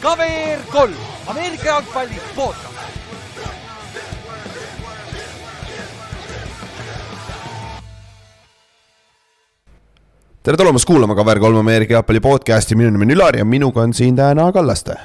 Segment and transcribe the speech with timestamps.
[0.00, 0.94] KVR kolm,
[1.26, 2.68] Ameerika jalgpalli podcast.
[10.42, 14.16] tere tulemast kuulama KVR3 Ameerika jalgpalli podcast'i, minu nimi on Ülar ja minuga on siin
[14.16, 14.96] täna Kallaste.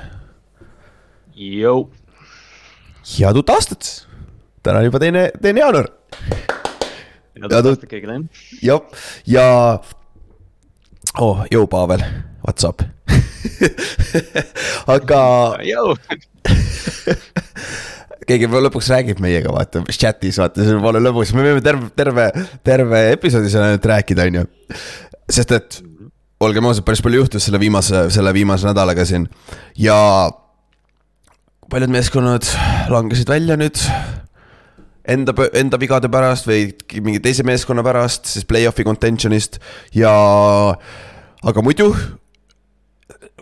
[1.36, 1.90] Jõu.
[3.20, 3.90] head uut aastat,
[4.64, 5.90] täna on juba teine, teine jaanuar.
[7.36, 8.16] head Ja tu- aastat kõigile.
[8.64, 8.82] jah,
[9.28, 9.46] ja
[11.20, 12.02] oh, jõu, Pavel,
[12.46, 12.82] what's up?
[14.96, 15.22] Aga
[18.30, 22.26] keegi lõpuks räägib meiega, vaata, chat'is, vaata, see pole lõbus, me võime terve, terve,
[22.66, 24.46] terve episoodi seal ainult rääkida, on ju.
[25.38, 25.80] sest et
[26.46, 29.28] olgem ausad, päris palju juhtus selle viimase, selle viimase nädalaga siin.
[29.80, 29.98] Ja
[31.72, 32.50] paljud meeskonnad
[32.94, 33.80] langesid välja nüüd
[35.10, 36.68] enda, enda vigade pärast või
[37.06, 39.62] mingi teise meeskonna pärast, siis play-off'i contention'ist.
[39.98, 40.14] Ja
[41.46, 41.92] aga muidu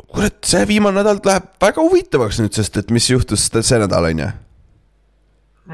[0.02, 4.24] kurat, see viimane nädal läheb väga huvitavaks nüüd, sest et mis juhtus see nädal, on
[4.26, 4.30] ju.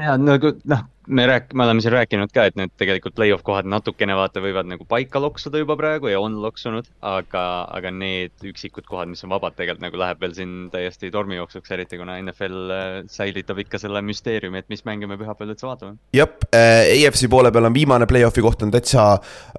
[0.00, 3.68] ja nagu noh, me rääk-, me oleme siin rääkinud ka, et need tegelikult play-off kohad
[3.68, 6.88] natukene vaata võivad nagu paika loksuda juba praegu ja on loksunud.
[7.00, 7.44] aga,
[7.74, 11.98] aga need üksikud kohad, mis on vabad, tegelikult nagu läheb veel siin täiesti tormijooksuks, eriti
[12.00, 15.98] kuna NFL äh, säilitab ikka selle müsteeriumi, et mis mänge me pühapäeval üldse vaatame.
[16.16, 19.08] jah äh,, EFC poole peal on viimane play-off'i koht on täitsa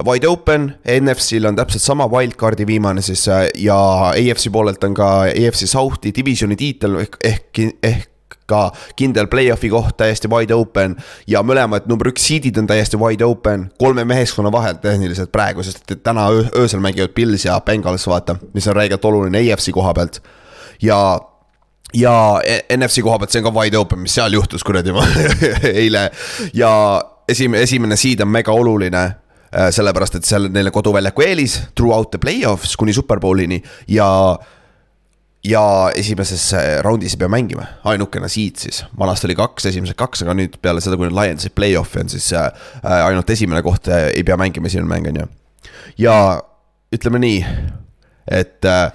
[0.08, 3.80] wide open, NFC-l on täpselt sama wildcard'i viimane siis äh, ja
[4.16, 8.11] EFC poolelt on ka EFC South'i divisioni tiitel ehk, ehk, ehk
[8.52, 8.68] ka
[9.00, 10.98] kindel play-off'i koht täiesti wide open.
[11.30, 15.84] Ja mõlemad number üks seed'id on täiesti wide open kolme meeskonna vahel tehniliselt praegu, sest
[15.92, 19.94] et täna öö, öösel mängivad Pils ja Bengals, vaata, mis on räigelt oluline EFC koha
[19.98, 20.22] pealt.
[20.82, 21.02] Ja
[21.94, 22.14] ja
[22.78, 24.94] NFC koha pealt see on ka wide open, mis seal juhtus kuradi
[25.84, 26.10] eile.
[26.54, 26.72] Ja
[27.30, 32.20] esimene, esimene seed on mega oluline äh, sellepärast, et seal neile koduväljaku eelis throughout the
[32.22, 33.62] play-offs kuni superbowlini.
[33.88, 34.08] Ja
[35.44, 35.64] ja
[35.98, 40.36] esimeses äh, raundis ei pea mängima, ainukene seed siis, vanasti oli kaks, esimesed kaks, aga
[40.38, 42.52] nüüd peale seda, kui nad laiendasid play-off'i on siis äh,
[42.84, 45.30] ainult esimene koht äh, ei pea mängima, esimene mäng on ju.
[46.06, 46.18] ja
[46.94, 47.40] ütleme nii,
[48.30, 48.92] et äh,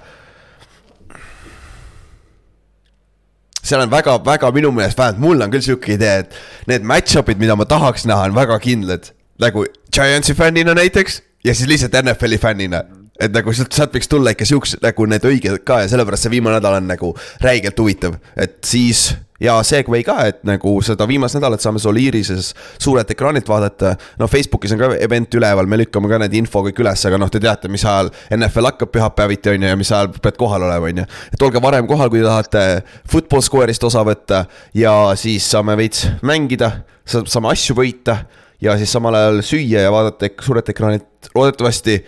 [3.67, 6.37] seal on väga-väga minu meelest, vähemalt mul on küll sihuke idee, et
[6.71, 9.11] need match-up'id, mida ma tahaks näha, on väga kindlad.
[9.39, 12.83] nagu Giantsi fännina näiteks ja siis lihtsalt NFL-i fännina.
[13.19, 16.35] Et nagu sealt, sealt võiks tulla ikka siuksed nagu need õiged ka ja sellepärast see
[16.37, 17.13] viimane nädal on nagu
[17.43, 19.09] räigelt huvitav, et siis
[19.41, 23.95] ja Segway ka, et nagu seda viimast nädalat saame Soliirises suurelt ekraanilt vaadata.
[24.19, 27.29] no Facebookis on ka event üleval, me lükkame ka need info kõik üles, aga noh,
[27.29, 30.89] te teate, mis ajal NFL hakkab pühapäeviti on ju ja mis ajal pead kohal olema,
[30.89, 31.07] on ju.
[31.33, 32.65] et olge varem kohal, kui te tahate
[33.05, 34.45] football square'ist osa võtta
[34.77, 36.71] ja siis saame veits mängida,
[37.05, 38.23] saame asju võita
[38.61, 42.01] ja siis samal ajal süüa ja vaadata suurelt ekraanilt, loodetavasti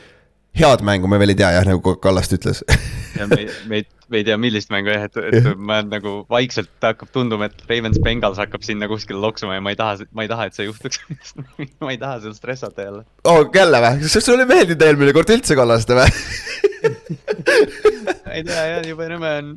[0.58, 2.62] head mängu me veel ei tea jah, nagu Kallast ütles
[3.18, 3.38] ja me,
[3.70, 7.50] me ei, me ei tea, millist mängu jah, et, et ma nagu vaikselt hakkab tunduma,
[7.50, 10.58] et Ravens Bengals hakkab sinna kuskile loksuma ja ma ei taha, ma ei taha, et
[10.58, 10.98] see juhtuks
[11.86, 13.02] ma ei taha seal stressata jälle.
[13.24, 16.10] oh, jälle või, kas sulle ei meeldinud eelmine kord üldse Kallaste või
[18.36, 19.48] ei tea jah, jube nõme on.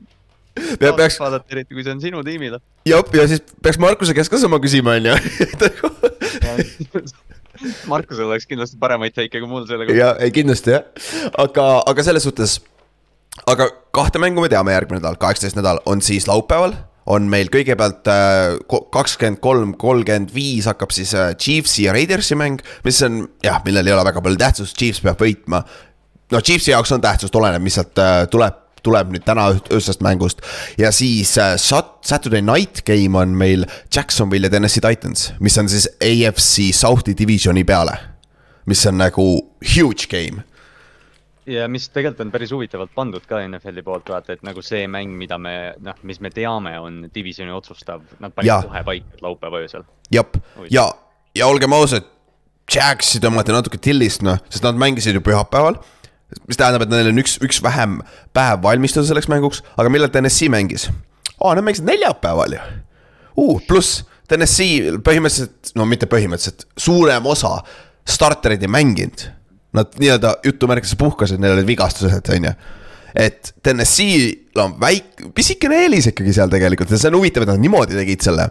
[0.79, 1.17] peaks.
[1.23, 2.59] vaadata, eriti kui see on sinu tiimile.
[2.89, 5.17] jep, ja siis peaks Markuse käest ka sama küsima, on ju
[7.91, 9.99] Markusel oleks kindlasti paremaid teike kui mul selle kohta.
[9.99, 10.87] ja ei kindlasti jah,
[11.39, 12.61] aga, aga selles suhtes.
[13.47, 16.77] aga kahte mängu me teame järgmine nädal, kaheksateist nädal on siis laupäeval
[17.11, 18.07] on meil kõigepealt
[18.95, 23.89] kakskümmend kolm, kolmkümmend viis hakkab siis äh, Chiefsi ja Raidersi mäng, mis on jah, millel
[23.89, 25.65] ei ole väga palju tähtsust, Chiefs peab võitma.
[26.33, 30.43] no Chiefsi jaoks on tähtsust, oleneb, mis sealt äh, tuleb tuleb nüüd täna öösest mängust
[30.79, 35.89] ja siis äh, Saturday night game on meil Jacksonville ja Tennessee Titans, mis on siis
[36.01, 37.99] AFC South'i divisioni peale.
[38.67, 39.25] mis on nagu
[39.77, 40.45] huge game.
[41.47, 45.17] ja mis tegelikult on päris huvitavalt pandud ka NFL-i poolt vaata, et nagu see mäng,
[45.19, 49.83] mida me noh, mis me teame, on divisioni otsustav, nad panid kohe paika laupäeva öösel.
[50.11, 50.39] jep,
[50.71, 50.87] ja,
[51.35, 52.07] ja olgem ausad,
[52.73, 55.81] Jaxi tõmmati natuke tillist noh, sest nad mängisid ju pühapäeval
[56.49, 58.01] mis tähendab, et neil on üks, üks vähem
[58.37, 60.89] päev valmistuda selleks mänguks, aga millal TNS-i mängis
[61.39, 61.53] oh,?
[61.53, 62.63] Nad mängisid neljapäeval ju
[63.37, 63.61] uh,.
[63.69, 64.03] pluss
[64.33, 67.57] TNS-i põhimõtteliselt, no mitte põhimõtteliselt, suurem osa
[68.09, 69.27] startereid ei mänginud.
[69.77, 72.53] Nad nii-öelda jutumärkides puhkasid, neil olid vigastused, on ju.
[73.17, 77.61] et TNS-il on väike, pisikene eelis ikkagi seal tegelikult ja see on huvitav, et nad
[77.61, 78.49] niimoodi tegid selle.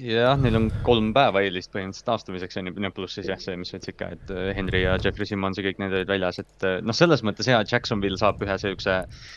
[0.00, 3.56] jah, neil on kolm päeva eelist põhimõtteliselt taastumiseks on ju, no pluss siis jah, see,
[3.58, 6.40] mis sa ütlesid ka, et äh, Henry ja Jeffrey Simmons ja kõik need olid väljas,
[6.42, 8.96] et äh, noh, selles mõttes hea, Jacksonville saab ühe siukse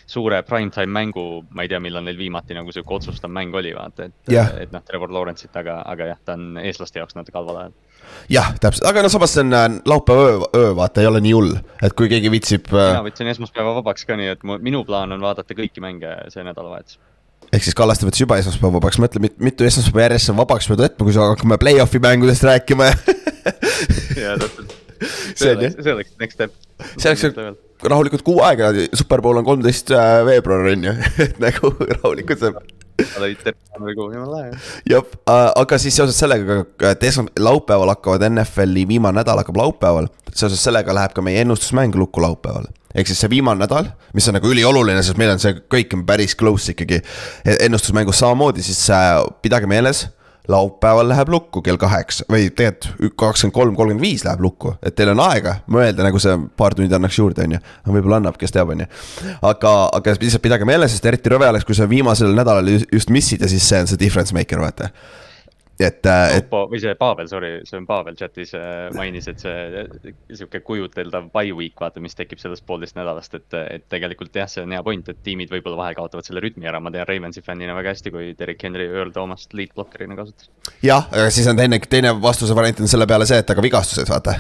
[0.10, 4.10] suure primetime mängu, ma ei tea, millal neil viimati nagu sihuke otsustav mäng oli, vaata,
[4.10, 4.54] et Jah.
[4.62, 7.76] et noh, Trevor Lawrence'it, aga, aga jah, ta on eestlaste jaoks natuke halval ajal.
[8.34, 11.36] jah, täpselt, aga no samas see on äh, laupäeva öö, öö, vaata, ei ole nii
[11.38, 11.54] hull,
[11.84, 15.14] et kui keegi viitsib äh, mina võtsin esmaspäeva vabaks ka, nii et mu, minu plaan
[15.14, 16.98] on vaadata kõiki mänge see nädalavahetus.
[17.54, 20.84] Ehk siis Kallaste võttis juba esmaspäeva vabaks, mõtle mit- mitu esmaspäeva järjest sa vabaks pead
[20.84, 22.90] võtma, kui sa hakkame play-off'i mängudest rääkima
[24.24, 24.76] ja täpselt.
[25.38, 26.54] See on oleks, see oleks next step.
[26.98, 30.94] See oleks- rahulikult kuu aega, superbowl on kolmteist äh, veebruar on ju,
[31.28, 31.70] et nagu
[32.00, 32.58] rahulikult saab.
[34.90, 35.04] jah,
[35.62, 40.96] aga siis seoses sellega, et esma-, laupäeval hakkavad NFL-i viimane nädal hakkab laupäeval, seoses sellega
[40.98, 42.66] läheb ka meie ennustusmäng lukku laupäeval.
[42.98, 46.06] Ehk siis see viimane nädal, mis on nagu ülioluline, sest meil on see kõik on
[46.08, 47.02] päris close ikkagi.
[47.62, 50.08] ennustusmängus samamoodi, siis äh, pidage meeles,
[50.48, 55.12] laupäeval läheb lukku kell kaheksa või tegelikult kakskümmend kolm, kolmkümmend viis läheb lukku, et teil
[55.12, 57.62] on aega mõelda, nagu see paar tundi annaks juurde, on ju.
[57.98, 58.90] võib-olla annab, kes teab, on ju.
[59.42, 63.12] aga, aga lihtsalt pidage meeles, sest eriti rõve oleks, kui sa viimasel nädalal ju- just
[63.12, 64.90] missid ja siis see on see difference maker, vaata.
[65.80, 69.54] et, et Oppo või see Pavel, sorry, see on Pavel chatis äh, mainis, et see
[69.84, 74.50] äh, sihuke kujuteldav by week, vaata, mis tekib sellest poolteist nädalast, et, et tegelikult jah,
[74.52, 77.46] see on hea point, et tiimid võib-olla vahel kaotavad selle rütmi ära, ma tean Ravensi
[77.46, 80.50] fännina väga hästi, kui Derek Henry Earl Thomas't lead blocker'ina kasutas.
[80.84, 84.10] jah, aga siis on teine, teine vastuse variant on selle peale see, et aga vigastused,
[84.10, 84.40] vaata.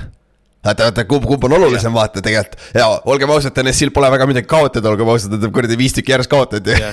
[0.65, 4.49] vaata, vaata kumb, kumb on olulisem, vaata tegelikult ja olgem ausad, NSC-l pole väga midagi
[4.51, 6.77] kaotada, olgem ausad, nad kuradi viis tükki järjest kaotanud ju.
[6.81, 6.91] ja,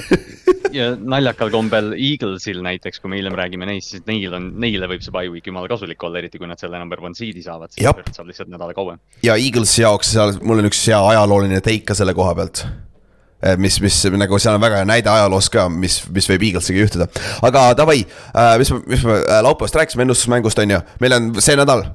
[0.74, 5.04] ja naljakal kombel Eaglesil näiteks, kui me hiljem räägime neist, siis neil on, neile võib
[5.04, 7.86] see by week jumala kasulik olla, eriti kui nad selle number one seed'i saavad, siis
[7.86, 8.02] Jap.
[8.14, 9.02] saab lihtsalt nädala kauem.
[9.24, 12.64] ja Eaglesi jaoks seal, mul on üks hea ajalooline take ka selle koha pealt.
[13.60, 17.10] mis, mis nagu seal on väga hea näide ajaloos ka, mis, mis võib Eaglesiga juhtuda.
[17.44, 18.00] aga davai,
[18.60, 21.88] mis me, mis me äh, laupäevast rääkisime ennustusmängust on ju, meil on see nädal.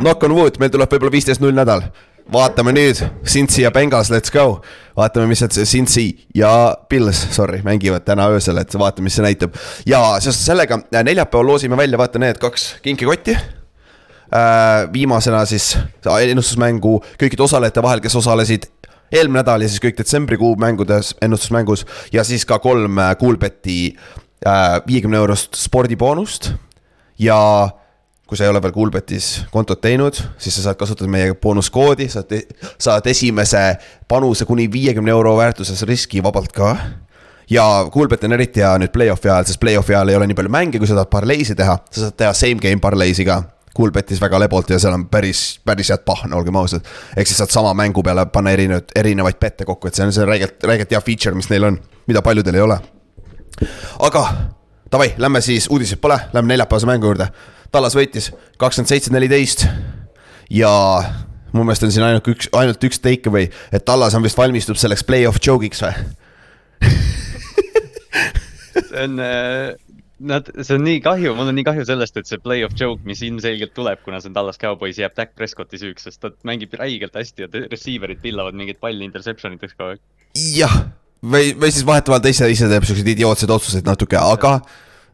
[0.00, 1.88] Knock on wood, meil tuleb võib-olla viisteist null nädal.
[2.32, 4.62] vaatame nüüd, Cincy ja Bengals, let's go.
[4.96, 9.54] vaatame, mis see Cincy ja Pils, sorry, mängivad täna öösel, et vaatame, mis see näitab.
[9.86, 13.36] ja seoses sellega äh, neljapäeval loosime välja, vaata need kaks kinkikotti
[14.26, 18.64] Äh, viimasena siis ennustusmängu kõikide osalejate vahel, kes osalesid
[19.14, 23.94] eelmine nädal ja siis kõik detsembrikuu mängudes, ennustusmängus ja siis ka kolm äh, Coolbeti
[24.86, 26.50] viiekümne eurost spordiboonust.
[27.18, 27.38] ja
[28.26, 32.32] kui sa ei ole veel Coolbetis kontot teinud, siis sa saad kasutada meie boonuskoodi, saad,
[32.78, 33.76] saad esimese
[34.08, 36.72] panuse kuni viiekümne euro väärtuses riski vabalt ka
[37.50, 40.52] ja Coolbet on eriti hea nüüd play-off'i ajal, sest play-off'i ajal ei ole nii palju
[40.52, 43.42] mänge, kui sa tahad parleisi teha, sa saad teha same game parleisi ka.
[43.76, 46.86] Coolbetis väga lebolt ja seal on päris, päris head pahna, olgem ausad.
[47.16, 50.24] ehk siis saad sama mängu peale panna erinevaid, erinevaid bette kokku, et see on see
[50.24, 51.76] räigelt, räigelt hea feature, mis neil on,
[52.08, 52.78] mida paljudel ei ole.
[54.08, 54.22] aga
[54.92, 57.28] davai, lähme siis, uudiseid pole, lähme neljapäevase mängu juurde.
[57.74, 58.30] Tallas võitis
[58.60, 59.66] kakskümmend seitse, neliteist
[60.52, 60.72] ja
[61.56, 64.78] mu meelest on siin ainult üks, ainult üks take away, et Tallas on vist valmistub
[64.80, 65.94] selleks play-off joke'iks või?
[68.76, 69.20] see on,
[70.32, 73.22] nad, see on nii kahju, mul on nii kahju sellest, et see play-off joke, mis
[73.26, 77.16] ilmselgelt tuleb, kuna see on Tallas Cowboys, jääb Dak Prescotti süüks, sest ta mängib räigelt
[77.16, 80.02] hästi ja receiver'id pillavad mingeid palli interception iteks kogu aeg.
[80.56, 80.76] jah,
[81.24, 84.58] või, või siis vahetevahel ise, ise teeb siukseid idiootseid otsuseid natuke, aga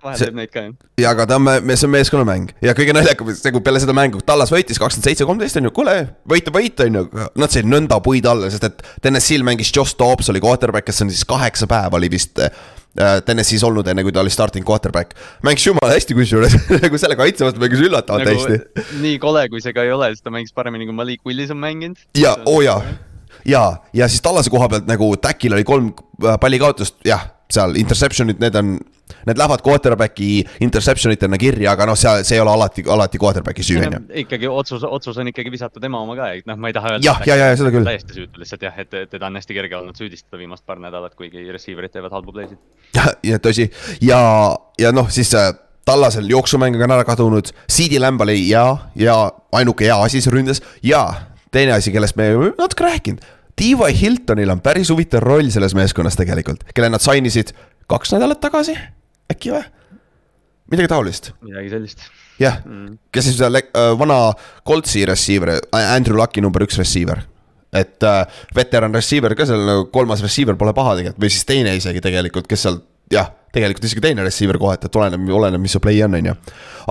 [0.03, 0.75] vahel See- teeb neid ka jah.
[1.01, 4.23] ja aga ta on, see on meeskonnamäng ja kõige naljakam, see kui peale seda mängu
[4.27, 5.97] Tallas võitis kakskümmend seitse, kolmteist on ju, kuule,
[6.29, 7.03] võita, võita on ju.
[7.39, 11.13] Nad said nõnda puid alla, sest et TNS-il mängis Josh Dobbs oli quarterback, kes on
[11.13, 12.51] siis kaheksa päeva oli vist äh,
[12.97, 15.17] TNS-is olnud, enne kui ta oli starting quarterback.
[15.47, 18.43] mängis jumala hästi kusjuures, nagu selle kaitse vastu mängis üllatavalt nagu...
[18.43, 18.99] hästi.
[19.05, 21.63] nii kole, kui see ka ei ole, siis ta mängis paremini kui Malik Willis on
[21.63, 22.01] mänginud.
[22.19, 22.81] ja, oo oh jaa,
[23.49, 23.65] ja,
[23.97, 25.93] ja siis Tallase koha pealt nagu Täkil oli kolm
[26.25, 28.77] äh, pallikaotust, jah, seal interception'id, need on,
[29.27, 30.31] need lähevad quarterback'i
[30.65, 34.03] interception itena kirja, aga noh, seal, see ei ole alati, alati quarterback'i süü, on ju.
[34.25, 37.07] ikkagi otsus, otsus on ikkagi visata tema oma ka, et noh, ma ei taha öelda.
[37.07, 37.89] Jah, ja, ja, ja seda küll.
[37.89, 41.49] täiesti süütu lihtsalt jah, et teda on hästi kerge olnud süüdistada viimast paar nädalat, kuigi
[41.55, 42.59] receiver'id teevad halbu play'sid.
[43.33, 43.69] ja tõsi,
[44.05, 44.23] ja,
[44.81, 45.53] ja noh, siis äh,
[45.85, 48.67] Tallasel jooksumäng on ära kadunud, CD Lamb oli hea
[49.03, 49.17] ja
[49.53, 51.03] ainuke hea asi seal ründes ja
[51.51, 53.25] teine asi, kellest me natuke rääkinud.
[53.57, 53.93] T.Y.
[54.01, 57.53] Hiltonil on päris huvitav roll selles meeskonnas tegelikult, kelle nad sainisid
[57.91, 58.77] kaks nädalat tagasi,
[59.33, 59.65] äkki või?
[60.73, 62.07] midagi taolist, midagi sellist.
[62.41, 62.63] jah,
[63.13, 64.23] kes siis äh, vana
[64.69, 67.25] Coltsi receiver, Andrew Lucki number üks receiver.
[67.73, 68.25] et äh,
[68.57, 72.49] veteran receiver ka seal nagu kolmas receiver pole paha tegelikult või siis teine isegi tegelikult,
[72.49, 76.17] kes seal jah, tegelikult isegi teine receiver kohati, et oleneb, oleneb, mis su play on,
[76.17, 76.35] on ju.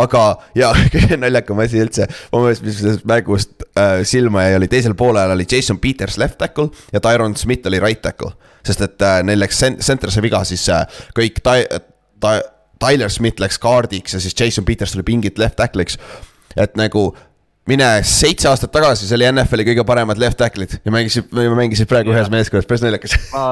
[0.04, 0.24] aga,
[0.58, 4.98] ja kõige naljakam asi üldse, mu meelest, mis sellest mängust äh, silma jäi, oli teisel
[4.98, 8.34] poolel oli Jason Peters left tackle ja Tyron Smith oli right tackle.
[8.66, 10.86] sest et äh, neil läks center see viga, siis äh,
[11.18, 11.82] kõik ta-,
[12.22, 12.42] ta-,
[12.82, 15.98] Tyler Smith läks kaardiks ja siis Jason Peters tuli pingilt left tackle'iks.
[16.58, 17.12] et nagu
[17.70, 22.14] mine seitse aastat tagasi, see oli NFL-i kõige paremad left tackle'id ja mängisid, mängisid praegu
[22.14, 23.18] ühes meeskonnas, päris naljakas.
[23.36, 23.46] ma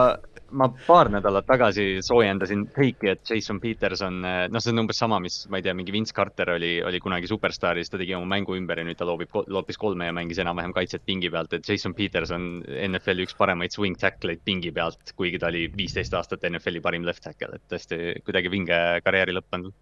[0.51, 5.41] ma paar nädalat tagasi soojendasin fake'i, et Jason Peterson, noh, see on umbes sama, mis
[5.51, 8.29] ma ei tea, mingi Vince Carter oli, oli kunagi superstaar ja siis ta tegi oma
[8.35, 11.69] mängu ümber ja nüüd ta loobib, loopis kolme ja mängis enam-vähem kaitset pingi pealt, et
[11.69, 12.49] Jason Peterson
[12.89, 17.25] NFL-i üks paremaid swing tackle'id pingi pealt, kuigi ta oli viisteist aastat NFL-i parim left
[17.25, 19.73] tackle, et tõesti kuidagi vinge karjääri lõppenud.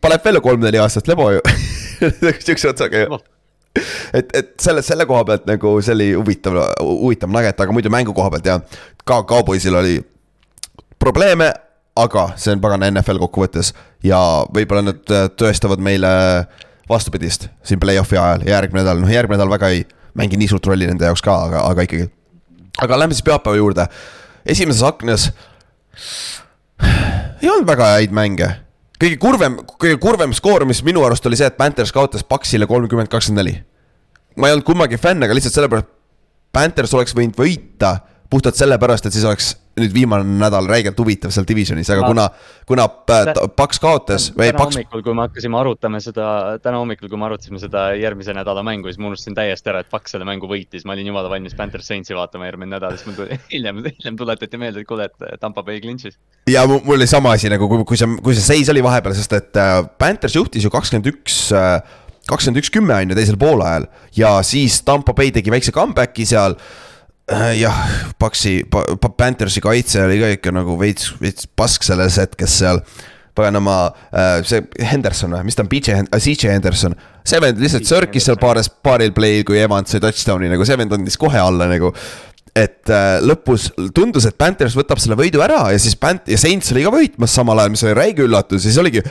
[0.00, 1.44] paneb veel kolm-neli aastat lebo ju.
[2.44, 3.14] Sihukese otsaga ju.
[3.18, 3.30] Oh
[4.14, 8.14] et, et selle, selle koha pealt nagu see oli huvitav, huvitav nugget, aga muidu mängu
[8.16, 8.58] koha pealt ja
[9.04, 9.98] ka Cowboysil oli
[10.98, 11.52] probleeme,
[11.96, 13.72] aga see on pagana NFL kokkuvõttes
[14.04, 14.18] ja
[14.54, 16.10] võib-olla nad äh, tõestavad meile
[16.88, 19.84] vastupidist siin play-off'i ajal ja järgmine nädal, noh järgmine nädal väga ei
[20.18, 22.08] mängi nii suurt rolli nende jaoks ka, aga, aga ikkagi.
[22.82, 23.86] aga lähme siis pühapäeva juurde.
[24.46, 25.30] esimeses aknas
[27.42, 28.50] ei olnud väga häid mänge
[29.00, 33.10] kõige kurvem, kõige kurvem skoor, mis minu arust oli see, et Panthers kaotas Paxile kolmkümmend,
[33.12, 33.54] kakskümmend neli.
[34.36, 35.90] ma ei olnud kummagi fänn, aga lihtsalt sellepärast,
[36.54, 37.98] Panthers oleks võinud võita
[38.34, 42.24] puhtalt sellepärast, et siis oleks nüüd viimane nädal räigelt huvitav seal divisionis, aga kuna,
[42.66, 42.86] kuna
[43.58, 44.28] Paks kaotas.
[44.34, 44.76] täna Paks...
[44.76, 46.26] hommikul, kui me hakkasime arutama seda,
[46.62, 49.90] täna hommikul, kui me arutasime seda järgmise nädala mängu, siis ma unustasin täiesti ära, et
[49.90, 53.18] Paks selle mängu võitis, ma olin jumala valmis Panthers Saintsi vaatama järgmine nädal, siis mul
[53.18, 56.18] tuli hiljem, hiljem tuletati meelde, et kuule, et Tampa Bay clinch'is.
[56.50, 59.38] ja mul oli sama asi nagu, kui, kui see, kui see seis oli vahepeal, sest
[59.38, 61.76] et äh, Panthers juhtis ju kakskümmend üks äh,
[62.30, 66.54] kakskümmend üks, kümme on ju teisel poolajal ja siis Tampa Bay tegi väikse comeback'i seal
[66.56, 66.83] Äh,
[67.32, 67.80] jah,
[68.20, 68.58] Paksi,
[69.16, 72.84] Panthersi kaitse oli ka ikka nagu veits, veits pask selles hetkes seal.
[73.34, 76.94] paganama, äh, see Henderson või, mis ta on, BJ, CJ Henderson.
[77.26, 80.92] see vend lihtsalt sörkis seal paares, paaril play'l, kui Evans sai touchdown'i nagu, see vend
[80.94, 81.90] andis kohe alla nagu
[82.54, 86.70] et äh, lõpus tundus, et Panthers võtab selle võidu ära ja siis Pant- ja Saints
[86.70, 89.02] oli ka võitmas samal ajal, mis oli räige üllatus ja siis oligi.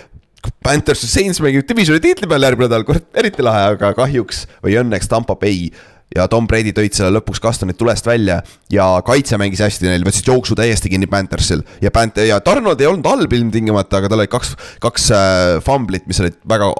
[0.64, 4.78] Panthers ja Saints mängib divisioni tiitli peal järgmine nädal, kurat, eriti lahe, aga kahjuks või
[4.80, 5.68] õnneks Tampa Bay
[6.16, 8.40] ja Tom Brady tõid selle lõpuks Kastonit tulest välja
[8.74, 11.64] ja kaitse mängis hästi, neil võtsid jooksu täiesti kinni Panthersil.
[11.84, 16.08] Ja Pant- ja Donald ei olnud halb ilmtingimata, aga tal olid kaks, kaks äh, fumblit,
[16.10, 16.72] mis olid väga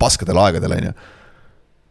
[0.00, 0.94] paskadel aegadel, on ju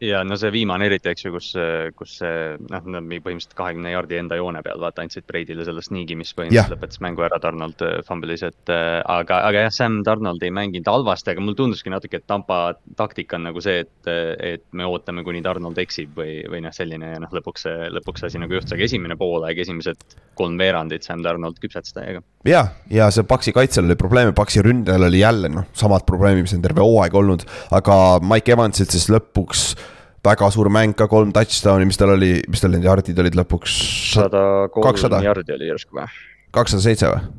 [0.04, 1.50] ja no see viimane eriti, eks ju, kus,
[1.98, 6.18] kus see noh, nad põhimõtteliselt kahekümne jaardi enda joone peal vaata andsid Brady'le selle sneak'i,
[6.20, 10.44] mis põhimõtteliselt lõpetas mängu ära, Donald äh, fumblis, et äh, aga, aga jah, Sam Donald
[10.44, 12.60] ei mänginud halvasti, aga mulle tunduski natuke, et Tampa
[13.00, 14.12] taktika on nagu see, et,
[14.54, 18.28] et me ootame, kuni Donald eksib või, või noh, selline ja noh, lõpuks see, lõpuks
[18.30, 22.24] asi nagu juhtus, aga esimene poolaeg, esimesed kolm veerandit Sam Donald küpsetas täiega.
[22.50, 26.58] ja, ja see Paxi kaitsel oli probleeme, Paxi ründajal oli jälle noh, samad probleemid, mis
[26.58, 29.74] on terve hooaeg olnud, aga Mike Evansit siis lõpuks
[30.24, 33.78] väga suur mäng ka, kolm touchdown'i, mis tal oli, mis tal need yard'id olid lõpuks?
[34.16, 36.08] sada kolm yard'i oli järsku või?
[36.56, 37.32] kakssada seitse või?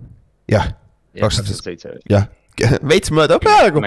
[0.52, 0.72] jah,
[1.20, 1.96] kakssada seitse.
[2.10, 2.28] jah,
[2.90, 3.82] veits mööda peaaegu.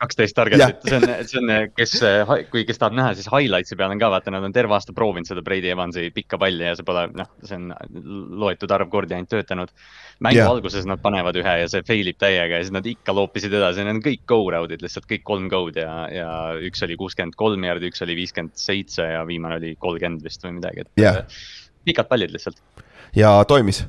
[0.00, 1.94] kaksteist target'it, see on, see on, kes,
[2.50, 5.28] kui, kes tahab näha, siis highlights'i peal on ka vaata, nad on terve aasta proovinud
[5.28, 7.70] seda Brady Evansi pikka palli ja see pole noh, see on
[8.42, 9.72] loetud arv kordi ainult töötanud
[10.22, 10.50] mängu yeah.
[10.50, 13.86] alguses nad panevad ühe ja see fail ib täiega ja siis nad ikka loopisid edasi,
[13.86, 16.28] need on kõik go round'id lihtsalt kõik kolm go'd ja, ja
[16.68, 20.58] üks oli kuuskümmend kolm jaardi, üks oli viiskümmend seitse ja viimane oli kolmkümmend vist või
[20.58, 21.22] midagi, et yeah.
[21.86, 22.58] pikad pallid lihtsalt.
[23.18, 23.84] ja toimis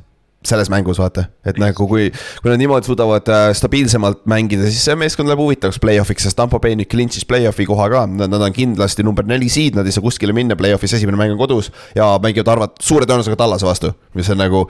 [0.47, 4.97] selles mängus vaata, et nagu kui, kui nad niimoodi suudavad äh, stabiilsemalt mängida, siis see
[4.99, 8.05] meeskond läheb huvitavaks play-off'iks, sest Tampo Bay nüüd clinch'is play-off'i koha ka.
[8.07, 11.41] Nad on kindlasti number neli seed, nad ei saa kuskile minna play-off'is, esimene mäng on
[11.41, 14.65] kodus ja mängivad arvat-, suure tõenäosusega Tallase vastu, mis on nagu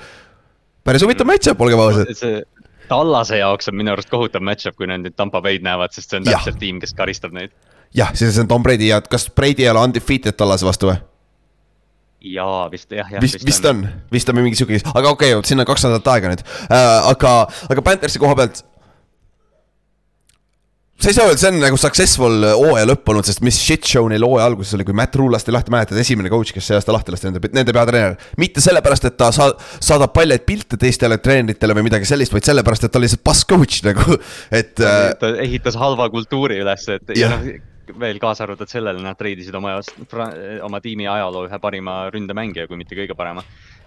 [0.88, 2.12] päris huvitav match-up, olgem ausad.
[2.90, 6.20] Tallase jaoks on minu arust kohutav match-up, kui nad nüüd Tampa Bay'd näevad, sest see
[6.20, 7.54] on täpselt tiim, kes karistab neid.
[7.96, 11.00] jah, siis on Tom Brady ja kas Brady ei ole undefeated Tallase vastu või?
[12.24, 13.22] Jaa, vist jah, jah.
[13.24, 16.32] vist, vist on, vist on mingi sihuke, aga okei okay,, siin on kaks nädalat aega
[16.32, 17.34] nüüd äh,, aga,
[17.74, 18.64] aga Panthersi koha pealt
[21.04, 24.08] sa ei saa öelda, see on nagu successful hooaja lõpp olnud, sest mis shit show
[24.08, 26.96] neil hooaja alguses oli, kui Matt Rule lasti lahti, mäletad, esimene coach, kes see aasta
[26.96, 28.16] lahti lasti, nende, nende peatreener.
[28.40, 29.52] mitte sellepärast, et ta sa-,
[29.84, 33.44] saadab paljaid pilte teistele treeneritele või midagi sellist, vaid sellepärast, et ta oli lihtsalt pass
[33.50, 34.16] coach nagu,
[34.62, 34.78] et.
[34.78, 37.52] ta ehitas halva kultuuri üles, et ja, ja noh,
[38.00, 39.78] veel kaasa arvatud sellele, nad treidisid oma,
[40.66, 43.44] oma tiimi ajaloo ühe parima ründemängija, kui mitte kõige parema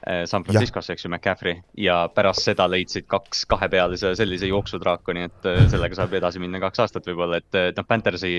[0.06, 1.56] Eh, San Franciscosse, eks ju, McCaffrey.
[1.82, 6.84] Ja pärast seda leidsid kaks kahepealise sellise jooksudraakoni, et eh, sellega saab edasi minna kaks
[6.84, 8.30] aastat võib-olla, et eh, noh, Panthersi,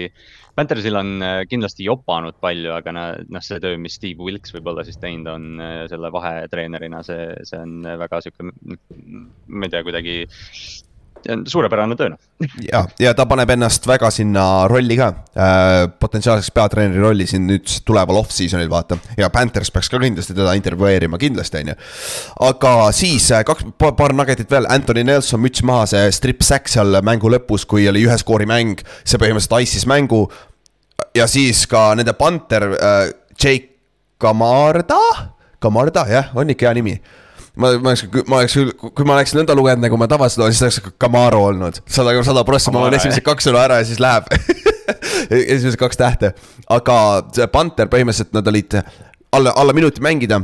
[0.55, 1.11] Panthersil on
[1.51, 6.11] kindlasti jopanud palju, aga noh, see töö, mis Steve Wilks võib-olla siis teinud on selle
[6.15, 10.21] vahetreenerina, see, see on väga sihuke, ma ei tea, kuidagi
[11.47, 12.19] suurepärane töö noh.
[12.63, 17.67] ja, ja ta paneb ennast väga sinna rolli ka äh,, potentsiaalseks peatreeneri rolli siin nüüd
[17.88, 19.00] tuleval off-season'il vaata.
[19.17, 21.77] ja Panthers peaks ka kindlasti teda intervjueerima, kindlasti on ju.
[22.50, 27.01] aga siis äh, kaks, paar nuggetit veel, Anthony Nelson müts maha, see strip sack seal
[27.05, 28.83] mängu lõpus, kui oli ühe skoori mäng.
[29.03, 30.27] see põhimõtteliselt ice'is mängu.
[31.17, 33.75] ja siis ka nende Panther äh,, Jake
[34.17, 35.00] Kamarda,
[35.62, 36.97] Kamarda jah, on ikka hea nimi
[37.57, 40.55] ma, ma oleks, ma oleks küll, kui ma oleks nõnda lugenud, nagu ma tavaliselt loen,
[40.55, 41.81] siis oleks Camaro olnud.
[41.85, 44.29] sada, sada prossa, ma loen esimesed kaks sõna ära ja siis läheb
[45.55, 46.33] esimesed kaks tähte.
[46.73, 46.97] aga
[47.35, 50.41] see Panther põhimõtteliselt nad olid alla, alla minuti mängida.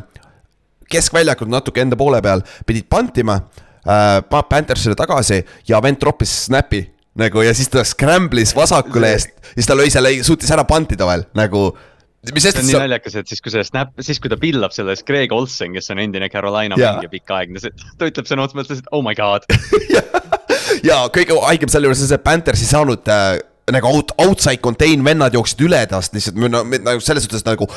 [0.92, 3.40] keskväljakult natuke enda poole peal, pidid pantima
[3.88, 4.20] äh,.
[4.50, 6.86] Panthersile tagasi ja vend troppis snap'i
[7.20, 11.28] nagu ja siis ta scramble'is vasakule eest, siis ta lõi selle, suutis ära pantida veel
[11.38, 11.70] nagu
[12.32, 12.84] mis see on nii sa...
[12.86, 16.00] naljakas, et siis kui see snap, siis kui ta pillab selles Greg Olsen, kes on
[16.04, 17.60] endine Carolina mängija pikaaegne,
[18.00, 19.48] ta ütleb sõna otseses mõttes, et oh my god.
[20.84, 23.38] Ja kõige haigem selle juures on see, et Panthers ei saanud äh,
[23.72, 26.36] nagu out, outside contain vennad jooksid üle tast lihtsalt
[26.84, 27.68] nagu selles suhtes nagu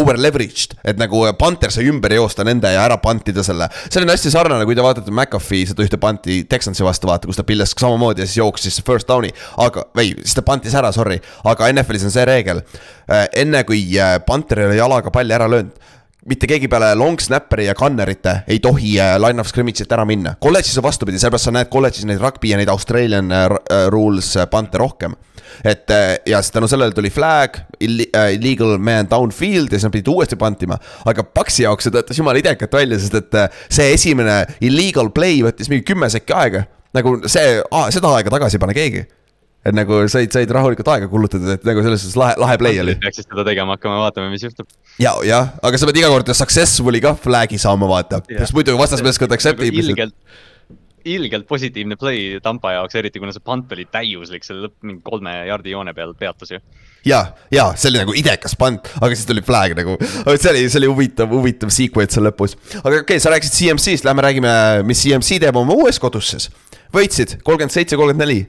[0.00, 3.68] over leveraged, et nagu Panther sai ümber joosta nende ja ära pantida selle.
[3.86, 7.38] see on hästi sarnane, kui te vaatate McAfee seda ühte panti Texansi vastu vaata, kus
[7.38, 9.30] ta pilles samamoodi ja siis jooksis first down'i.
[9.62, 12.64] aga, või siis ta pantis ära, sorry, aga NFL-is on see reegel.
[13.06, 15.92] Äh, enne kui äh, Panther ei ole jalaga palli ära löönud
[16.28, 20.36] mitte keegi peale long snapper'i ja gunnerite ei tohi äh, line of scrimmage'it ära minna.
[20.40, 24.34] kolledžis on vastupidi, sellepärast sa näed kolledžis neid rugby ja neid Australian äh, äh, rules
[24.50, 25.16] pante rohkem.
[25.64, 25.90] et
[26.26, 30.78] ja siis tänu sellele tuli flag, illegal man downfield ja siis nad pidid uuesti pantima.
[31.04, 33.36] aga Paxi jaoks see töötas jumala idekat välja, sest et
[33.68, 36.64] see esimene illegal play võttis mingi kümme sekki aega.
[36.94, 37.58] nagu see,
[37.90, 39.04] seda aega tagasi ei pane keegi
[39.62, 42.96] et nagu said, said rahulikult aega kulutada, et nagu selles suhtes lahe, lahe play oli.
[43.02, 44.66] peaksid seda tegema hakkama, vaatame, mis juhtub.
[45.02, 49.36] ja, jah, aga sa pead iga kord successfully ka flag'i saama, vaata, sest muidu vastasmeeskond
[49.36, 49.78] accept ib.
[49.84, 50.16] ilgelt,
[51.06, 55.36] ilgelt positiivne play Tampa jaoks, eriti kuna see punt oli täiuslik, seal lõpp mingi kolme
[55.46, 56.60] jardi joone peal peatus ju
[57.06, 57.22] ja,
[57.54, 60.90] ja see oli nagu idekas punt, aga siis tuli flag nagu, see oli, see oli
[60.90, 62.58] huvitav, huvitav sequence seal lõpus.
[62.80, 64.52] aga okei okay,, sa rääkisid CMC-st, lähme räägime,
[64.90, 66.50] mis CMC teeb oma uues kodus siis
[66.92, 68.42] võitsid kolmkümmend seitse, kolmkümmend neli.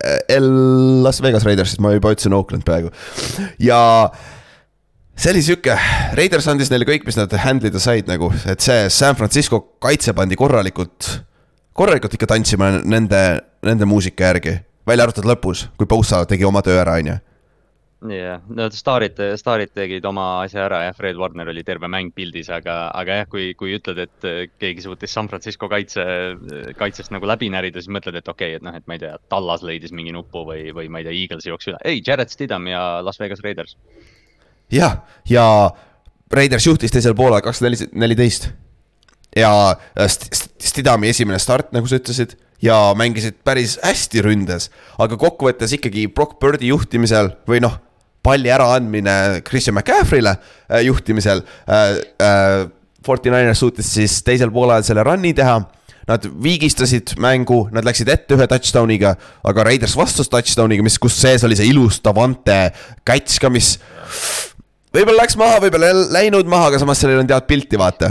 [0.00, 2.88] Äh, Las Vegas Raidersist, ma juba ütlesin Oakland peaaegu
[3.60, 3.80] ja
[5.20, 5.76] see oli sihuke,
[6.16, 10.14] Raiders andis neile kõik, mis nad handle ida said nagu, et see San Francisco kaitse
[10.16, 11.10] pandi korralikult,
[11.76, 13.24] korralikult ikka tantsima nende,
[13.66, 14.56] nende muusika järgi.
[14.88, 17.18] välja arvatud lõpus, kui Bosa tegi oma töö ära, on ju
[18.08, 22.48] jah, no staarid, staarid tegid oma asja ära jah, Fred Warner oli terve mäng pildis,
[22.52, 26.04] aga, aga jah, kui, kui ütled, et äh, keegi suutis San Francisco kaitse,
[26.78, 29.18] kaitsest nagu läbi närida, siis mõtled, et okei okay,, et noh, et ma ei tea,
[29.32, 32.70] Tallas leidis mingi nupu või, või ma ei tea, Eagles jooksis üle, ei, Jared Stidham
[32.70, 33.76] ja Las Vegas Raiders.
[34.72, 35.44] jah, ja
[36.32, 38.52] Raiders juhtis teisel poolel kakssada neli, neliteist.
[39.36, 44.68] Ja äh, Stidhami esimene start, nagu sa ütlesid ja mängisid päris hästi ründes,
[45.00, 47.78] aga kokkuvõttes ikkagi Brock Birdi juhtimisel või noh
[48.22, 51.42] palli äraandmine Christian McCaffrey'le äh, juhtimisel.
[51.68, 51.90] Äh,
[52.26, 52.68] äh,
[53.06, 55.60] Forty Niners suutis siis teisel poolel selle run'i teha.
[56.08, 59.12] Nad viigistasid mängu, nad läksid ette ühe touchdown'iga,
[59.46, 62.56] aga Raiders vastus touchdown'iga, mis, kus sees oli see ilus Davante
[63.06, 63.76] catch ka, mis
[64.90, 68.10] võib-olla läks maha, võib-olla ei läinud maha, aga samas sellel on tead pilti, vaata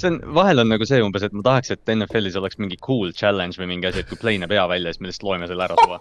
[0.00, 3.12] see on, vahel on nagu see umbes, et ma tahaks, et NFL-is oleks mingi cool
[3.12, 5.66] challenge või mingi asi, et kui play näeb hea välja, siis me lihtsalt loeme selle
[5.66, 6.00] ära suva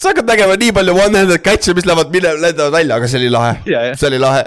[0.00, 3.56] sa hakkad nägema nii palju one-handed catch'e, mis lähevad, lendavad välja, aga see oli lahe,
[3.98, 4.46] see oli lahe.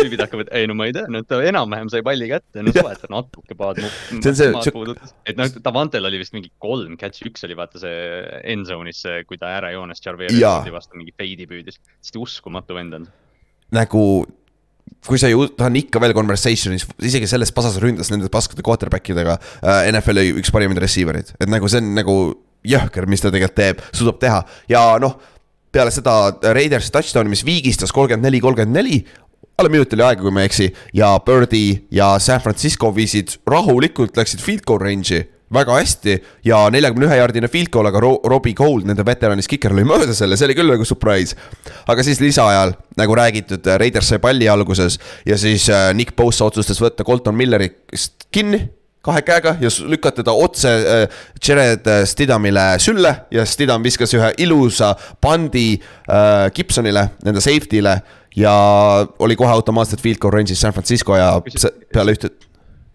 [0.00, 2.94] Tüübid hakkavad, ei no ma ei tea, no ta enam-vähem sai palli kätte, no suva,
[2.96, 3.82] et ta natuke paad,
[4.24, 4.48] see...
[5.28, 7.94] et noh, Davantel oli vist mingi kolm catch'i, üks oli vaata see
[8.54, 10.40] end zone'is, kui ta äärejoones Jarveri
[10.72, 13.08] vastu mingi feidi püüdis, täiesti uskumatu vend on.
[13.76, 14.04] nagu
[15.06, 19.12] kui sa ju, ta on ikka veel conversation'is, isegi selles pasas ründas nende paskade quarterback
[19.12, 19.90] idega äh,.
[19.92, 22.16] NFL-i üks parimaid receiver eid, et nagu see on nagu
[22.66, 25.18] jõhker, mis ta tegelikult teeb, suudab teha ja noh.
[25.72, 29.04] peale seda Raidersi touchdown'i, mis viigistas kolmkümmend neli, kolmkümmend neli,
[29.60, 34.16] alla minuti oli aega, kui ma ei eksi, ja Birdi ja San Francisco viisid rahulikult,
[34.16, 35.20] läksid field goal range'i
[35.54, 39.84] väga hästi ja neljakümne ühe jaardine field goal, aga Robbie Gold, nende veteranist kiker lõi
[39.88, 41.36] mööda selle, see oli küll nagu surprise.
[41.90, 46.80] aga siis lisaajal, nagu räägitud, Raiders sai palli alguses ja siis äh, Nick Bosa otsustas
[46.82, 48.62] võtta Colton Millerist kinni
[49.02, 54.32] kahe käega ja lükata ta otse äh, Jared äh, Stidhamile sülle ja Stidham viskas ühe
[54.38, 58.00] ilusa pandi äh, Gibsonile, nende safety'le
[58.36, 58.56] ja
[59.18, 61.32] oli kohe automaatselt field goal range'is San Francisco ja
[61.92, 62.34] peale ühte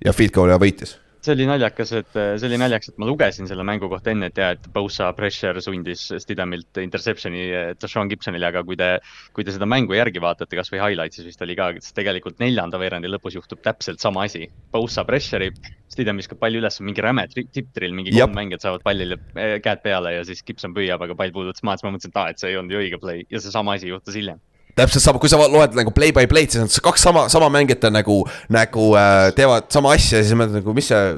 [0.05, 3.49] ja field goal ja võitis see oli naljakas, et see oli naljakas, et ma lugesin
[3.49, 7.45] selle mängu kohta enne, et ja, et Bosa pressure sundis Stidhamilt interception'i
[7.85, 8.91] Sean Gibsonile, aga kui te,
[9.35, 13.11] kui te seda mängu järgi vaatate, kasvõi highlights'is vist oli ka, siis tegelikult neljanda veerandi
[13.11, 14.49] lõpus juhtub täpselt sama asi.
[14.73, 15.59] Bosa pressure ib,
[15.91, 20.17] Stidham viskab palli üles, mingi räme tipp-drill, mingi kolm mängijat saavad pallile eh, käed peale
[20.17, 22.51] ja siis Gibson püüab, aga pall puudutas maad, siis ma mõtlesin, et aa, et see
[22.51, 23.23] ei olnud ju õige play.
[23.31, 24.41] Ja seesama asi juhtus hiljem
[24.75, 27.87] täpselt sama, kui sa loed nagu play by play'd, siis on kaks sama, sama mängijat
[27.93, 31.15] nagu, nagu äh, teevad sama asja ja siis mõtled nagu, mis see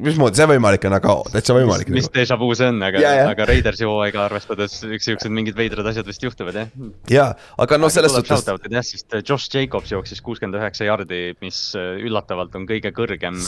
[0.00, 1.90] mismoodi see võimalik on, aga täitsa võimalik.
[1.92, 2.16] mis, nagu.
[2.18, 6.24] déjà vu see on, aga, aga Raidersi hooaega arvestades üks siuksed mingid veidrad asjad vist
[6.24, 6.74] juhtuvad jah.
[7.12, 7.26] ja,
[7.62, 8.44] aga noh, selles suhtes.
[8.46, 13.40] jah, sest Josh Jacobs jooksis kuuskümmend üheksa jardi, mis äh, üllatavalt on kõige kõrgem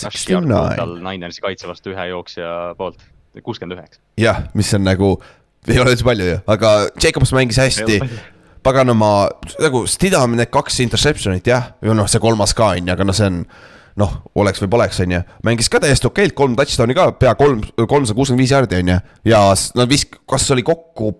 [1.08, 3.00] Ninersi kaitse vastu ühe jooksja poolt,
[3.42, 4.02] kuuskümmend üheksa.
[4.20, 5.14] jah, mis on nagu,
[5.68, 8.02] ei ole üldse palju ju, aga Jacobs mängis hästi
[8.68, 9.10] paganama,
[9.62, 13.16] nagu Stidham need kaks interception'it jah, või noh, see kolmas ka on ju, aga noh,
[13.16, 13.42] see on
[13.98, 15.22] noh, oleks või poleks, on ju.
[15.46, 18.98] mängis ka täiesti okeilt, kolm touchdown'i ka, pea kolm, kolmsada kuuskümmend viis jaardi, on ju.
[19.32, 19.40] ja
[19.78, 21.14] nad visk-, kas oli kokku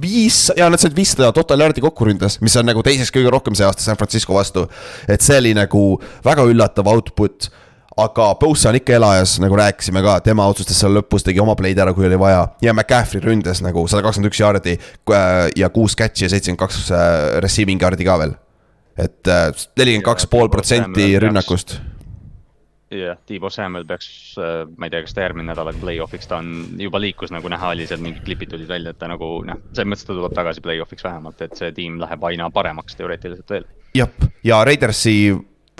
[0.00, 3.56] viis, ja nad said viissada total yard'i kokku ründas, mis on nagu teiseks kõige rohkem
[3.58, 4.66] see aasta San Francisco vastu.
[5.08, 5.84] et see oli nagu
[6.24, 7.50] väga üllatav output
[7.96, 11.78] aga Bosa on ikka elajas, nagu rääkisime ka, tema otsustas seal lõpus, tegi oma play'd
[11.80, 12.46] ära, kui oli vaja.
[12.62, 16.84] ja McCaffrey ründas nagu sada kakskümmend üks jaardi äh, ja kuus catch'i ja seitsekümmend kaks
[16.90, 18.36] äh, receiving yard'i ka veel.
[18.98, 21.78] et äh, nelikümmend kaks pool protsenti rünnakust
[22.94, 26.76] jah, Tiibo Samuel peaks, ma ei tea, kas ta järgmine nädal on play-off'iks, ta on
[26.78, 29.90] juba liikus, nagu näha oli, seal mingid klipid tulid välja, et ta nagu noh, selles
[29.90, 33.66] mõttes ta tuleb tagasi play-off'iks vähemalt, et see tiim läheb aina paremaks teoreetiliselt veel.
[33.98, 35.16] jah, ja Raidersi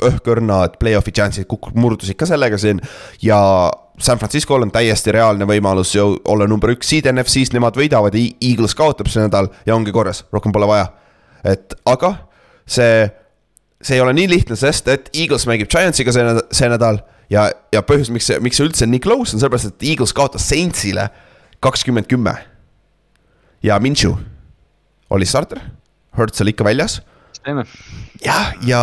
[0.02, 2.80] õhkõrnad play-off'i chance'id murdusid ka sellega siin
[3.22, 3.38] ja
[3.98, 8.74] San Francisco'l on täiesti reaalne võimalus ju olla number üks seed NFC-s, nemad võidavad, Eagles
[8.74, 10.88] kaotab see nädal ja ongi korras, rohkem pole vaja.
[11.44, 12.14] et aga
[12.66, 13.06] see,
[13.82, 16.98] see ei ole nii lihtne, sest et Eagles mängib Giantsiga see, see nädal
[17.30, 20.48] ja, ja põhjus, miks see, miks see üldse nii close on, sellepärast et Eagles kaotas
[20.50, 21.08] Saintsile
[21.64, 22.34] kakskümmend kümme.
[23.62, 24.18] ja Minshew
[25.10, 25.60] oli starter,
[26.18, 26.98] Hertz oli ikka väljas.
[27.46, 27.62] jah,
[28.24, 28.82] ja, ja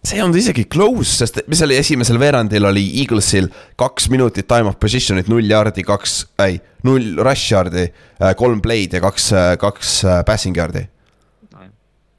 [0.00, 4.70] see ei olnud isegi close, sest mis oli esimesel veerandil oli Eaglesil kaks minutit time
[4.70, 6.14] of position'it, null jaardi, kaks,
[6.46, 6.56] ei,
[6.88, 7.84] null rush yard'i,
[8.16, 10.86] äh, kolm play'd ja kaks, äh, kaks äh, passing yard'i.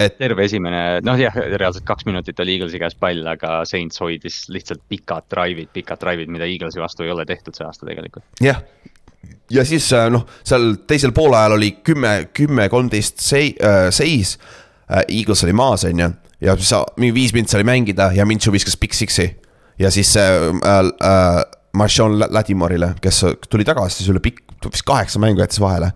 [0.01, 4.43] et terve esimene, noh jah, reaalselt kaks minutit oli Eaglesi käes pall, aga Saints hoidis
[4.49, 8.25] lihtsalt pikad drive'id, pikad drive'id, mida Eaglesi vastu ei ole tehtud see aasta tegelikult.
[8.41, 8.61] jah,
[9.53, 14.37] ja siis noh, seal teisel poolajal oli kümme, kümme, kolmteist seis.
[15.07, 16.09] Eagles oli maas, on ju
[16.41, 19.29] ja siis mingi viis mintsi oli mängida ja Minchu viskas Big Six'i.
[19.79, 25.19] ja siis see äh, äh, Marshawn Latimore'ile, kes tuli tagasi siis üle pikk, vist kaheksa
[25.19, 25.91] mängu jättis vahele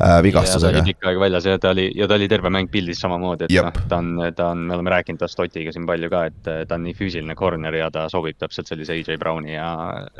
[0.00, 0.84] äh, vigastusega.
[0.86, 3.82] pikka aega väljas ja ta oli, ja ta oli terve mäng pildis samamoodi, et noh,
[3.88, 6.86] ta on, ta on, me oleme rääkinud tast Otiga siin palju ka, et ta on
[6.86, 9.68] nii füüsiline corner ja ta sobib täpselt sellise AJ Browni ja,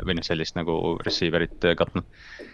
[0.03, 2.03] või noh, sellist nagu receiver'it katma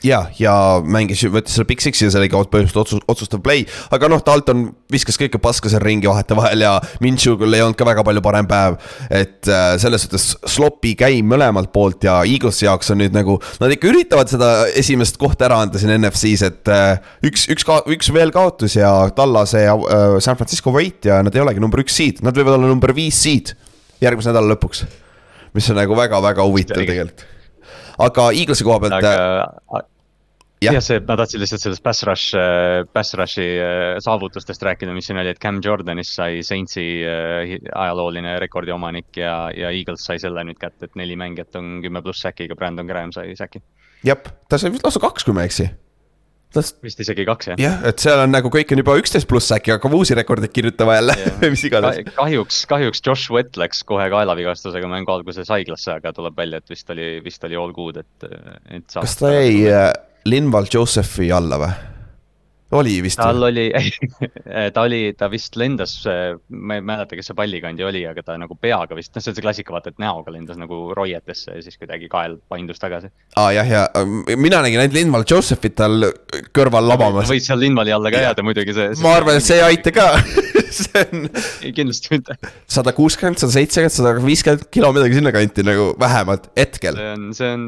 [0.05, 0.53] ja, ja
[0.85, 3.65] mängis, võttis selle Big Six'i ja see oli ka põhimõtteliselt otsus, otsustav play.
[3.93, 7.87] aga noh, Dalton viskas kõike paska seal ringi vahetevahel ja Minshew küll ei olnud ka
[7.87, 8.79] väga palju parem päev.
[9.09, 13.75] et äh, selles suhtes sloppy game mõlemalt poolt ja Eaglesi jaoks on nüüd nagu, nad
[13.75, 18.31] ikka üritavad seda esimest kohta ära anda siin NFC-s, et äh, üks, üks, üks veel
[18.35, 22.23] kaotus ja Tallase ja äh, San Francisco võit ja nad ei olegi number üks seed,
[22.25, 23.55] nad võivad olla number viis seed
[24.03, 24.85] järgmise nädala lõpuks.
[25.53, 27.27] mis on nagu väga-väga huvitav tegelikult
[27.99, 28.95] aga Eaglesi koha pealt.
[28.99, 29.81] aga
[30.59, 34.93] jah ja, see, ma tahtsin lihtsalt sellest pass rush, äh, pass rush'i äh, saavutustest rääkida,
[34.95, 40.03] mis siin oli, et Cam Jordanist sai Saintsi äh, ajalooline rekordi omanik ja, ja Eagles
[40.07, 43.63] sai selle nüüd kätte, et neli mängijat on kümme pluss säkiga, Brandon Graham sai säki.
[44.07, 44.19] jah,
[44.51, 45.69] ta sai vist lausa kaks, kui ma ei eksi
[46.49, 46.79] Tast...
[46.81, 47.59] vist isegi kaks jah.
[47.61, 50.95] jah, et seal on nagu kõik on juba üksteist pluss äkki, hakkab uusi rekordeid kirjutama
[50.97, 52.15] jälle või mis iganes Ka.
[52.23, 56.89] kahjuks, kahjuks Josh Wett läks kohe kaelavigastusega mängu alguses haiglasse, aga tuleb välja, et vist
[56.89, 58.29] oli, vist oli all good, et,
[58.73, 58.89] et.
[58.97, 59.91] kas ta jäi äh,
[60.25, 61.98] Linval Josephi alla või?
[62.71, 63.19] Oli vist.
[63.19, 63.67] tal oli
[64.75, 65.95] ta oli, ta vist lendas,
[66.49, 69.37] ma ei mäleta, kes see pallikandja oli, aga ta nagu peaga vist, noh, see on
[69.37, 73.11] see klassika, vaata, et näoga lendas nagu roietesse ja siis kuidagi kael paindus tagasi.
[73.35, 76.09] aa ah, jah, ja mina nägin ainult Linval Josephit tal
[76.55, 77.29] kõrval labamas.
[77.31, 79.05] võid seal Linvali alla ka jääda muidugi see, see.
[79.05, 80.11] ma arvan, et see ei aita ka
[80.81, 81.29] see on.
[81.75, 82.37] kindlasti mitte.
[82.69, 86.99] sada kuuskümmend, sada seitsekümmend, sada viiskümmend kilo midagi sinnakanti nagu vähemalt hetkel.
[86.99, 87.67] see on, see on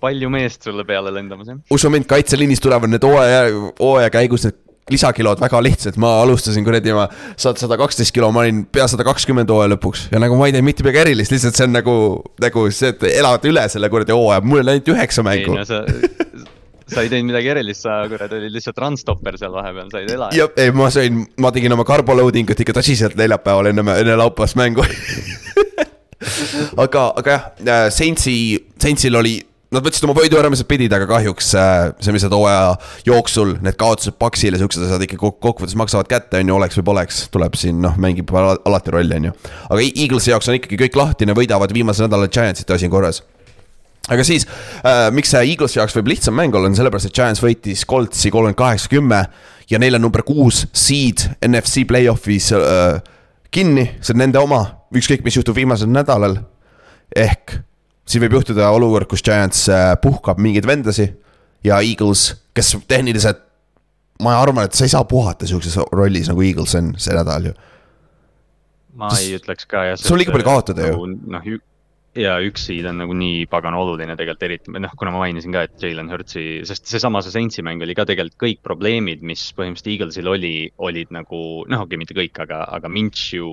[0.00, 1.60] palju meest sulle peale lendamas, jah.
[1.70, 3.46] usu mind, kaitseliinis tulevad need hooaja,
[3.80, 4.58] hooaja käigus need
[4.90, 7.06] lisakilod väga lihtsalt, ma alustasin kuradi ma
[7.38, 10.66] sada kaksteist kilo, ma olin pea sada kakskümmend hooaja lõpuks ja nagu ma ei teinud
[10.66, 11.96] mitte midagi erilist, lihtsalt see on nagu,
[12.42, 15.54] nagu see, et elad üle selle kuradi hooaja, mul oli ainult üheksa mängu.
[15.58, 15.84] No, sa,
[16.90, 20.34] sa ei teinud midagi erilist, sa kuradi olid lihtsalt runstopper seal vahepeal, said elada.
[20.36, 24.18] jah, ei ma sain, ma tegin oma carbo loading ut ikka tõsiselt neljapäeval enne, enne
[24.24, 24.86] laupäevast mängu
[26.84, 28.34] aga, aga jah, Saintsi,
[28.80, 29.38] Saintsil oli
[29.70, 32.72] Nad võtsid oma võidu ära, mis nad pidid, aga kahjuks äh, nad hooaja
[33.06, 37.20] jooksul, need kaotused Paxile, siuksed asjad ikka kokkuvõttes maksavad kätte, on ju, oleks või poleks,
[37.30, 39.36] tuleb siin noh, mängib alati rolli, on ju.
[39.68, 43.22] aga Eaglesi jaoks on ikkagi kõik lahtine, võidavad viimasel nädalal Giantsite asi on korras
[44.10, 44.48] aga siis
[44.82, 48.34] äh,, miks see Eaglesi jaoks võib lihtsam mäng olla, on sellepärast, et Giants võitis Coltsi
[48.34, 49.22] kolmkümmend kaheksa, kümme
[49.70, 52.98] ja neil on number kuus seed NFC play-off'is äh,
[53.54, 54.64] kinni, see on nende oma,
[54.98, 56.40] ükskõik, mis juhtub viimasel nädalal.
[57.14, 57.60] ehk
[58.10, 61.06] siin võib juhtuda olukord, kus Giants äh, puhkab mingeid vendasi
[61.66, 63.42] ja Eagles, kes tehniliselt,
[64.24, 67.56] ma arvan, et sa ei saa puhata sihukeses rollis nagu Eagles on see nädal ju.
[69.00, 70.00] ma Sest, ei ütleks ka jah.
[70.00, 71.06] sul on liiga palju kaotada ju.
[71.30, 71.46] noh,
[72.18, 75.62] ja üks seed on nagu nii pagan oluline tegelikult, eriti noh, kuna ma mainisin ka,
[75.68, 79.92] et Jalen Hurtsi, sest seesama see Saintsi mäng oli ka tegelikult kõik probleemid, mis põhimõtteliselt
[79.92, 83.50] Eaglesil oli, olid nagu noh, okei okay,, mitte kõik, aga, aga Minchu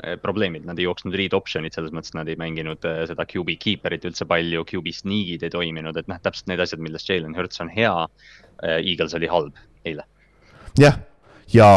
[0.00, 3.58] eh, probleemid, nad ei jooksnud read option'it, selles mõttes nad ei mänginud eh, seda QB
[3.60, 7.60] keeper'it üldse palju, QB sneak'id ei toiminud, et noh, täpselt need asjad, milles Jalen Hurts
[7.60, 7.92] on hea.
[8.64, 10.06] Eh, Eagles oli halb eile.
[10.80, 10.96] jah,
[11.52, 11.68] ja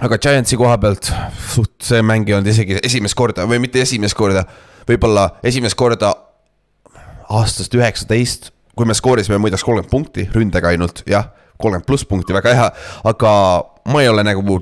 [0.00, 1.12] aga Giantsi koha pealt,
[1.52, 4.46] suht see mäng ei olnud isegi esimest korda või mitte esimest korda
[4.88, 6.12] võib-olla esimest korda
[7.32, 12.54] aastast üheksateist, kui me skoorisime muideks kolmkümmend punkti ründega ainult, jah, kolmkümmend pluss punkti, väga
[12.54, 12.66] hea,
[13.08, 13.32] aga
[13.90, 14.60] ma ei ole nagu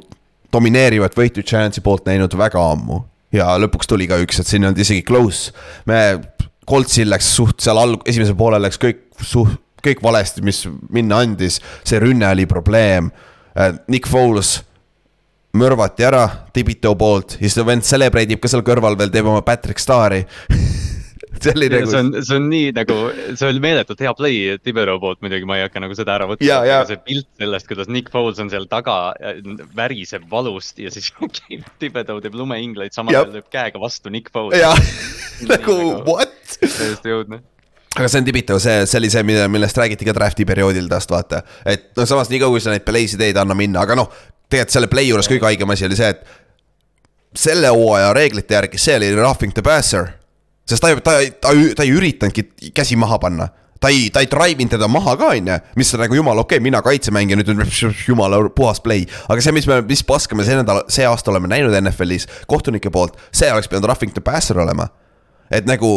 [0.54, 3.02] domineerivat võitu Giantsi poolt näinud väga ammu.
[3.34, 5.50] ja lõpuks tuli ka üks, et siin ei olnud isegi close,
[5.90, 6.20] me,
[6.68, 10.62] Coltsil läks suht seal alg-, esimesel poolel läks kõik suht, kõik valesti, mis
[10.94, 13.10] minna andis, see rünne oli probleem.
[13.52, 14.62] Äh, Nick Foles
[15.58, 19.30] mõrvati ära Tibito poolt ja siis ta vend celebrate ib ka seal kõrval veel, teeb
[19.30, 20.24] oma Patrick Star'i
[21.44, 21.90] see oli nagu.
[21.90, 22.96] see on, see on nii nagu,
[23.34, 26.60] see oli meeletult hea play Tibero poolt muidugi, ma ei hakka nagu seda ära võtma.
[26.88, 28.98] see pilt sellest, kuidas Nick Foles on seal taga,
[29.76, 31.10] väriseb valust ja siis
[31.82, 34.60] Tibero teeb lumeingleid, samal ajal lööb käega vastu Nick Foles.
[34.60, 34.78] jah,
[35.52, 36.58] nagu what?
[36.60, 37.42] täiesti õudne
[37.94, 41.42] aga see on Tibito, see, see oli see, millest räägiti ka draft'i perioodil tast vaata.
[41.66, 44.10] et noh, samas nii kaua, kui sa neid play'sid teed, anna minna, aga noh,
[44.48, 46.24] tegelikult selle play juures kõige haigem asi oli see, et
[47.34, 50.12] selle hooaja reeglite järgi, see oli roughing the passer.
[50.68, 53.48] sest ta, ta, ta, ta ei üritanudki käsi maha panna
[53.84, 56.40] ta ei, ta ei drive inud teda maha ka, on ju, mis on nagu jumala
[56.40, 57.50] okei okay,, mina kaitsemängija, nüüd
[58.08, 59.04] jumala puhas play.
[59.28, 62.92] aga see, mis me, mis paska me see nädal, see aasta oleme näinud NFL-is kohtunike
[62.94, 64.88] poolt, see oleks pidanud roughing the passer olema.
[65.52, 65.90] et nagu,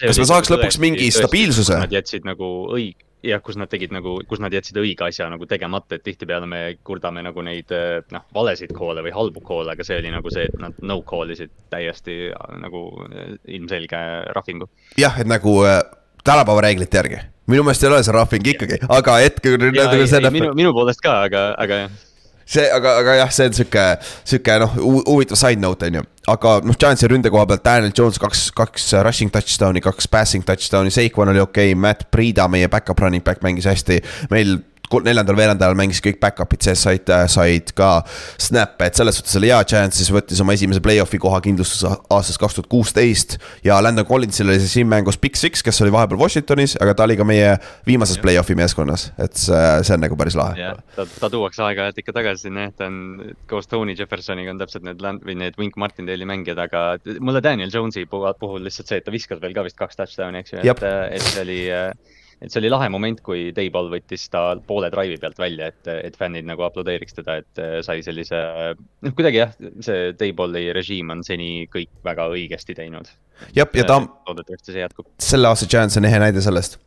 [0.00, 1.78] kas me saaks lõpuks mingi stabiilsuse?
[1.82, 5.46] Nad jätsid nagu õige jah, kus nad tegid nagu, kus nad jätsid õige asja nagu
[5.50, 9.86] tegemata, et tihtipeale me kurdame nagu neid eh, noh, valesid call'e või halbu call'e, aga
[9.86, 12.28] see oli nagu see, et nad no call isid täiesti
[12.62, 14.02] nagu eh, ilmselge
[14.36, 14.70] rahvingu.
[15.00, 15.80] jah, et nagu äh,
[16.24, 19.58] tänapäeva reeglite järgi, minu meelest ei ole see rahving ikkagi, aga hetkel.
[19.58, 22.04] minu, minu poolest ka, aga, aga jah
[22.48, 23.84] see, aga, aga jah, see on sihuke,
[24.28, 26.04] sihuke noh, huvitav side note on ju.
[26.32, 30.92] aga noh, Giantsi ründe koha pealt Daniel Jones kaks, kaks rushing touchdown'i, kaks passing touchdown'i,
[30.94, 34.00] Seikon oli okei okay,, Matt Priida, meie back-up running back mängis hästi.
[34.32, 34.58] meil
[35.04, 37.90] neljandal veerandajal mängis kõik back-up'id sees, said, said ka
[38.40, 42.40] snap'e, et selles suhtes oli hea, Giants siis võttis oma esimese play-off'i koha kindlustuse aastast
[42.40, 43.38] kaks tuhat kuusteist.
[43.64, 47.08] ja Landon Collinsil oli see siin mängus Big Six, kes oli vahepeal Washingtonis, aga ta
[47.08, 50.72] oli ka meie viimases play-off'i meeskonnas, et see, see on nagu päris lahe.
[50.96, 55.02] ta, ta tuuakse aeg-ajalt ikka tagasi sinna, ta on koos Tony Jeffersoniga on täpselt need
[55.04, 56.84] land- või need Wink Martindale'i mängijad, aga
[57.20, 60.56] mulle Daniel Jones'i puhul lihtsalt see, et ta viskas veel ka vist kaks touchdown'i, eks
[60.56, 60.86] ju, et,
[61.18, 61.60] et see oli
[62.42, 66.18] et see oli lahe moment, kui Dayball võttis ta poole drive'i pealt välja, et, et
[66.18, 68.40] fännid nagu aplodeeriks teda, et äh, sai sellise,
[68.76, 73.10] noh, kuidagi jah, see Dayballi režiim on seni kõik väga õigesti teinud.
[73.56, 74.00] jah, ja ta.
[74.28, 75.10] loodetavasti see jätkub.
[75.22, 76.78] selle aasta Giants on ehe näide sellest.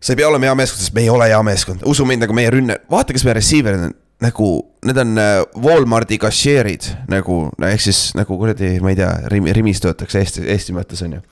[0.00, 2.36] see ei pea olema hea meeskond, sest me ei ole hea meeskond, usu mind, nagu
[2.36, 4.48] meie rünne, vaata, kes meie receiver'id on nagu
[4.82, 9.52] need on äh, Walmarti kassieerid nagu no ehk siis nagu kuradi, ma ei tea, Rimi,
[9.54, 11.22] Rimis töötakse Eesti, Eesti mõttes on ju.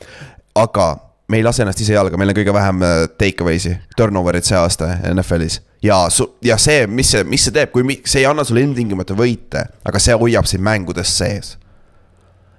[0.54, 0.86] aga
[1.28, 4.58] me ei lase ennast ise jalga, meil on kõige vähem äh, take away'si, turnover'id see
[4.58, 5.60] aasta NFL-is.
[5.82, 5.98] ja
[6.44, 9.66] ja see, mis see, mis see teeb, kui mi-, see ei anna sulle ilmtingimata võite,
[9.86, 11.56] aga see hoiab sind mängudes sees.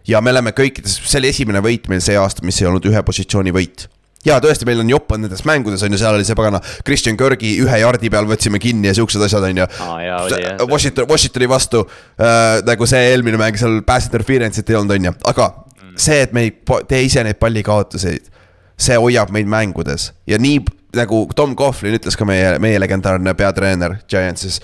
[0.08, 3.04] ja me oleme kõikides, see oli esimene võit meil see aasta, mis ei olnud ühe
[3.08, 3.88] positsiooni võit
[4.28, 7.18] ja tõesti, meil on jopp on nendes mängudes on ju, seal oli see pagana Christian
[7.20, 10.66] Kirgi ühe jardi peal võtsime kinni ja siuksed asjad on ju ah,.
[10.68, 15.14] Washington, Washingtoni vastu äh, nagu see eelmine mäng seal pass interference'it ei olnud, on ju,
[15.32, 15.94] aga mm.
[15.96, 16.58] see, et me ei
[16.90, 18.34] tee ise neid pallikaotuseid
[18.78, 20.62] see hoiab meid mängudes ja nii
[20.96, 24.62] nagu Tom Coughlin ütles ka meie, meie legendaarne peatreener Giantsis.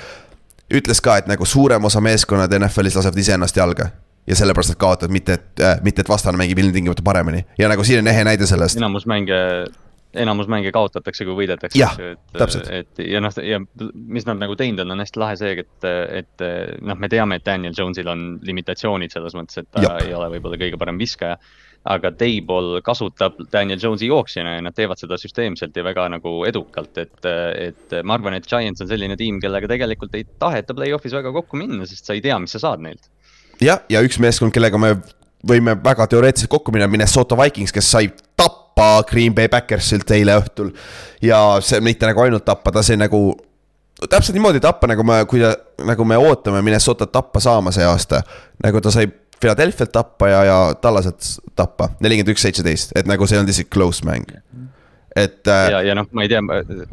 [0.74, 3.90] ütles ka, et nagu suurem osa meeskonnad NFL-is lasevad iseennast jalga
[4.28, 7.84] ja sellepärast nad kaotavad, mitte et äh,, mitte et vastane mängib ilmtingimata paremini ja nagu
[7.84, 8.78] siin on ehe näide sellest.
[8.78, 9.36] enamus mänge
[10.14, 11.80] enamus mänge kaotatakse, kui võidetakse.
[11.80, 12.70] jah, et, täpselt.
[12.70, 13.60] et ja noh, ja
[13.94, 15.88] mis nad nagu teinud on, on hästi lahe see, et,
[16.22, 16.46] et
[16.86, 20.04] noh, me teame, et Daniel Jones'il on limitatsioonid selles mõttes, et ta Jop.
[20.06, 21.40] ei ole võib-olla kõige parem viskaja.
[21.84, 26.96] Aga Dayball kasutab Daniel Jones'i jooksjana ja nad teevad seda süsteemselt ja väga nagu edukalt,
[27.02, 27.18] et,
[27.60, 31.60] et ma arvan, et Giants on selline tiim, kellega tegelikult ei taheta play-off'is väga kokku
[31.60, 33.10] minna, sest sa ei tea, mis sa saad neilt.
[33.62, 34.96] jah, ja üks meeskond, kellega me
[35.48, 38.08] võime väga teoreetiliselt kokku minna, Minnesota Vikings, kes sai
[38.40, 40.72] tappa Green Bay Backersilt eile õhtul.
[41.22, 43.26] ja see mitte nagu ainult tappa, ta sai nagu
[44.10, 45.52] täpselt niimoodi tappa, nagu me, kui ta,
[45.84, 48.24] nagu me ootame Minnesotat tappa saama see aasta.
[48.64, 49.12] nagu ta sai
[49.44, 54.06] Philadelphia't tappa ja, ja Tallaset tappa, nelikümmend üks, seitseteist, et nagu see on isegi close
[54.08, 54.32] mäng.
[55.16, 56.40] et äh, ja, ja noh, ma ei tea,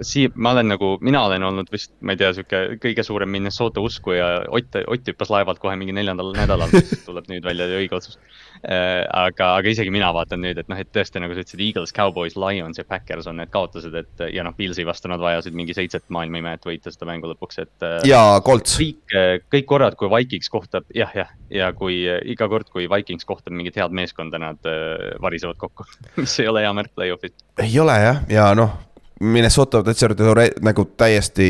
[0.05, 3.81] sii-, ma olen nagu, mina olen olnud vist, ma ei tea, sihuke kõige suurem Minnesota
[3.81, 6.75] uskuja, Ott, Ott hüppas laevalt kohe mingi neljandal nädalal,
[7.07, 8.19] tuleb nüüd välja, õige otsus.
[8.65, 12.37] aga, aga isegi mina vaatan nüüd, et noh, et tõesti nagu sa ütlesid, Eagles, Cowboys,
[12.41, 16.07] Lions ja Packers on need kaotused, et ja noh, Pilsi vastu nad vajasid mingi seitset
[16.13, 17.87] maailma imet võita seda mängu lõpuks, et.
[18.09, 19.17] ja Colts, kõik,
[19.53, 23.57] kõik korrad, kui Vikings kohtab, jah, jah, ja kui äh, iga kord, kui Vikings kohtab
[23.57, 25.89] mingit head meeskonda, nad äh, varisevad kokku,
[26.21, 27.37] mis ei ole hea märk play-off'is.
[27.65, 28.77] ei ole jah, ja noh,
[29.21, 30.09] Minnesota täitsa
[30.65, 31.49] nagu täiesti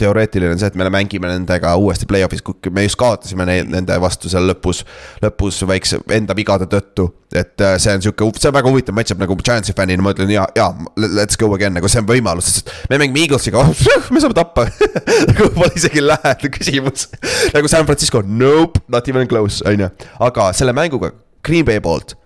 [0.00, 3.96] teoreetiline on see, et me mängime nendega uuesti play-off'is, kui me just kaotasime neid, nende
[4.02, 4.82] vastu seal lõpus,
[5.24, 7.08] lõpus väikse enda vigade tõttu.
[7.36, 10.30] et äh, see on sihuke, see on väga huvitav match-up nagu Giantsi fännina, ma ütlen
[10.30, 13.64] ja, ja let's go again nagu see on võimalus, sest me mängime Eaglesiga,
[14.12, 14.68] me saame tappa.
[15.30, 17.10] nagu pole isegi lähedal küsimus.
[17.56, 19.90] nagu San Francisco, nope, not even close, on ju,
[20.28, 21.12] aga selle mänguga
[21.46, 22.16] Green Bay poolt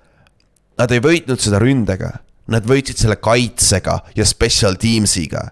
[0.81, 2.09] Nad ei võitnud seda ründega,
[2.49, 5.51] nad võitsid selle kaitsega ja special teams'iga.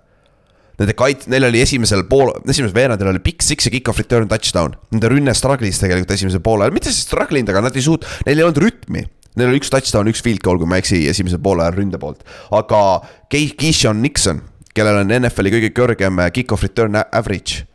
[0.78, 4.76] Nende kait-, neil oli esimesel pool, esimesel veerandil oli big six ja kick-off return touchdown.
[4.94, 8.38] Nende rünne struggle'is tegelikult esimesel poolel, mitte siis struggle inud, aga nad ei suut-, neil
[8.38, 9.02] ei olnud rütmi.
[9.38, 12.22] Neil oli üks touchdown, üks field goal, kui ma ei eksi, esimesel poolel ründe poolt.
[12.54, 12.82] aga
[13.30, 14.42] Kei- Keishon Nixon,
[14.74, 17.66] kellel on NFL-i kõige kõrgem kick-off return average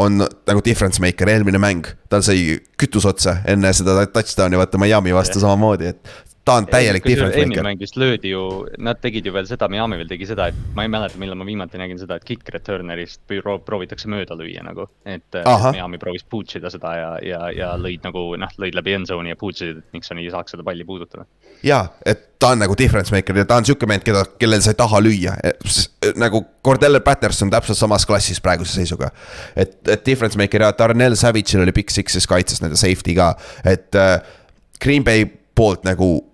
[0.00, 0.16] on
[0.48, 5.42] nagu difference maker, eelmine mäng, tal sai kütus otsa enne seda touchdown'i vaata Miami vastu
[5.42, 7.64] samamoodi, et ta on täielik difference maker.
[7.66, 8.42] mäng vist löödi ju,
[8.78, 11.46] nad tegid ju veel seda, Miami veel tegi seda, et ma ei mäleta, millal ma
[11.48, 14.88] viimati nägin seda, et kick returner'ist pro- proovitakse mööda lüüa nagu.
[15.04, 15.72] et Ahah.
[15.76, 19.34] Miami proovis puutš ida seda ja, ja, ja lõid nagu noh, lõid läbi end zone'i
[19.34, 21.26] ja puutšisid, et Nixon ei saaks seda palli puudutada.
[21.62, 24.72] jaa, et ta on nagu difference maker ja ta on sihuke mehed, keda, kellel sa
[24.74, 25.36] ei taha lüüa.
[26.20, 29.10] nagu Cordell Patterson täpselt samas klassis praeguse seisuga.
[29.56, 33.34] et, et difference maker ja Darnell Savage'il oli big six'is kaitses nende safety ka,
[33.64, 34.18] et äh,
[34.80, 36.29] Green Bay poolt nagu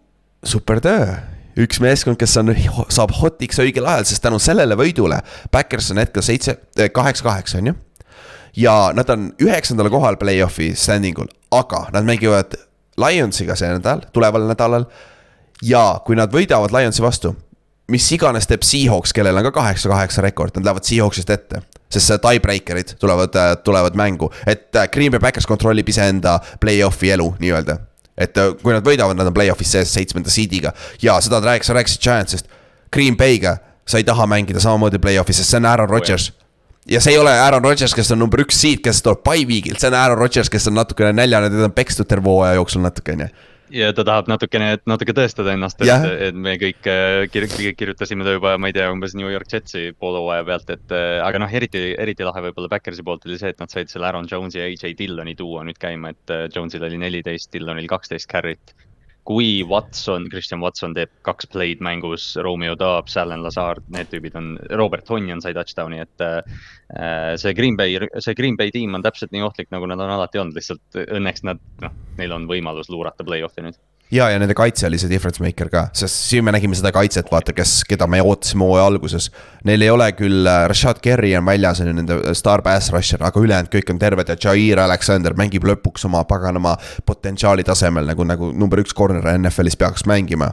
[0.46, 1.16] super töö
[1.56, 2.52] üks meeskond, kes on,
[2.92, 7.76] saab hotiks õigel ajal, sest tänu sellele võidule, Backers on hetkel seitse, kaheksa-kaheksa on ju.
[8.60, 12.58] ja nad on üheksandal kohal play-off'i standing ul, aga nad mängivad
[13.00, 14.86] Lionsiga see nädal, tuleval nädalal.
[15.62, 17.34] ja kui nad võidavad Lionsi vastu,
[17.92, 21.62] mis iganes teeb Seahawks, kellel on ka kaheksa-kaheksa rekord, nad lähevad Seahawksist ette.
[21.88, 27.78] sest tiebreaker'id tulevad, tulevad mängu, et äh, Green Bay Backers kontrollib iseenda play-off'i elu nii-öelda
[28.16, 31.76] et äh, kui nad võidavad, nad on play-off'is sees seitsmenda seed'iga ja seda rääkis, sa
[31.76, 32.50] rääkisid Giantsist.
[32.92, 36.32] Green Bay'ga sa ei taha mängida samamoodi play-off'is, sest see on Aaron Rodgers.
[36.90, 39.80] ja see ei ole Aaron Rodgers, kes on number üks seed, kes tuleb by week'ilt,
[39.82, 43.16] see on Aaron Rodgers, kes on natukene näljane, teda on pekstud terve hooaja jooksul natuke,
[43.16, 43.30] on ju.
[43.74, 45.88] Ja ta tahab natukene, natuke tõestada ennast, et,
[46.28, 49.50] et me kõik äh, kir- kir- kirjutasime ta juba, ma ei tea, umbes New York
[49.52, 53.38] Jetsi poole hooaja pealt, et äh, aga noh, eriti, eriti lahe võib-olla Backersi poolt oli
[53.40, 56.46] see, et nad said selle Aaron Jones'i ja AJ Dilloni duo nüüd käima, et äh,
[56.54, 58.76] Jones'il oli neliteist, Dillonil kaksteist carry't.
[59.26, 64.52] Kui Watson, Christian Watson teeb kaks play'd mängus, Romeo Dobbs, Allan Lazard, need tüübid on,
[64.78, 69.34] Robert Tonyan sai touchdown'i, et äh, see Green Bay, see Green Bay tiim on täpselt
[69.34, 73.26] nii ohtlik, nagu nad on alati olnud, lihtsalt õnneks nad, noh, neil on võimalus luurata
[73.26, 73.80] play-off'i nüüd.
[74.10, 77.30] ja, ja nende kaitse oli see difference maker ka, sest siin me nägime seda kaitset,
[77.32, 79.30] vaata, kes, keda me ootasime hooaja alguses.
[79.66, 83.42] Neil ei ole küll, Rashad Kerry on väljas, on ju nende star pass rusher, aga
[83.42, 88.52] ülejäänud kõik on terved ja Jair Alexander mängib lõpuks oma paganama potentsiaali tasemel nagu, nagu
[88.54, 90.52] number üks corner NFL-is peaks mängima.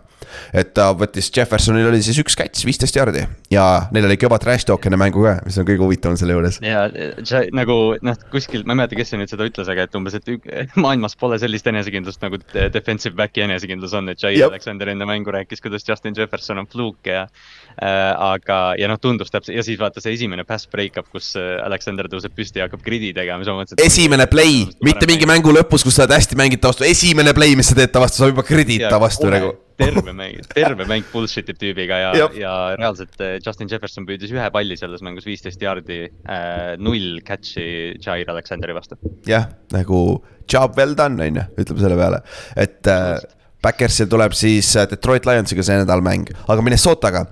[0.54, 3.22] et ta võttis, Jeffersonil oli siis üks catch, viisteist jardi
[3.54, 6.58] ja neil oli kõva trash talk enne mängu ka, mis on kõige huvitavam selle juures.
[6.66, 6.88] ja
[7.22, 10.18] see nagu noh, kuskil, ma ei mäleta, kes see nüüd seda ütles, aga et umbes,
[10.18, 14.52] et maailmas pole sellist enesekindlust nagu de- defensive back'i enesekindlus on, et Jair Jep.
[14.52, 18.14] Alexander enne mängu rääkis, kuidas Justin Jefferson on fluke ja äh,.
[18.34, 22.10] aga, ja noh, tundus täpselt ja siis vaata see esimene pass breakup, kus äh, Alexander
[22.12, 23.84] tõuseb püsti ja hakkab gridi tegema, siis ma mõtlesin.
[23.86, 27.58] esimene play, mitte mingi mängu lõpus, kus sa oled hästi mängid ta vastu, esimene play,
[27.60, 29.56] mis sa teed ta vastu, sa juba kredid ta vastu nagu.
[29.80, 34.34] Terve mäng, terve mäng bullshit ib tüübiga ja Jep., ja reaalselt äh, Justin Jefferson püüdis
[34.34, 37.68] ühe palli selles mängus viisteist jaardi äh,, null catch'i
[38.04, 39.00] Jair Alexanderi vastu.
[39.30, 40.04] jah, nagu
[40.50, 42.22] job well done, on ju, ütleme selle peale,
[42.60, 43.16] et äh,
[43.64, 47.28] Backersil tuleb siis äh, Detroit Lionsiga see nädal mäng, aga Minnesotaga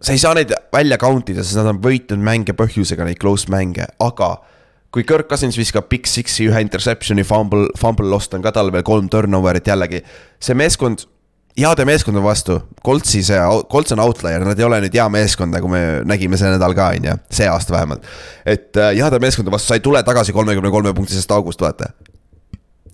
[0.00, 3.50] sa ei saa neid välja count ida, sest nad on võitnud mänge põhjusega, neid close
[3.52, 4.36] mänge, aga
[4.94, 8.84] kui Kirk Cousins viskab Big Six'i ühe interception'i, fumble, fumble lost on ka tal veel
[8.86, 10.02] kolm turnover'it jällegi.
[10.40, 11.04] see meeskond
[11.56, 13.38] heade meeskondade vastu, Coltsi see,
[13.72, 16.90] Colts on outlier, nad ei ole nüüd hea meeskond, nagu me nägime see nädal ka,
[16.96, 18.04] on ju, see aasta vähemalt.
[18.44, 21.92] et äh, heade meeskondade vastu sa ei tule tagasi kolmekümne kolme punktisest august, vaata.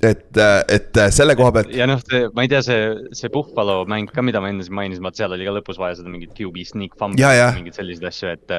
[0.02, 1.74] et, äh, et äh, selle koha pealt.
[1.74, 4.78] ja noh, see, ma ei tea, see, see Buffalo mäng ka, mida ma enne siin
[4.78, 8.34] mainisin, vaat seal oli ka lõpus vaja seda mingit QB sneak fumble, mingeid selliseid asju,
[8.38, 8.58] et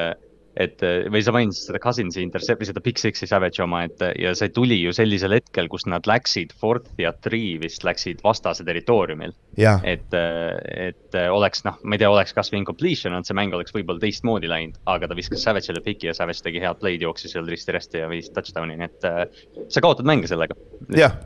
[0.60, 4.04] et eh, või sa mainisid seda Cousins'i intercept või seda Big Six'i Savage'i oma, et
[4.20, 8.66] ja see tuli ju sellisel hetkel, kus nad läksid fourth ja three vist läksid vastase
[8.68, 9.34] territooriumil.
[9.86, 13.54] et, eh, et eh, oleks noh, ma ei tea, oleks kasvõi incompletion olnud, see mäng
[13.58, 17.34] oleks võib-olla teistmoodi läinud, aga ta viskas Savage'ile piki ja Savage tegi head play'd, jooksis
[17.36, 20.58] seal risti-rästi ja viis touchdown'i, nii et sa kaotad mänge sellega.
[20.93, 21.18] jah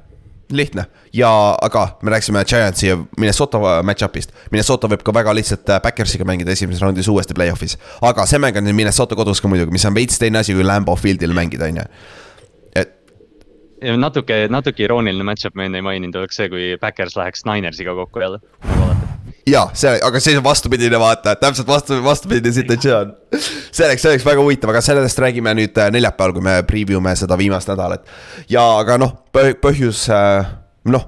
[0.51, 4.31] lihtne ja, aga me rääkisime Giantsi ja Minnesota match-up'ist.
[4.51, 7.77] Minnesota võib ka väga lihtsalt äh, Backersiga mängida esimeses raundis uuesti play-off'is.
[8.01, 10.95] aga see mäng on Minnesota kodus ka muidugi, mis on veits teine asi kui Lambo
[10.95, 11.87] Fieldil mängida, on ju.
[12.75, 12.95] et.
[13.97, 18.23] natuke, natuke irooniline match-up me enne ei maininud, oleks see, kui Backers läheks Ninersiga kokku
[18.23, 18.39] jälle,
[19.47, 23.13] nagu alati ja see, aga see on vastupidine vaata, täpselt vastu, vastupidine situatsioon.
[23.71, 27.01] see oleks, see oleks väga huvitav, aga sellest räägime nüüd äh, neljapäeval, kui me preview
[27.03, 28.07] me seda viimast nädalat.
[28.49, 30.49] ja, aga noh, põhjus, äh,
[30.91, 31.07] noh,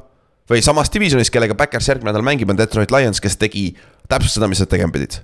[0.50, 3.74] või samas divisionis, kellega Backers järgmine nädal mängib, on Detroit Lions, kes tegi
[4.10, 5.22] täpselt seda, mis nad tegema pidid.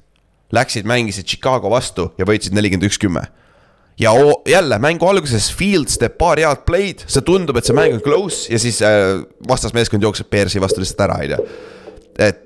[0.54, 3.26] Läksid, mängisid Chicago vastu ja võitsid nelikümmend üks, kümme
[4.00, 4.12] ja
[4.44, 8.52] jälle mängu alguses Fields teeb paar head play'd, see tundub, et see mäng on close
[8.52, 11.40] ja siis äh, vastasmeeskond jookseb Bearsi vastu lihtsalt ära, on ju.
[12.28, 12.45] et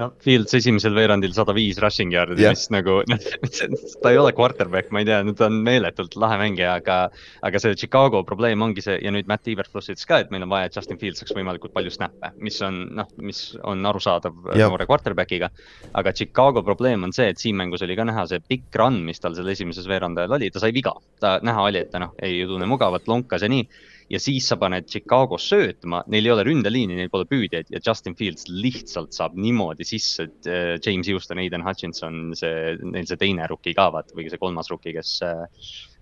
[0.00, 3.28] no Fields esimesel veerandil sada viis rushing yard'i yeah., mis nagu, noh,
[4.02, 6.98] ta ei ole quarterback, ma ei tea, ta on meeletult lahe mängija, aga.
[7.46, 10.52] aga see Chicago probleem ongi see ja nüüd Matt Iverfluss ütles ka, et meil on
[10.52, 14.66] vaja, et Justin Fields saaks võimalikult palju snap'e, mis on noh, mis on arusaadav yeah.
[14.66, 15.50] noore quarterback'iga.
[15.94, 19.22] aga Chicago probleem on see, et siin mängus oli ka näha see pikk run, mis
[19.22, 20.94] tal seal esimeses veerandajal oli, ta sai viga.
[21.20, 23.66] ta näha oli, et ta noh, ei tunne mugavalt, lonkas ja nii
[24.10, 28.16] ja siis sa paned Chicagos söötma, neil ei ole ründeliini, neil pole püüdjaid ja Justin
[28.18, 33.48] Fields lihtsalt saab niimoodi sisse, et äh, James Houston, Aiden Hutchinson, see, neil see teine
[33.50, 35.46] rookie ka vaata või see kolmas rookie, kes äh,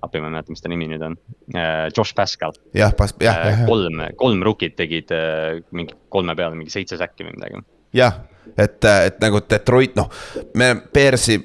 [0.03, 2.57] appi ma ei mäleta, mis ta nimi nüüd on uh,, Josh Pascal.
[2.75, 3.65] jah, jah, jah.
[3.69, 7.63] kolm, kolm rookit tegid uh, mingi kolme peale mingi seitse säkki või midagi.
[7.97, 8.19] jah,
[8.57, 10.11] et, et nagu Detroit, noh,
[10.59, 11.39] me Bearsi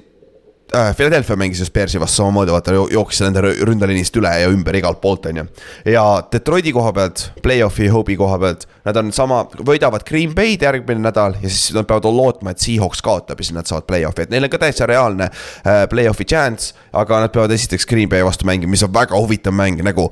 [0.76, 5.02] äh, Philadelphia mängis just Bearsi vastu samamoodi, vaata jooksis nende ründeliinist üle ja ümber igalt
[5.02, 5.46] poolt, on ju.
[5.94, 11.04] ja Detroiti koha pealt, play-off'i hope'i koha pealt, nad on sama, võidavad Green Bay'd järgmine
[11.04, 14.34] nädal ja siis nad peavad lootma, et Seahawks kaotab ja siis nad saavad play-off'i, et
[14.34, 16.74] neil on ka täitsa reaalne äh, play-off'i chance.
[16.98, 20.10] aga nad peavad esiteks Green Bay vastu mängima, mis on väga huvitav mäng, nagu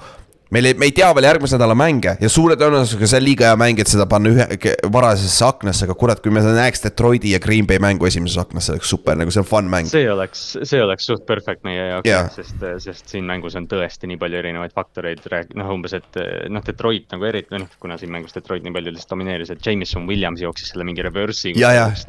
[0.54, 3.50] meil ei, me ei tea veel järgmise nädala mänge ja suure tõenäosusega see on liiga
[3.50, 7.40] hea mäng, et seda panna ühe varasesse aknasse, aga kurat, kui me näeks Detroiti ja
[7.44, 9.90] Green Bay mängu esimeses aknas, see oleks super, nagu see on fun mäng.
[9.90, 14.10] see oleks, see oleks suht perfect meie jaoks yeah., sest, sest siin mängus on tõesti
[14.12, 15.24] nii palju erinevaid faktoreid,
[15.58, 16.22] noh umbes, et
[16.52, 20.08] noh, Detroit nagu eriti, noh kuna siin mängus Detroit nii palju lihtsalt domineeris, et Jameson
[20.10, 21.56] Williams jooksis selle mingi reverse'i.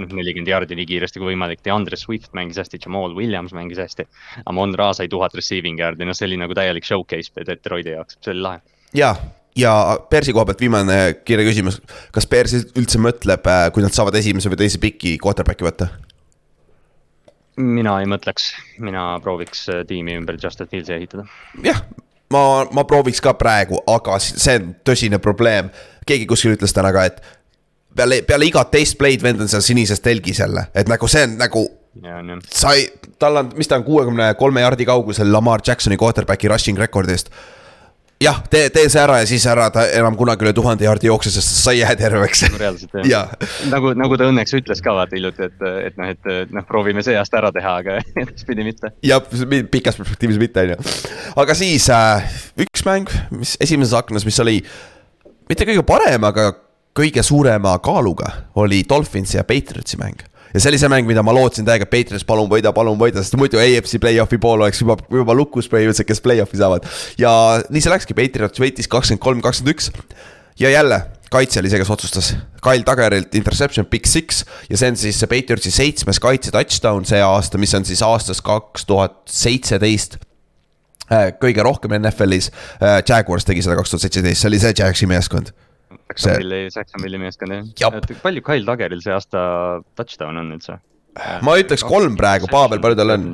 [0.03, 4.07] noh, nelikümmend jaardi nii kiiresti kui võimalik, DeAndre Swift mängis hästi, Jamal Williams mängis hästi.
[4.51, 8.35] Amon Ra sai tuhat receiving yard'i, noh, see oli nagu täielik showcase Detroiti jaoks, see
[8.35, 8.63] oli lahe.
[8.97, 9.15] ja,
[9.57, 9.73] ja
[10.11, 11.81] Persi koha pealt viimane kiire küsimus,
[12.15, 15.91] kas Pers üldse mõtleb, äh, kui nad saavad esimese või teise piki quarterback'i võtta?
[17.57, 18.51] mina ei mõtleks,
[18.85, 21.25] mina prooviks äh, tiimi ümber Justin Fieldsi ehitada.
[21.65, 21.83] jah,
[22.35, 25.73] ma, ma prooviks ka praegu, aga see on tõsine probleem.
[26.07, 27.23] keegi kuskil ütles täna ka, et
[27.97, 31.37] peale, peale igat teist play'd vend on seal sinises telgis jälle, et nagu see on
[31.41, 31.67] nagu
[32.53, 36.79] sa ei, tal on, mis ta on, kuuekümne kolme jardi kaugusel Lamar Jacksoni quarterback'i rushing
[36.79, 37.31] rekordist
[38.23, 41.31] jah, tee, tee see ära ja siis ära ta enam kunagi üle tuhande jaardi jookse,
[41.35, 42.45] sest sa ei jää terveks.
[42.57, 43.49] reaalselt jah ja..
[43.73, 47.17] nagu, nagu ta õnneks ütles ka vaata hiljuti, et, et noh, et noh, proovime see
[47.19, 48.93] aasta ära teha, aga edaspidi mitte.
[49.05, 49.25] jah,
[49.71, 51.09] pikas perspektiivis mitte, on ju.
[51.45, 54.63] aga siis äh, üks mäng, mis esimeses aknas, mis oli
[55.51, 56.55] mitte kõige parem, aga
[56.97, 60.25] kõige suurema kaaluga, oli Dolphinsi ja Patriotsi mäng
[60.55, 63.37] ja see oli see mäng, mida ma lootsin täiega, Patriots palun võida, palun võida, sest
[63.41, 66.87] muidu AFC play-off'i pool oleks juba, juba lukus põhimõtteliselt, kes play-off'i saavad.
[67.21, 67.33] ja
[67.71, 69.93] nii see läkski, Patriots võitis kakskümmend kolm, kakskümmend üks
[70.61, 72.31] ja jälle kaitse oli see, kes otsustas.
[72.63, 77.21] Kyle Taggerilt interception, big six ja see on siis see Patriotsi seitsmes kaitse touchdown see
[77.23, 80.19] aasta, mis on siis aastast kaks tuhat seitseteist
[81.11, 82.51] äh, kõige rohkem NFL-is.
[82.81, 85.53] Äh, Jaguars tegi seda kaks tuhat seitseteist, see oli see Jagsi meeskond
[86.07, 87.97] Jacksonville'i, Jacksonville'i meeskond jah.
[88.23, 89.41] palju Kyle Daggeril see aasta
[89.99, 90.79] touchdown on üldse?
[91.43, 93.31] ma ütleks kolm praegu, Pavel, palju tal on?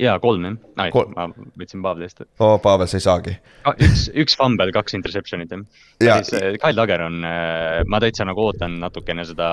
[0.00, 1.28] Ja kolm jah, ai Kol-, ma
[1.58, 2.24] võtsin Pavlist.
[2.42, 3.34] oo, Pavel, sa ei saagi.
[3.86, 5.64] üks, üks fumble, kaks interception'it jah.
[6.02, 7.20] ja, siis Kyle Lager on,
[7.90, 9.48] ma täitsa nagu ootan natukene seda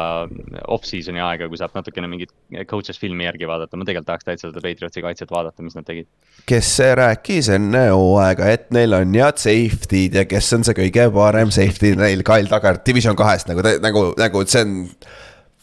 [0.74, 2.34] off-season'i aega, kui saab natukene mingit
[2.70, 6.10] coaches filmi järgi vaadata, ma tegelikult tahaks täitsa seda Patriotsi kaitset vaadata, mis nad tegid.
[6.50, 11.10] kes see rääkis enne hooaega, et neil on head safety'd ja kes on see kõige
[11.16, 14.80] parem safety neil, Kyle Taggart, division kahest nagu, nagu, nagu see on.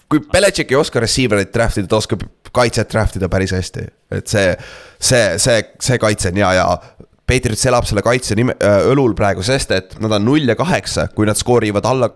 [0.08, 3.84] Kui Belichik ei oska receiver'it draft ida, ta oskab kaitset draft ida päris hästi,
[4.16, 4.54] et see,
[4.96, 6.68] see, see, see kaitse on hea ja
[7.28, 8.54] Patriots elab selle kaitse nime,
[8.88, 12.08] õlul praegu, sest et nad on null ja kaheksa, kui nad skoorivad alla,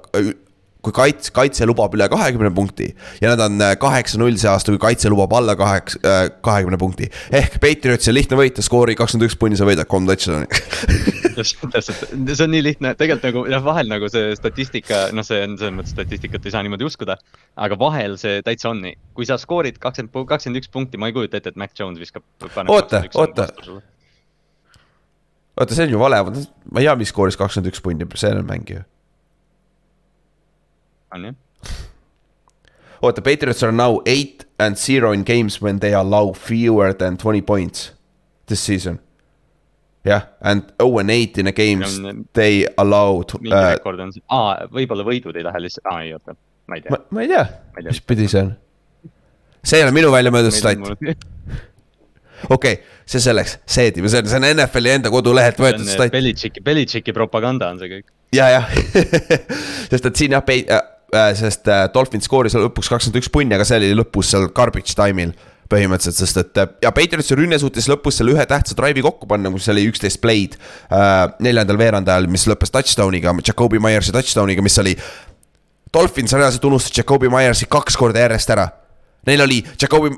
[0.82, 2.88] kui kaits-, kaitse lubab üle kahekümne punkti
[3.22, 6.00] ja nad on äh, kaheksa-null see aasta, kui kaitse lubab alla kaheksa,
[6.42, 7.08] kahekümne punkti.
[7.30, 10.48] ehk Patriotsi on lihtne võita, skoori kakskümmend üks punni, sa võidad kolm touchdown'i.
[11.36, 15.56] täpselt, see on nii lihtne, tegelikult nagu jah, vahel nagu see statistika, noh, see on
[15.60, 17.18] selles mõttes statistikat ei saa niimoodi uskuda.
[17.62, 21.16] aga vahel see täitsa on nii, kui sa skoorid kakskümmend, kakskümmend üks punkti, ma ei
[21.16, 22.26] kujuta ette, et Mac Jones viskab.
[22.42, 23.48] Oota, oota.
[25.56, 26.24] oota, see on ju vale,
[26.74, 28.82] Miami skooris kakskümmend üks punni, see on mäng ju.
[31.14, 31.34] On jah,
[33.02, 37.42] oota, Patriots are now eight and zero in games when they allow fewer than twenty
[37.42, 37.90] points
[38.46, 38.98] this season.
[40.04, 44.12] jah, and oh and eight in a games on- they allow mingi äh,, rekord on
[44.12, 46.34] see, aa, võib-olla võidud ei lähe lihtsalt, aa ei oota,
[46.66, 46.98] ma ei tea.
[47.10, 47.44] Ma, ei tea
[47.86, 48.54] mis pidi see on.
[49.62, 52.74] see ei ole minu välja mõeldud stat, okei okay,,
[53.06, 56.10] see selleks, see, see on, see on NFL-i enda kodulehelt võetud on stat.
[56.14, 58.10] Belichicki, Belichicki propaganda on see kõik.
[58.34, 58.74] ja, jah,
[59.92, 60.82] sest et siin jah, äh,
[61.12, 65.34] sest äh, Dolphin skooris lõpuks kakskümmend üks punni, aga see oli lõpus seal garbage time'il
[65.72, 69.52] põhimõtteliselt, sest et äh, ja Patriotsi rünne suutis lõpus selle ühe tähtsa drive'i kokku panna,
[69.52, 74.96] kus oli üksteist play'd äh, neljandal veerandajal, mis lõppes touchdown'iga, Jakobi Myersi touchdown'iga, mis oli.
[75.92, 78.70] Dolphins reaalselt unustas Jakobi Myersi kaks korda järjest ära.
[79.28, 80.14] Neil oli Jakobi,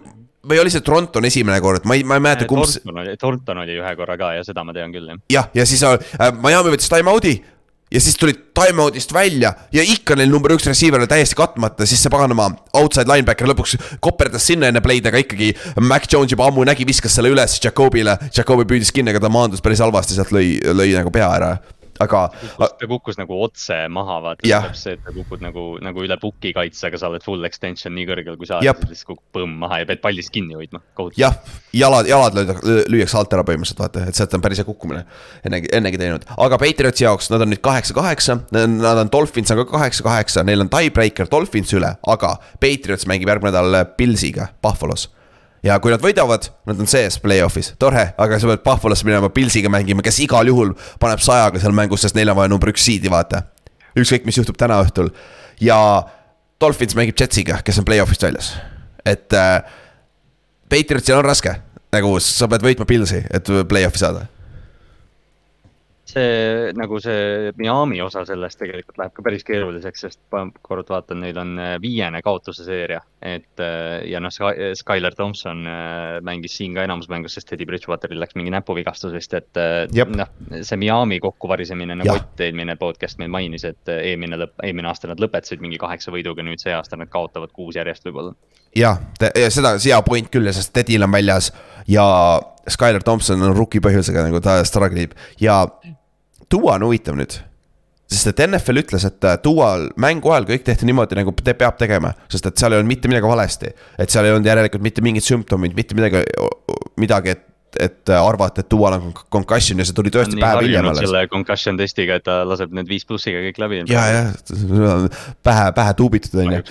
[0.46, 3.62] või oli see Toronton esimene kord, ma ei, ma ei mäleta, kumb Thornton oli, Thornton
[3.64, 5.20] oli ühe korra ka ja seda ma tean küll jah.
[5.32, 5.98] jah, ja siis äh,
[6.38, 7.34] Miami võttis time-out'i
[7.94, 12.02] ja siis tulid time-out'ist välja ja ikka neil number üks receiver oli täiesti katmata, siis
[12.02, 16.66] see paganama outside linebacker lõpuks koperdas sinna enne play'd, aga ikkagi Mac Jones juba ammu
[16.66, 20.58] nägi, viskas selle üles Jacobile, Jacobi püüdis kinni, aga ta maandus päris halvasti, sealt lõi,
[20.74, 21.54] lõi nagu pea ära.
[22.02, 22.22] Aga
[22.58, 26.54] ta kukkus nagu otse maha, vaata, täpselt see, et sa kukud nagu, nagu üle puki
[26.56, 28.82] kaitsega, sa oled full extension nii kõrgel, kui saad, Jep.
[28.90, 30.82] siis kukub põmm maha ja pead pallist kinni hoidma,
[31.18, 31.38] jah,
[31.76, 32.38] jalad, jalad
[32.90, 35.04] lüüakse alt ära põhimõtteliselt vaata, et sealt on päris hea kukkumine.
[35.46, 39.68] ennegi, ennegi teinud, aga Patriotsi jaoks nad on nüüd kaheksa-kaheksa, nad on Dolphins on ka
[39.76, 45.08] kaheksa-kaheksa, neil on tiebreaker Dolphins üle, aga Patriots mängib järgmine nädal Pilsiga Buffalo's.
[45.64, 49.70] Ja kui nad võidavad, nad on sees play-off'is, tore, aga sa pead Buffalosse minema Pilsiga
[49.72, 53.12] mängima, kes igal juhul paneb sajaga seal mängus, sest neil on vaja number üks seed'i
[53.12, 53.46] vaata.
[53.94, 55.12] ükskõik, mis juhtub täna õhtul
[55.62, 55.78] ja
[56.60, 58.52] Dolphins mängib Jetsiga, kes on play-off'ist väljas,
[59.06, 59.62] et äh,
[60.68, 61.54] Patriotsil on raske,
[61.94, 64.26] nagu sa pead võitma Pilsi, et play-off'i saada.
[66.14, 71.20] See nagu see Miami osa sellest tegelikult läheb ka päris keeruliseks, sest ma kord vaatan,
[71.24, 76.76] neil on äh, viiene kaotuse seeria, et äh, ja noh, Skylar Thompson äh, mängis siin
[76.76, 81.20] ka enamus mängus, sest Teddy Bridgewateril läks mingi näpuvigastus vist, et äh, noh, see Miami
[81.24, 82.14] kokkuvarisemine, nagu.
[82.14, 86.14] Ott eelmine podcast meil mainis, et äh, eelmine lõpp, eelmine aasta nad lõpetasid mingi kaheksa
[86.14, 88.34] võiduga, nüüd see aasta nad kaotavad kuus järjest võib-olla.
[88.78, 89.00] jah,
[89.34, 91.50] ja seda, hea point küll, sest Tedil on väljas
[91.90, 92.04] ja
[92.70, 95.64] Skylar Thompson on rookie põhjusega nagu ta struggle ib ja
[96.50, 97.38] Duo on huvitav nüüd.
[98.14, 101.78] sest et NFL ütles, et äh, Dual mängu ajal kõik tehti niimoodi, nagu te peab
[101.80, 103.72] tegema, sest et seal ei olnud mitte midagi valesti.
[103.98, 106.22] et seal ei olnud järelikult mitte mingeid sümptomeid, mitte midagi,
[107.00, 107.46] midagi, et,
[107.80, 111.04] et arvata, et Dual on con- concussion ja see tuli tõesti päev hiljem alles.
[111.06, 113.80] selle concussion testiga, et ta laseb need viis plussiga kõik läbi.
[113.90, 115.06] ja, jah,
[115.46, 116.62] pähe, pähe tuubitud on ju.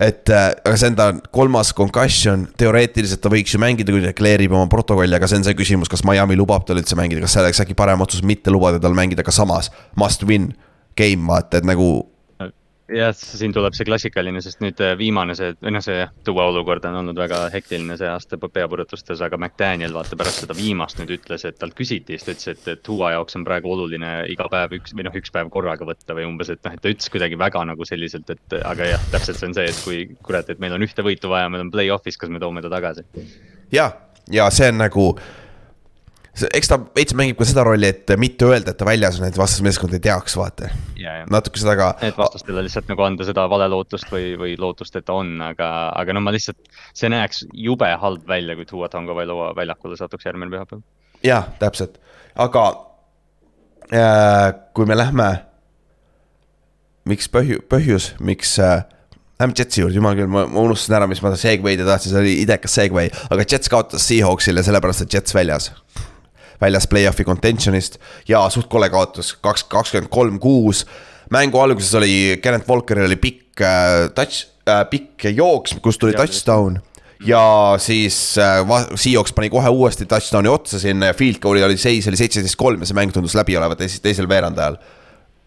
[0.00, 4.12] et äh, aga see on ta kolmas concussion, teoreetiliselt ta võiks ju mängida, kui ta
[4.12, 7.36] deklareerib oma protokolli, aga see on see küsimus, kas Miami lubab tal üldse mängida, kas
[7.36, 10.52] see oleks äkki parem otsus mitte lubada tal mängida ka samas must win
[10.98, 11.90] game, vaata, et nagu
[12.94, 16.84] jah, siin tuleb see klassikaline, sest nüüd äh, viimane see, või noh, see tuua olukord
[16.88, 21.44] on olnud väga hektiline see aasta peapurutustes, aga McDaniel vaata pärast seda viimast nüüd ütles,
[21.48, 24.76] et talt küsiti, siis ta ütles, et, et tuua jaoks on praegu oluline iga päev
[24.80, 27.38] üks või noh, üks päev korraga võtta või umbes, et noh, et ta ütles kuidagi
[27.40, 30.76] väga nagu selliselt, et aga jah, täpselt see on see, et kui kurat, et meil
[30.76, 33.06] on ühte võitu vaja, meil on play-off'is, kas me toome ta tagasi.
[33.74, 33.90] ja,
[34.30, 35.12] ja see on nagu.
[36.54, 39.38] Eks ta veits mängib ka seda rolli, et mitte öelda, et ta väljas on, et
[39.38, 40.70] vastasmeeskond ei teaks, vaata.
[41.00, 41.90] ja, ja natuke seda ka.
[42.06, 45.70] et vastastele lihtsalt nagu anda seda vale lootust või, või lootust, et ta on, aga,
[45.98, 46.60] aga no ma lihtsalt,
[46.96, 50.84] see näeks jube halb välja, kui Tua Tango Vailoa väljakule satuks järgmine pühapäev.
[51.26, 51.98] jah, täpselt,
[52.38, 52.66] aga
[53.90, 55.28] äh, kui me lähme,
[57.10, 58.84] miks põhju-, põhjus, miks äh,
[59.40, 62.74] Lähme Jetsi juurde, jumal küll, ma, unustasin ära, mis ma segway'd tahtsin, see oli idekas
[62.76, 65.70] segway, aga Jets kaotas Seahawksile sellepärast, et Jets väljas.
[66.60, 67.98] Väljas play-off'i contention'ist.
[68.28, 70.86] Ja suht kole kaotus, kaks, kakskümmend kolm, kuus.
[71.30, 76.24] mängu alguses oli, Kenneth Walkeril oli pikk äh, touch äh,, pikk jooks, kus tuli ja,
[76.24, 76.80] touchdown.
[77.26, 82.08] ja siis äh, Seahawks pani kohe uuesti touchdown'i otsa sinna ja field goal'i oli seis
[82.08, 84.80] oli seitseteist kolm ja see mäng tundus läbi olevat teisel veerandajal.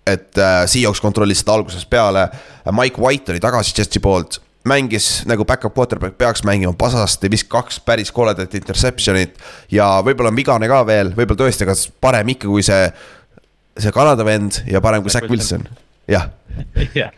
[0.08, 2.28] Et äh, Seahawks kontrollis seda algusest peale.
[2.72, 7.80] Mike White oli tagasi Jetsi poolt, mängis nagu back-up quarterback peaks mängima pasasti, vist kaks
[7.84, 9.36] päris koledat interception'it.
[9.72, 12.86] ja võib-olla on vigane ka veel, võib-olla tõesti, aga parem ikka kui see,
[13.80, 15.68] see Kanada vend ja parem kui Zack Wilson,
[16.08, 16.30] jah.
[17.02, 17.12] jah,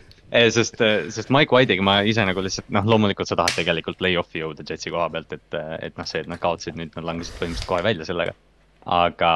[0.50, 0.82] sest,
[1.14, 4.90] sest Mike White'iga ma ise nagu lihtsalt noh, loomulikult sa tahad tegelikult play-off'i jõuda Jetsi
[4.90, 8.08] koha pealt, et, et noh, see, et nad kaotasid, nüüd nad langesid põhimõtteliselt kohe välja
[8.08, 8.34] sellega
[8.86, 9.30] aga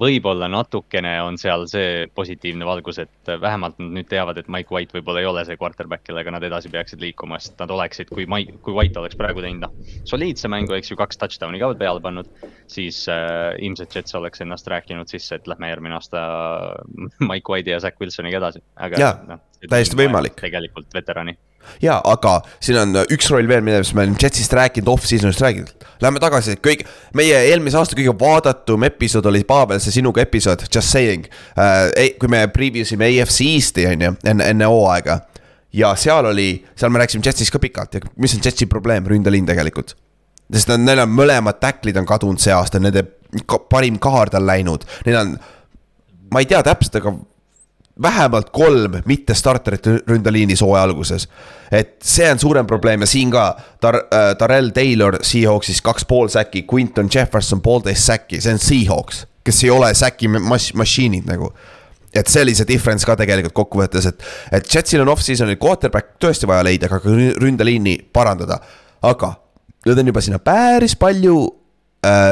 [0.00, 4.96] võib-olla natukene on seal see positiivne valgus, et vähemalt nad nüüd teavad, et Mike White
[4.96, 8.58] võib-olla ei ole see quarterback, kellega nad edasi peaksid liikuma, sest nad oleksid, kui Mike,
[8.66, 12.30] kui White oleks praegu teinud, noh, soliidse mängu, eks ju, kaks touchdown'i ka peale pannud.
[12.68, 16.24] siis äh, ilmselt Jets oleks ennast rääkinud sisse, et lähme järgmine aasta
[17.30, 18.64] Mike White'i ja Zack Wilsoniga edasi.
[18.98, 19.38] jaa no,,
[19.68, 20.40] täiesti võimalik.
[20.42, 21.38] tegelikult veterani
[21.82, 25.86] ja, aga siin on üks roll veel, millest me oleme Jetsist rääkinud, off-season'ist rääkinud.
[26.02, 26.84] Lähme tagasi, kõik,
[27.18, 31.26] meie eelmise aasta kõige vaadatum episood oli Pavel, see sinuga episood, just saying
[31.58, 32.14] äh,.
[32.20, 35.20] kui me preview sime AFC Eest'i on ju, enne, enne hooaega.
[35.72, 39.46] ja seal oli, seal me rääkisime Jetsist ka pikalt ja mis on Jetsi probleem, ründeliin
[39.46, 39.96] tegelikult.
[40.52, 43.04] sest nad, neil on mõlemad tacklid on kadunud see aasta, nende
[43.70, 45.34] parim kaard on läinud, neil on,
[46.32, 47.16] ma ei tea täpselt, aga
[48.02, 51.28] vähemalt kolm mitte starterit ründeliinis hooaja alguses.
[51.72, 56.28] et see on suurem probleem ja siin ka Tar- äh,, Darrell Taylor Seahawksis kaks pool
[56.28, 61.52] säki, Quinton Jefferson poolteist säki, see on Seahawks, kes ei ole säki mas-, mašiinid nagu
[62.14, 64.22] et see oli see difference ka tegelikult kokkuvõttes, et,
[64.52, 68.60] et Jetsil on off-season'il quarterback tõesti vaja leida, aga ka ründeliini parandada.
[69.02, 69.34] aga
[69.86, 71.57] nad on juba sinna päris palju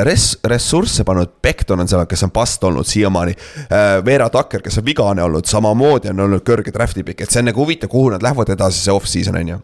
[0.06, 3.36] res-, ressursse pannud, Becton on seal, kes on past olnud siiamaani.
[3.66, 7.42] Äh, Vera Tucker, kes on vigane olnud, samamoodi on olnud kõrge draft'i pikk, et see
[7.42, 9.62] on nagu huvitav, kuhu nad lähevad edasi, see off-season on ju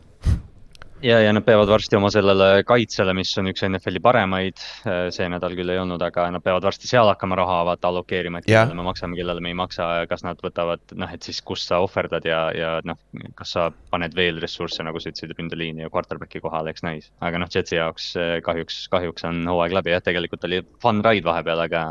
[1.02, 5.28] ja, ja nad peavad varsti oma sellele kaitsele, mis on üks NFL-i paremaid, äh, see
[5.32, 8.78] nädal küll ei olnud, aga nad peavad varsti seal hakkama raha vaata allokeerima, et kellele
[8.78, 12.28] me maksame, kellele me ei maksa, kas nad võtavad, noh, et siis kust sa ohverdad
[12.28, 13.00] ja, ja noh,
[13.38, 17.10] kas sa paned veel ressursse, nagu sa ütlesid, ründeliini ja quarterback'i kohale, eks näis.
[17.24, 21.26] aga noh, Jetsi jaoks äh, kahjuks, kahjuks on hooaeg läbi jah, tegelikult oli fun ride
[21.28, 21.84] vahepeal, aga,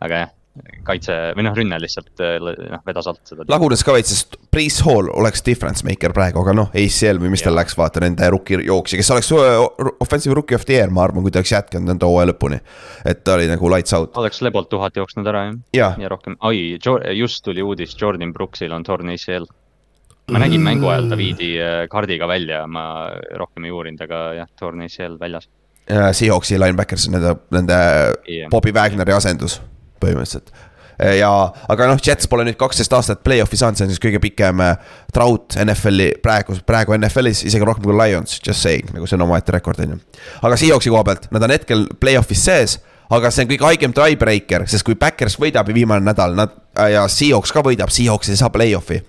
[0.00, 0.36] aga jah
[0.86, 3.46] kaitse või noh, rünne lihtsalt eh, noh, vedas alt seda.
[3.50, 7.44] lagunes ka veits, sest Priis Hall oleks difference maker praegu, aga noh, ACL või mis
[7.44, 9.30] tal läks, vaata nende rookie jooksja, kes oleks
[10.00, 12.60] offensive rookie of the year, ma arvan, kui ta oleks jätkanud nende hooaja lõpuni.
[13.04, 14.16] et ta oli nagu lights out.
[14.20, 15.90] oleks lebolt tuhat jooksnud ära jah ja.
[16.04, 16.76] ja rohkem, oi,
[17.18, 19.48] just tuli uudis, Jordan Brooksil on torn ACL.
[20.30, 22.84] ma nägin mängu ajal, ta viidi eh, kaardiga välja, ma
[23.38, 25.48] rohkem ei uurinud, aga jah, torn ACL väljas.
[25.90, 27.76] Seahawksi linebackers, nende, nende
[28.28, 28.50] yeah.
[28.52, 29.56] Bobby Wagneri asendus
[30.02, 30.52] põhimõtteliselt
[31.18, 31.30] ja,
[31.72, 34.60] aga noh, Jets pole nüüd kaksteist aastat play-off'i saanud, see on siis kõige pikem
[35.14, 39.26] traut äh, NFL-i praegu, praegu NFL-is, isegi rohkem kui Lions, just saying, nagu see on
[39.26, 40.00] omaette rekord, on ju.
[40.46, 42.78] aga Seahawksi koha pealt, nad on hetkel play-off'is sees,
[43.10, 46.56] aga see on kõige haigem tiebreaker, sest kui Backers võidab viimane nädal, nad
[46.92, 49.00] ja Seahawks ka võidab, Seahawks ei saa play-off'i.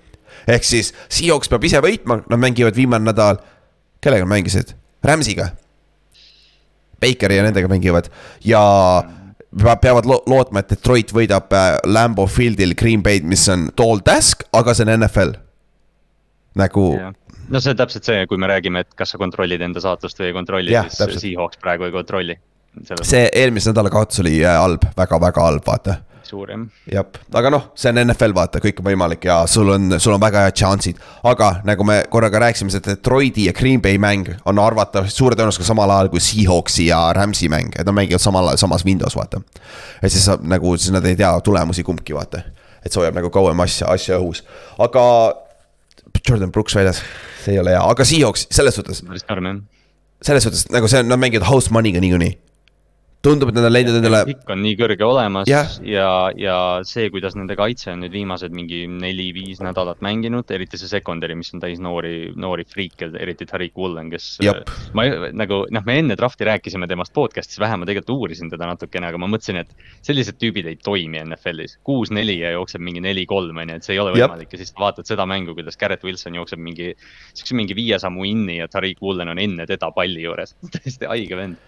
[0.48, 3.42] ehk siis Seahawks peab ise võitma, nad mängivad viimane nädal,
[4.02, 5.52] kellega nad mängisid, Rams'iga.
[7.02, 8.12] Bakeri ja nendega mängivad
[8.46, 8.60] ja
[9.60, 14.46] peavad lo lootma, et Detroit võidab äh, Lambo Fieldil Green Bay'd, mis on tall task,
[14.56, 15.34] aga see on NFL.
[16.60, 16.86] nagu.
[17.52, 20.32] no see on täpselt see, kui me räägime, et kas sa kontrollid enda saatust või
[20.32, 22.38] ei kontrolli, siis Seahawks praegu ei kontrolli.
[23.04, 26.00] see eelmise nädala kaotus oli äh, halb väga,, väga-väga halb, vaata
[26.32, 27.06] suur jah.
[27.36, 30.46] aga noh, see on NFL, vaata, kõik on võimalik ja sul on, sul on väga
[30.48, 31.02] head šansid.
[31.28, 35.68] aga nagu me korraga rääkisime, see Detroiti ja Green Bay mäng on arvatavasti suure tõenäosusega
[35.72, 39.44] samal ajal kui Seahawksi ja Rams'i mäng, et nad mängivad samal samas Windows, vaata.
[40.02, 42.46] et siis saab nagu, siis nad ei tea tulemusi kumbki, vaata.
[42.82, 44.46] et see hoiab nagu kauem asja, asja õhus,
[44.80, 45.06] aga.
[46.28, 46.98] Jordan Brooks väljas,
[47.42, 49.00] see ei ole hea, aga Seahawks selles suhtes.
[49.08, 49.62] päris karm jah
[50.22, 52.36] selles suhtes nagu see on, nad mängivad house money'ga niikuinii
[53.26, 54.22] tundub, et nad on leidnud endale.
[54.32, 55.70] pikk on nii kõrge olemas yeah.
[55.86, 56.08] ja,
[56.38, 56.56] ja
[56.88, 61.54] see, kuidas nende kaitse on nüüd viimased mingi neli-viis nädalat mänginud, eriti see secondary, mis
[61.54, 64.30] on täis noori, noori friike, eriti Tariq Woolen, kes.
[64.98, 65.06] ma
[65.38, 69.22] nagu noh, me enne draft'i rääkisime temast podcast'is vähe, ma tegelikult uurisin teda natukene, aga
[69.22, 71.78] ma mõtlesin, et sellised tüübid ei toimi NFL-is.
[71.88, 75.10] kuus-neli ja jookseb mingi neli-kolm on ju, et see ei ole võimalik ja siis vaatad
[75.10, 76.96] seda mängu, kuidas Garrett Wilson jookseb mingi.
[77.38, 81.38] siukse mingi viie sammu inni ja Tariq Woolen on enne teda palli juures täiesti haige
[81.38, 81.62] vend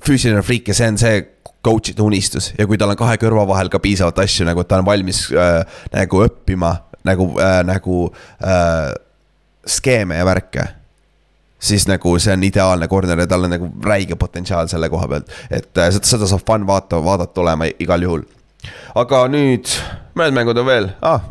[0.00, 1.20] füüsiline friik ja see on see
[1.62, 4.86] coach'ide unistus ja kui tal on kahe kõrva vahel ka piisavalt asju, nagu ta on
[4.86, 5.62] valmis äh,
[5.94, 6.74] nagu õppima
[7.06, 8.04] nagu äh,, nagu
[8.42, 8.92] äh,
[9.66, 10.66] skeeme ja värke.
[11.62, 15.30] siis nagu see on ideaalne corner ja tal on nagu räige potentsiaal selle koha pealt.
[15.50, 18.24] et äh, seda, seda saab fun vaata, vaadata olema igal juhul.
[18.94, 19.70] aga nüüd,
[20.18, 21.22] mõned mängud on veel ah,,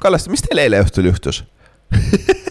[0.00, 1.42] Kallaste, mis teil eile õhtul juhtus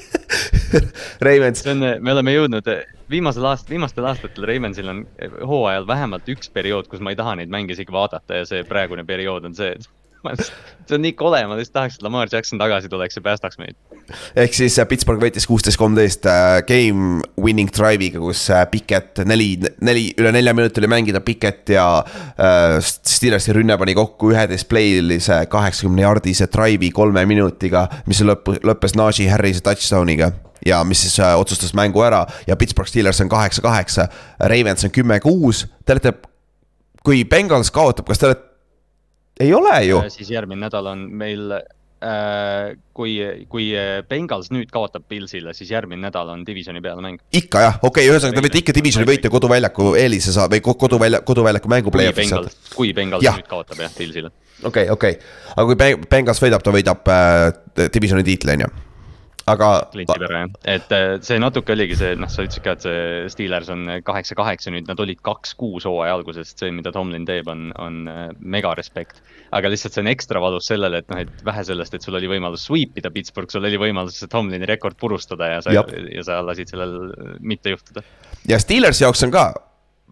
[1.25, 1.63] Ravens.
[1.63, 2.67] see on, me oleme jõudnud
[3.09, 5.03] viimasel aast-, viimastel aastatel Ravensil on
[5.49, 9.05] hooajal vähemalt üks periood, kus ma ei taha neid mänge isegi vaadata ja see praegune
[9.07, 9.89] periood on see, et
[10.89, 13.77] see on nii kole, ma lihtsalt tahaks, et Lamar Jackson tagasi tuleks ja päästaks meid.
[14.35, 19.51] ehk siis äh, Pittsburgh võitis kuusteist, kolmteist äh, game winning drive'iga, kus äh, Pickett neli,
[19.85, 25.43] neli, üle nelja minuti oli mängida, Pickett ja äh, Steelersi rünne pani kokku üheteist play'lise
[25.51, 30.33] kaheksakümne jardise drive'i kolme minutiga, mis lõpp, lõppes Najee Harrise touchdown'iga
[30.65, 34.09] ja mis siis äh, otsustas mängu ära ja Pittsburgh Steelers on kaheksa-kaheksa,
[34.39, 36.13] Ravens on kümme-kuus, te olete,
[37.05, 38.48] kui Bengals kaotab, kas te olete
[39.39, 40.01] ei ole ju.
[40.13, 43.15] Siis järgmine nädal on meil äh,, kui,
[43.51, 47.21] kui äh, Bengals nüüd kaotab Pilsile, siis järgmine nädal on divisioni peale mäng.
[47.33, 51.23] ikka jah, okei okay,, ühesõnaga te võite ikka divisioni võita koduväljaku eelise saa- või koduvälja,
[51.27, 52.53] koduväljaku mängu play-off'is saada.
[52.75, 53.37] kui Bengals ja.
[53.39, 54.31] nüüd kaotab jah, Pilsile.
[54.63, 58.88] okei okay,, okei okay., aga kui Bengals võidab, ta võidab äh, divisioni tiitli, on ju
[59.53, 59.69] aga.
[59.93, 63.29] kliendi pere jah, et äh, see natuke oligi see, noh, sa ütlesid ka, et see
[63.33, 68.01] Steelers on kaheksa-kaheksa nüüd, nad olid kaks-kuus hooaja alguses, see, mida Tomlin teeb, on, on
[68.11, 69.23] äh, mega respekt.
[69.55, 72.29] aga lihtsalt see on ekstra valus sellele, et noh, et vähe sellest, et sul oli
[72.31, 76.69] võimalus sweep ida Pittsburgh, sul oli võimalus Tomlini rekord purustada ja sa, ja sa lasid
[76.71, 76.99] sellel
[77.39, 78.05] mitte juhtuda.
[78.49, 79.49] ja Steelersi jaoks on ka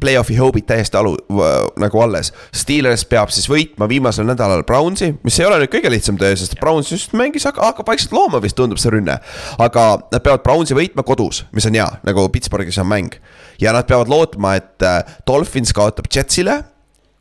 [0.01, 2.31] play-off'i hope'id täiesti alu- äh,, nagu alles.
[2.55, 6.57] Steelers peab siis võitma viimasel nädalal Brownsi, mis ei ole nüüd kõige lihtsam töö, sest
[6.61, 9.19] Browns just mängis, hakkab vaikselt looma vist, tundub see rünne.
[9.59, 13.19] aga nad peavad Brownsi võitma kodus, mis on hea, nagu Pittsburghis on mäng.
[13.61, 16.63] ja nad peavad lootma, et äh, Dolphins kaotab Jetsile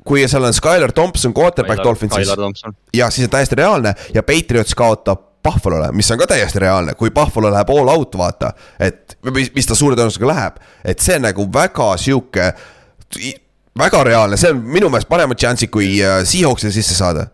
[0.06, 2.30] kui seal on Skylar Thompson, quarterback Dolphinsis.
[2.94, 7.12] ja siis on täiesti reaalne ja Patriots kaotab Buffalo'le, mis on ka täiesti reaalne, kui
[7.14, 8.52] Buffalo läheb all out, vaata.
[8.80, 12.50] et mis, mis ta suure tõenäosusega läheb, et see on nagu väga sihuke,
[13.78, 17.28] väga reaalne, see on minu meelest paremad šansid, kui äh, Seahawksi sisse saada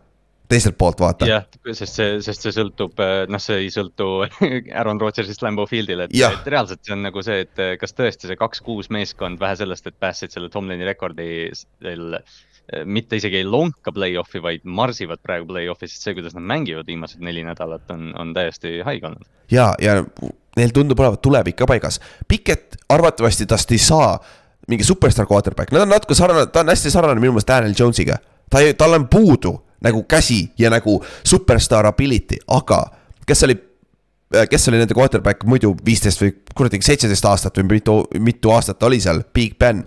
[0.52, 1.26] teiselt poolt vaata.
[1.28, 4.08] jah, sest see, sest see sõltub, äh, noh, see ei sõltu
[4.78, 8.28] Aaron Rodgersist Lambeau Fieldil, et, et reaalselt see on nagu see, et äh, kas tõesti
[8.28, 11.30] see kaks-kuus meeskond, vähe sellest, et päästsid selle Tomlini rekordi
[11.82, 11.96] Äh,
[12.84, 17.22] mitte isegi ei lonka play-off'i, vaid marsivad praegu play-off'i, sest see, kuidas nad mängivad viimased
[17.24, 19.26] neli nädalat, on, on täiesti haige olnud.
[19.50, 19.98] ja, ja
[20.56, 22.00] neil tundub olevat tulevik ka paigas.
[22.28, 24.14] Piket arvatavasti tast ei saa
[24.68, 28.16] mingi superstaar quarterback, nad on natuke sarnane, ta on hästi sarnane minu meelest Daniel Jones'iga.
[28.50, 32.84] ta ei, tal on puudu nagu käsi ja nagu superstaar ability, aga
[33.26, 33.71] kes oli Äh,
[34.50, 38.88] kes oli nende quarterback muidu viisteist või kuradi seitseteist aastat või mitu, mitu aastat ta
[38.88, 39.84] oli seal, Big Ben.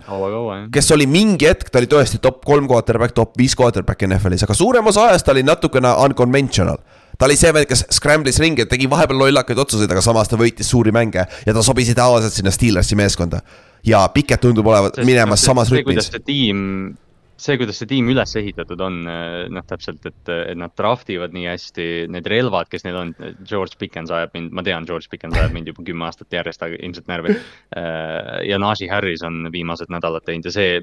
[0.72, 4.56] kes oli mingi hetk, ta oli tõesti top kolm quarterback, top viis quarterback NFL-is, aga
[4.56, 6.78] suurem osa ajast ta oli natukene unconventional
[7.18, 10.68] ta oli see vend, kes scramble'is ringi, tegi vahepeal lollakaid otsuseid, aga samas ta võitis
[10.68, 13.40] suuri mänge ja ta sobis ideaalselt sinna Steelersi meeskonda.
[13.86, 15.84] ja Piket tundub olevat minemas samas rütmis.
[15.84, 16.96] kuidas see tiim
[17.40, 21.34] see, kuidas see tiim üles ehitatud on, eh, noh, täpselt, et, et nad draft ivad
[21.36, 23.12] nii hästi, need relvad, kes neil on,
[23.46, 26.78] George Pickens ajab mind, ma tean, George Pickens ajab mind juba kümme aastat järjest, aga
[26.80, 27.36] ilmselt närvi.
[27.76, 30.80] Eh, ja Najee Harris on viimased nädalad teinud ja see,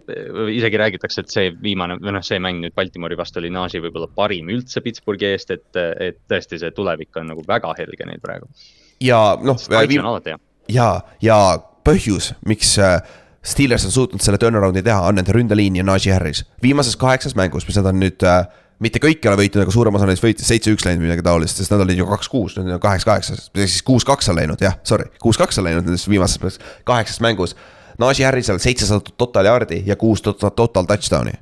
[0.54, 4.10] isegi räägitakse, et see viimane, või noh, see mäng nüüd Baltimori vastu oli Najee võib-olla
[4.14, 8.50] parim üldse Pittsburghi eest, et, et tõesti see tulevik on nagu väga helge neil praegu.
[9.02, 9.58] ja noh.
[10.72, 10.90] ja,
[11.24, 11.40] ja
[11.88, 13.00] põhjus, miks äh,
[13.44, 16.46] Steelers on suutnud selle turnaround'i teha, on nende ründeliin ja Najee Harris.
[16.64, 18.46] viimases kaheksas mängus, mis nad on nüüd äh,
[18.84, 21.74] mitte kõik ei ole võitnud, aga suurem osa neist võitis seitse-üks läinud midagi taolist, sest
[21.74, 25.68] nad olid ju kaks-kuus, nüüd on kaheksa-kaheksa, siis kuus-kaks on läinud, jah, sorry, kuus-kaks on
[25.68, 27.58] läinud nendest viimases kaheksas mängus.
[28.02, 31.36] Najee Harrisel seitsesada total yard'i ja kuus total touchdown'i.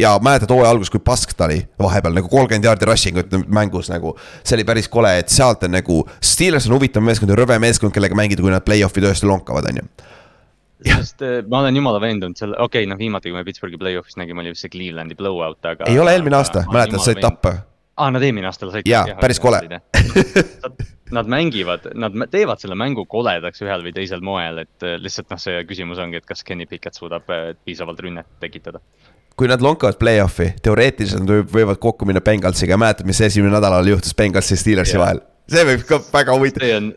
[0.00, 3.90] ja mäletad hooaja alguses, kui pask ta oli vahepeal nagu kolmkümmend jaardi rushing ut mängus
[3.90, 4.16] nagu.
[4.44, 7.92] see oli päris kole, et sealt on nagu, Steelers on huvitav meeskond ja rõve meeskond,
[7.92, 9.88] kellega mängida, kui nad play-off'i tõesti lonkavad, on ju
[10.86, 14.18] sest äh, ma olen jumala veendunud selle, okei okay,, noh, viimati, kui me Pittsburghi play-off'is
[14.20, 15.88] nägime, oli vist see Clevelandi blowout, aga.
[15.90, 17.56] ei ole eelmine aasta, mäletad, said tappa.
[17.96, 18.88] aa, nad eelmine aasta said.
[18.88, 19.62] jaa, päris kole.
[21.12, 25.40] Nad mängivad, nad teevad selle mängu koledaks ühel või teisel moel, et äh, lihtsalt noh,
[25.42, 28.80] see küsimus ongi, et kas Kenny Pickett suudab äh, piisavalt rünnet tekitada
[29.36, 34.12] kui nad lonkavad play-off'i, teoreetiliselt nad võivad kokku minna Bengalsiga, mäletad, mis esimene nädalal juhtus
[34.16, 35.04] Bengalsi ja Steelersi yeah.
[35.04, 35.22] vahel?
[35.52, 36.64] see võib ka väga huvitav.
[36.64, 36.90] see on,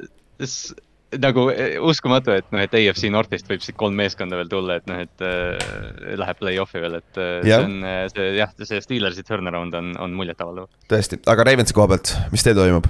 [1.21, 4.87] nagu eh, uskumatu, et noh, et AFC Northist võib siit kolm meeskonda veel tulla, et
[4.89, 7.75] noh, et äh, läheb play-off'i veel, et äh, see on
[8.13, 10.69] see jah, see Steelersi turnaround on, on muljetavaldav.
[10.91, 12.89] tõesti, aga Ravensi koha pealt, mis teil toimub?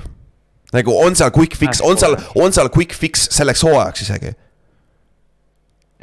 [0.76, 4.36] nagu on seal quick fix, on seal, on seal quick fix selleks hooajaks isegi?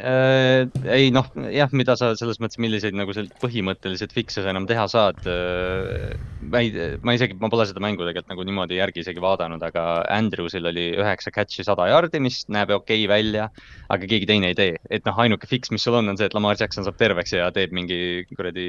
[0.02, 0.66] Äh,.
[0.90, 4.84] ei noh, jah, mida sa selles mõttes, milliseid nagu sellised põhimõttelised fix'e sa enam teha
[4.90, 6.12] saad äh,.
[6.42, 6.72] ma ei,
[7.06, 10.88] ma isegi, ma pole seda mängu tegelikult nagu niimoodi järgi isegi vaadanud, aga Andrewsil oli
[10.98, 13.48] üheksa catch'i sada jardi, mis näeb okei okay välja.
[13.92, 16.34] aga keegi teine ei tee, et noh, ainuke fix, mis sul on, on see, et
[16.36, 18.68] Lamar Jackson saab terveks ja teeb mingi kuradi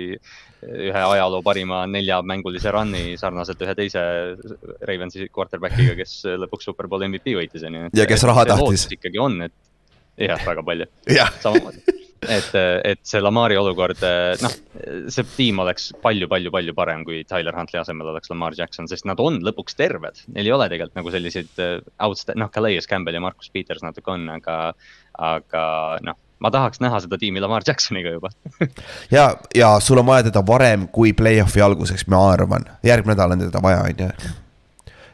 [0.63, 4.03] ühe ajaloo parima neljamängulise run'i sarnaselt ühe teise
[4.87, 7.93] Ravensi quarterback'iga, kes lõpuks superbowli MVP võitis, on ju.
[7.97, 8.87] ja kes raha tahtis.
[8.97, 9.72] ikkagi on, et
[10.19, 10.87] jah, väga palju.
[11.43, 11.83] samamoodi,
[12.23, 12.49] et,
[12.91, 14.03] et see Lamari olukord,
[14.43, 14.57] noh,
[15.11, 19.41] see tiim oleks palju-palju-palju parem, kui Tyler Huntley asemel oleks Lamar Jackson, sest nad on
[19.45, 20.25] lõpuks terved.
[20.35, 21.63] Neil ei ole tegelikult nagu selliseid
[22.07, 24.59] outsta-, noh, Calais Campbell ja Marcus Peters natuke on, aga,
[25.31, 25.65] aga
[26.05, 28.33] noh ma tahaks näha seda tiimi Lamar Jacksoniga juba.
[29.11, 33.45] Ja, ja sul on vaja teda varem kui play-off'i alguseks, ma arvan, järgmine nädal on
[33.45, 34.33] teda vaja, on ju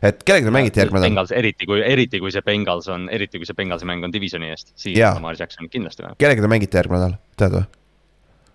[0.02, 1.10] et kellega te mängite järgmine nädal?
[1.10, 4.52] Bengals, eriti kui, eriti kui see Bengals on, eriti kui see Bengalsi mäng on divisioni
[4.54, 4.98] eest, siis.
[5.00, 6.20] Lamar Jackson kindlasti vähemalt.
[6.22, 7.66] kellega te mängite järgmine nädal, tead või?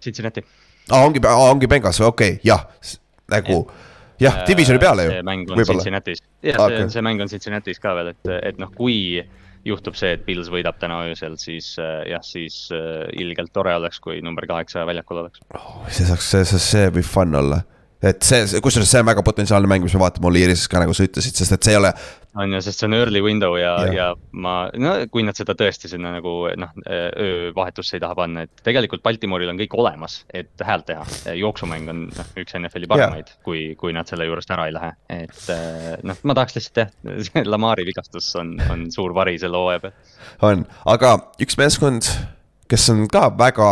[0.04, 0.44] Cincinnati.
[0.90, 2.66] aa, ongi, ongi Bengals okei okay,, jah,
[3.32, 3.64] nagu
[4.20, 5.14] jah, divisioni peale ju.
[5.16, 8.60] see mäng on Cincinnati's, jah, see okay., see mäng on Cincinnati's ka veel, et, et
[8.62, 9.24] noh, kui
[9.64, 14.00] juhtub see, et Pils võidab täna öösel, siis äh, jah, siis äh, ilgelt tore oleks,
[14.04, 15.78] kui number kaheksa väljakul oleks oh,.
[15.88, 17.62] see saaks, see, see võib fun olla
[18.04, 21.06] et see, kusjuures see on väga potentsiaalne mäng, mis me vaatame Oliirises ka, nagu sa
[21.06, 21.92] ütlesid, sest et see ei ole.
[22.34, 24.06] on ju, sest see on early window ja, ja., ja
[24.44, 29.04] ma, no kui nad seda tõesti sinna nagu noh, öövahetusse ei taha panna, et tegelikult
[29.06, 31.06] Baltimooril on kõik olemas, et häält teha.
[31.38, 36.04] jooksumäng on noh, üks NFL-i paremaid, kui, kui nad selle juurest ära ei lähe, et
[36.06, 39.98] noh, ma tahaks lihtsalt jah, Lamari vigastus on, on suur vari selle hooaja peal.
[40.50, 42.10] on, aga üks meeskond,
[42.70, 43.70] kes on ka väga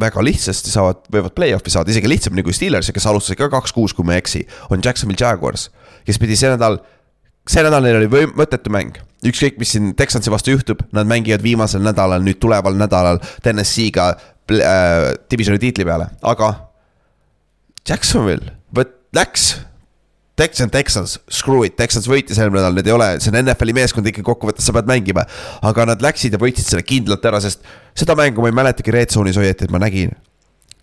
[0.00, 4.06] väga lihtsasti saavad, võivad play-off'i saada, isegi lihtsamini kui Steelers, kes alustasid ka kaks-kuus, kui
[4.06, 5.68] ma ei eksi, on Jacksonville Jaguars.
[6.06, 6.78] kes pidi see nädal,
[7.48, 9.00] see nädal neil oli või, mõttetu mäng.
[9.26, 15.14] ükskõik, mis siin Texansi vastu juhtub, nad mängivad viimasel nädalal, nüüd tuleval nädalal TNS-iga äh,
[15.30, 16.52] divisioni tiitli peale, aga
[17.88, 19.56] Jacksonville, vot läks
[20.38, 24.06] Texans, Texans, screw it, Texans võitis eelmine nädal, need ei ole, see on NFL-i meeskond
[24.06, 25.26] ikkagi kokkuvõttes, sa pead mängima.
[25.66, 27.66] aga nad läksid ja võitsid selle kindlalt ära, sest
[27.98, 30.14] seda mängu ma ei mäletagi red zone'is õieti, et ma nägin.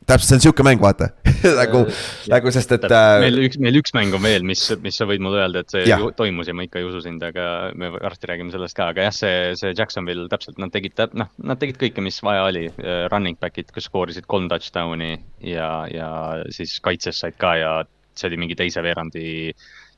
[0.05, 1.07] täpselt, see on sihuke mäng, vaata
[1.61, 1.85] nagu,
[2.33, 3.21] nagu sest, et äh....
[3.23, 5.87] meil üks, meil üks mäng on veel, mis, mis sa võid mulle öelda, et see
[5.87, 6.01] ja.
[6.19, 9.15] toimus ja ma ikka ei usu sind, aga me varsti räägime sellest ka, aga jah,
[9.15, 12.67] see, see Jacksonville täpselt, nad tegid, noh, nad tegid kõike, mis vaja oli.
[13.07, 15.15] Running back'id, kes skoorisid kolm touchdown'i
[15.47, 16.09] ja, ja
[16.51, 17.75] siis kaitses said ka ja
[18.19, 19.51] see oli mingi teise veerandi,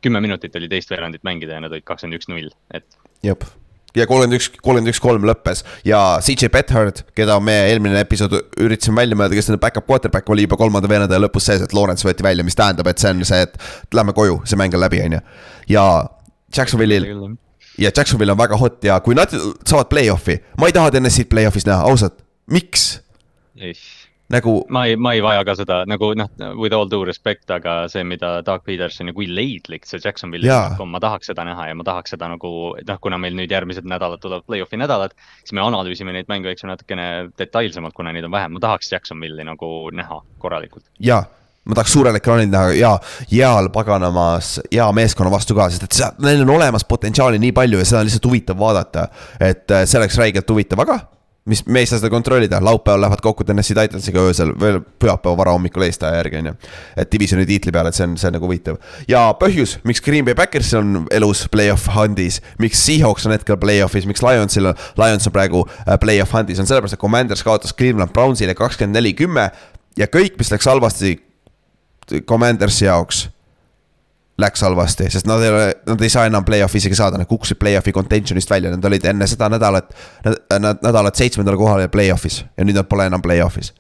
[0.03, 2.99] kümme minutit oli teist veerandit mängida ja nad olid kakskümmend üks null, et.
[3.25, 3.45] jep
[3.97, 9.01] ja kolmkümmend üks, kolmkümmend üks, kolm lõppes ja CJ Bethard, keda me eelmine episood üritasime
[9.01, 12.25] välja mõelda, kes nende back-up quarterback oli juba kolmanda veeranda lõpus sees, et Lawrence võeti
[12.25, 13.57] välja, mis tähendab, et see on see, et
[13.97, 15.21] lähme koju, see mäng on läbi, on ju.
[15.73, 15.85] ja
[16.55, 17.07] Jacksonville'il
[17.77, 21.67] ja Jacksonville on väga hot ja kui nad saavad play-off'i, ma ei taha TNS-id play-off'is
[21.69, 22.19] näha, ausalt,
[22.51, 22.89] miks?
[24.33, 24.65] Nagu.
[24.69, 28.03] ma ei, ma ei vaja ka seda nagu noh, with all due respect, aga see,
[28.07, 31.77] mida Doug Peterson ja kui leidlik see Jacksonville'i rünnak on, ma tahaks seda näha ja
[31.77, 35.15] ma tahaks seda nagu, noh, kuna meil nüüd järgmised nädalad tulevad play-off'i nädalad.
[35.41, 37.07] siis me analüüsime neid mänge, eks ju, natukene
[37.39, 40.87] detailsemalt, kuna neid on vähem, ma tahaks Jacksonville'i nagu näha korralikult.
[40.99, 41.23] jaa
[41.67, 42.93] ma tahaks suurel ekraanil näha ja
[43.31, 47.81] heal paganamas hea meeskonna vastu ka, sest et seal, neil on olemas potentsiaali nii palju
[47.81, 49.07] ja seda on lihtsalt huvitav vaadata.
[49.39, 50.99] et äh, see oleks räigelt huvitav, aga
[51.47, 55.85] mis, me ei saa seda kontrollida, laupäeval lähevad kokku Tennessee Titansiga öösel, veel pühapäeva varahommikul
[55.87, 56.53] Eesti aja järgi, on ju.
[56.97, 58.79] et divisioni tiitli peale, et see on, see on nagu huvitav.
[59.07, 64.09] ja põhjus, miks Green Bay Packers on elus play-off handis, miks Seahawks on hetkel play-off'is,
[64.09, 68.13] miks Lionsil on, Lions on praegu äh, play-off handis, on sellepärast, et Commanders kaotas Cleveland
[68.13, 69.49] Brownsile kakskümmend neli, kümme.
[69.97, 71.17] ja kõik, mis läks halvasti
[72.27, 73.27] Commandersi jaoks
[74.41, 77.57] läks halvasti, sest nad ei ole, nad ei saa enam play-off'i isegi saada, nad kukkusid
[77.61, 79.93] play-off'i contention'ist välja, nad olid enne seda nädalat.
[80.25, 83.73] Nad nädalat seitsmendal kohal ja play-off'is ja nüüd nad pole enam play-off'is.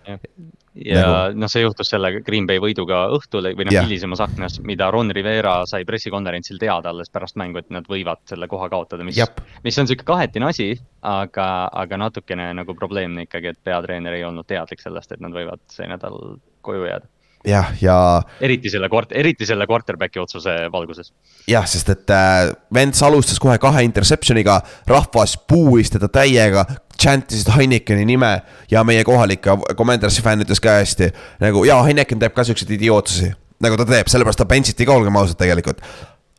[0.85, 1.37] ja nagu...
[1.41, 5.59] noh, see juhtus selle Green Bay võiduga õhtul või noh hilisemas aknas, mida Ron Rivera
[5.69, 9.21] sai pressikonverentsil teada alles pärast mängu, et nad võivad selle koha kaotada, mis,
[9.65, 10.71] mis on sihuke kahetine asi.
[11.01, 15.61] aga, aga natukene nagu probleemne ikkagi, et peatreener ei olnud teadlik sellest, et nad võivad
[15.71, 16.17] see nädal
[16.65, 17.05] koju jääda
[17.47, 17.97] jah, ja.
[18.43, 21.11] eriti selle kvart-, eriti selle quarterback'i otsuse valguses.
[21.49, 26.65] jah, sest et äh, Vents alustas kohe kahe interception'iga, rahvas puuis teda täiega,
[27.01, 28.33] chantisid Heinekeni nime
[28.71, 31.11] ja meie kohalike Commandersi fänn ütles ka hästi
[31.43, 33.31] nagu jaa, Heineken teeb ka siukseid idiootsusi,
[33.63, 35.83] nagu ta teeb, sellepärast ta bench'iti ka, olgem ausad tegelikult.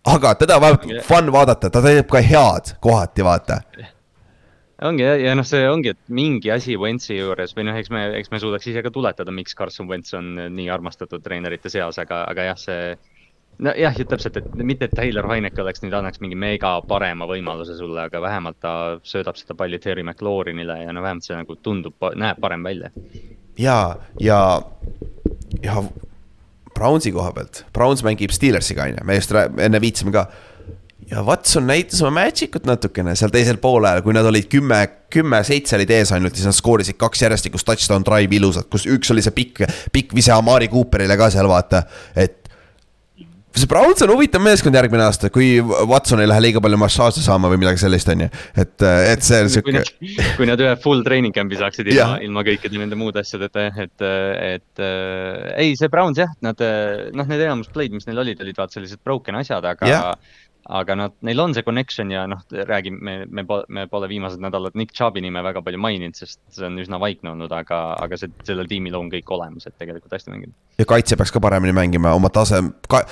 [0.09, 3.63] aga teda on vähemalt fun vaadata, ta teeb ka head kohati, vaata
[4.87, 8.05] ongi ja, ja noh, see ongi, et mingi asi Wentzi juures või noh, eks me,
[8.19, 12.25] eks me suudaks ise ka tuletada, miks Carson Wentz on nii armastatud treenerite seas, aga,
[12.31, 13.15] aga jah, see.
[13.65, 18.05] nojah, täpselt, et mitte, et Taylor Heineke oleks nüüd annaks mingi mega parema võimaluse sulle,
[18.07, 22.39] aga vähemalt ta söödab seda palli Terry McLaurinile ja no vähemalt see nagu tundub, näeb
[22.41, 22.93] parem välja.
[23.59, 24.43] ja, ja,
[25.63, 25.83] ja
[26.79, 30.29] Brownsi koha pealt, Browns mängib Steelersiga on ju, me just enne viitasime ka.
[31.11, 34.81] Ja Watson näitas oma magic ut natukene seal teisel poolel, kui nad olid kümme,
[35.13, 39.25] kümme-seitse olid ees ainult, siis nad skoorisid kaks järjestikust touchdown drive ilusat, kus üks oli
[39.25, 41.87] see pikk, pikk vise Amari Cooperile ka seal vaata,
[42.17, 42.45] et
[43.59, 47.49] see Browns on huvitav meeskond järgmine aasta, kui Watson ei lähe liiga palju massaaže saama
[47.51, 48.29] või midagi sellist, on ju.
[48.61, 49.83] et, et see on sihuke.
[50.37, 54.07] kui nad ühe full training camp'i saaksid ilma, ilma kõikide nende muude asjadeta, et,
[54.53, 58.61] et äh, ei, see Browns jah, nad noh, need enamus play'd, mis neil olid, olid
[58.61, 60.13] vaata sellised broken asjad, aga
[60.69, 64.77] aga nad, neil on see connection ja noh, räägime, me, me, me pole viimased nädalad
[64.77, 68.33] Nick Chubb'i nime väga palju maininud, sest see on üsna vaikne olnud, aga, aga see,
[68.45, 70.53] sellel tiimil on kõik olemas, et tegelikult hästi mängida.
[70.79, 73.05] ja kaitse peaks ka paremini mängima oma tase ka,,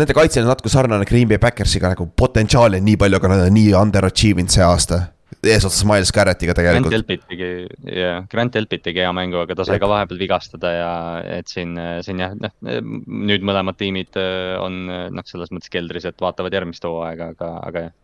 [0.00, 3.44] nende kaitse on natuke sarnane Green Bay Backersiga nagu potentsiaali on nii palju, aga nad
[3.48, 5.02] on nii underachieving see aasta.
[5.42, 6.92] Eesotsas Miles Garrettiga tegelikult.
[6.92, 7.48] Grant Elpit tegi,
[7.90, 10.92] jah, Grant Elpit tegi hea mängu, aga ta sai ka vahepeal vigastada ja
[11.40, 11.74] et siin,
[12.06, 16.86] siin jah, noh, nüüd mõlemad tiimid äh, on noh, selles mõttes keldris, et vaatavad järgmist
[16.88, 17.94] hooaega, aga, aga jah.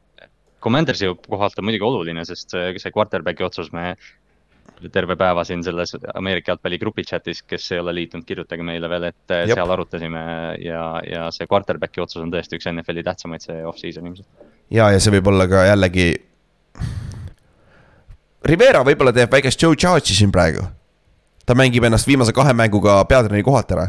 [0.61, 3.95] Commandersi kohalt on muidugi oluline, sest see, see quarterback'i otsus me
[4.93, 9.11] terve päeva siin selles Ameerika jalgpalli grupi chat'is, kes ei ole liitunud, kirjutage meile veel,
[9.11, 9.55] et Jep.
[9.59, 10.23] seal arutasime
[10.65, 14.49] ja, ja see quarterback'i otsus on tõesti üks NFL-i tähtsamaid see off-season ilmselt.
[14.71, 16.09] ja, ja see võib olla ka jällegi.
[18.47, 20.65] Rivera võib-olla teeb väikest Joe Charge'i siin praegu.
[21.47, 23.87] ta mängib ennast viimase kahe mänguga peatreeneri kohalt ära.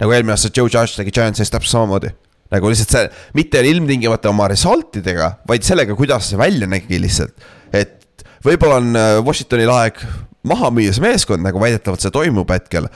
[0.00, 2.10] nagu eelmine aasta Joe Charge tegi Giantsis täpselt samamoodi
[2.52, 7.34] nagu lihtsalt see, mitte ilmtingimata oma result idega, vaid sellega, kuidas see välja nägi lihtsalt.
[7.72, 10.02] et võib-olla on äh, Washingtonil aeg
[10.48, 12.90] maha müüa see meeskond, nagu väidetavalt see toimub hetkel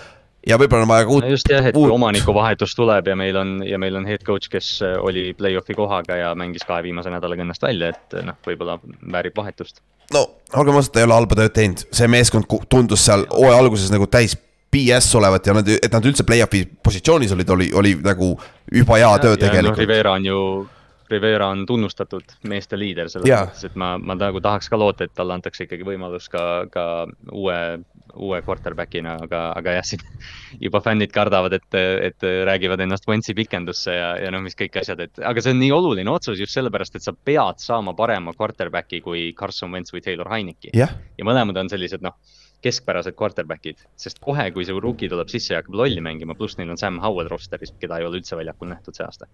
[0.46, 1.28] ja võib-olla on vaja uut.
[1.30, 1.90] just jah, et uut...
[1.94, 6.18] omanikuvahetus tuleb ja meil on ja meil on head coach, kes äh, oli play-off'i kohaga
[6.20, 8.78] ja mängis kahe viimase nädalaga ennast välja, et äh, noh, võib-olla
[9.12, 9.80] väärib vahetust.
[10.14, 10.26] No
[10.56, 14.06] olgem ausad, ta ei ole halba tööd teinud, see meeskond tundus seal hooaja alguses nagu
[14.10, 14.36] täis
[14.72, 18.32] BS olevat ja nad, et nad üldse play-off'i positsioonis olid, oli, oli nagu
[18.72, 19.82] juba hea töö ja, tegelikult no,.
[19.84, 20.40] Rivera on ju
[21.10, 25.14] Rivera on tunnustatud meeste liider selles mõttes, et ma, ma nagu tahaks ka loota, et
[25.14, 26.42] talle antakse ikkagi võimalus ka,
[26.72, 26.86] ka
[27.30, 27.58] uue,
[28.22, 30.02] uue quarterback'ina, aga, aga jah, siin
[30.62, 31.78] juba fännid kardavad, et,
[32.10, 35.60] et räägivad ennast Wentzi pikendusse ja, ja noh, mis kõik asjad, et aga see on
[35.62, 40.04] nii oluline otsus just sellepärast, et sa pead saama parema quarterback'i kui Carson Wentz või
[40.04, 40.96] Taylor Heineki yeah..
[41.18, 42.16] ja mõlemad on sellised noh
[42.64, 46.72] keskpärased quarterback'id, sest kohe, kui see rookie tuleb sisse ja hakkab lolli mängima, pluss neil
[46.72, 49.28] on Sam Howell roster'is, keda ei ole üldse väljakul nähtud see aasta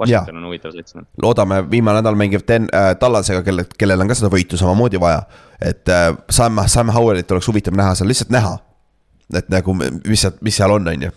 [0.00, 0.96] Washington on huvitav selts.
[1.22, 5.22] loodame, viimane nädal mängib Den- äh,, Tallasega, kelle, kellel on ka seda võitu samamoodi vaja.
[5.60, 8.58] et äh, Sam, Sam Howellit oleks huvitav näha seal, lihtsalt näha.
[9.34, 11.12] et nagu, mis seal, mis seal on, on ju.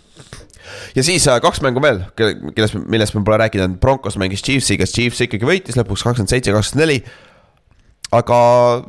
[0.96, 5.22] ja siis äh, kaks mängu veel, kellest, millest me pole rääkinud, Broncos mängis Chiefsiga, Chiefs
[5.28, 7.02] ikkagi võitis lõpuks kakskümmend seitse, kakskümmend neli
[8.16, 8.40] aga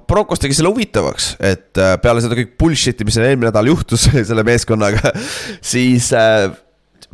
[0.08, 4.44] Broncos tegi selle huvitavaks, et äh, peale seda kõik bullshit'i, mis eelmine nädal juhtus selle
[4.46, 5.12] meeskonnaga,
[5.60, 6.48] siis äh,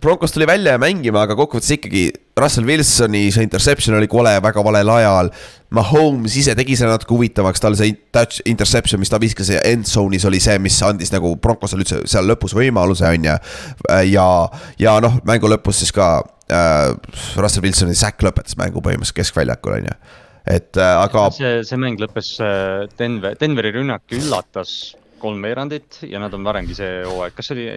[0.00, 4.64] Broncos tuli välja ja mängima, aga kokkuvõttes ikkagi Russell Wilsoni see interception oli kole väga
[4.64, 5.30] valel ajal.
[5.76, 9.88] Mahomes ise tegi selle natuke huvitavaks, tal see touch interception, mis ta viskas ja end
[9.88, 13.38] zone'is oli see, mis andis nagu Broncosele üldse seal lõpus võimaluse, on ju.
[14.12, 14.28] ja,
[14.82, 16.20] ja noh, mängu lõpus siis ka
[16.52, 16.92] äh,
[17.40, 19.98] Russell Wilsoni sack lõpetas mängu põhimõtteliselt keskväljakul, on ju
[20.46, 21.26] et äh, aga.
[21.34, 27.00] see, see mäng lõppes äh, Denver, Denveri rünnak üllatas kolmveerandit ja nad on varemgi see
[27.02, 27.70] hooaeg, kas see oli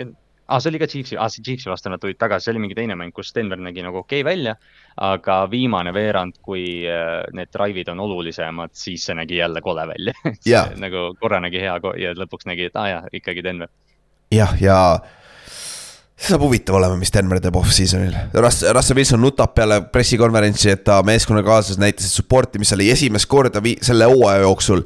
[0.50, 2.98] ah,, see oli ka Chiefsi ah,, Chiefsi vastu nad tulid tagasi, see oli mingi teine
[3.00, 4.56] mäng, kus Denver nägi nagu okei okay välja.
[5.00, 10.14] aga viimane veerand, kui äh, need drive'id on olulisemad, siis see nägi jälle kole välja
[10.48, 10.74] yeah.
[10.76, 13.72] nagu korra nägi hea ja lõpuks nägi, et aa ah, jaa, ikkagi Denver.
[14.36, 14.80] jah, ja
[16.20, 18.18] see saab huvitav olema, mis Denver teeb off-season'il.
[18.36, 23.64] Russ, Russell Wilson nutab peale pressikonverentsi, et ta meeskonnakaaslased näitasid support'i, mis oli esimest korda
[23.64, 24.84] vii-, selle hooaja jooksul.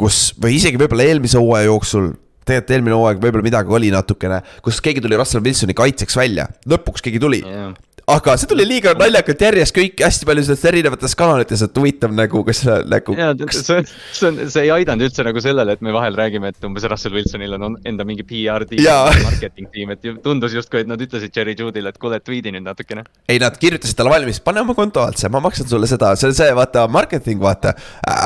[0.00, 2.06] kus, või isegi võib-olla eelmise hooaja jooksul
[2.50, 7.06] tegelikult eelmine hooaeg võib-olla midagi oli natukene, kus keegi tuli Russell Wilsoni kaitseks välja, lõpuks
[7.06, 7.44] keegi tuli.
[7.46, 7.72] Yeah
[8.10, 12.42] aga see tuli liiga naljakalt järjest kõik hästi palju sellest erinevates kanalites, et huvitav nagu,
[12.46, 13.16] kas nagu.
[13.18, 16.52] ja see on, see on, see ei aidanud üldse nagu sellele, et me vahel räägime,
[16.52, 18.86] et umbes Russell Wilsonil on enda mingi PR tiim,
[19.26, 23.06] marketing tiim, et tundus justkui, et nad ütlesid Jerry Judy'le, et kuule, tweet'i nüüd natukene.
[23.28, 26.36] ei, nad kirjutasid talle valmis, pane oma konto altse, ma maksan sulle seda, see on
[26.40, 27.76] see, vaata, marketing, vaata,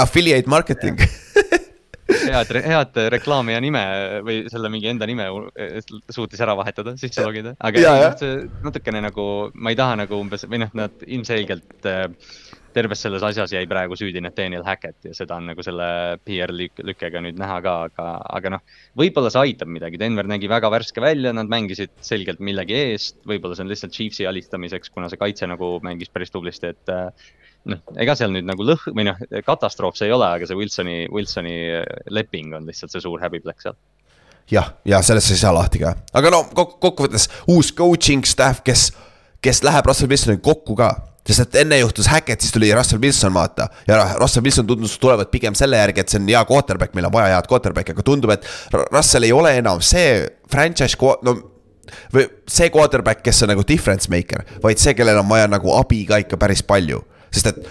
[0.05, 1.05] affiliate marketing
[2.09, 3.85] head, head reklaami ja nime
[4.27, 5.29] või selle mingi enda nime
[6.13, 7.55] suutis ära vahetada, sisse logida.
[7.59, 12.09] aga ja, see natukene nagu, ma ei taha nagu umbes või noh, nad ilmselgelt äh,
[12.75, 15.87] terves selles asjas jäi praegu süüdi Nathaniel Hackett ja seda on nagu selle
[16.27, 18.65] PR lük lükkega nüüd näha ka, aga, aga noh.
[18.99, 23.57] võib-olla see aitab midagi, Denver nägi väga värske välja, nad mängisid selgelt millegi eest, võib-olla
[23.57, 26.95] see on lihtsalt Chiefsi alistamiseks, kuna see kaitse nagu mängis päris tublisti, et
[27.71, 30.99] noh, ega seal nüüd nagu lõh- või noh, katastroof see ei ole, aga see Wilsoni,
[31.13, 31.57] Wilsoni
[32.13, 33.79] leping on lihtsalt see suur häbiplekk seal.
[34.51, 38.91] Jah, ja sellest ei saa lahti ka, aga no kok kokkuvõttes uus coaching staff, kes,
[39.45, 40.93] kes läheb Russell Wilsoniga kokku ka
[41.25, 43.71] sest et enne juhtus Hackett, siis tuli Russell Wilson vaata.
[43.89, 47.15] Ja Russell Wilson tundus tulevat pigem selle järgi, et see on hea quarterback, meil on
[47.15, 48.45] vaja head quarterback'i, aga tundub, et
[48.93, 50.19] Russell ei ole enam see
[50.53, 51.39] franchise, no
[52.13, 56.03] või see quarterback, kes on nagu difference maker, vaid see, kellel on vaja nagu abi
[56.09, 57.01] ka ikka päris palju
[57.35, 57.65] sest et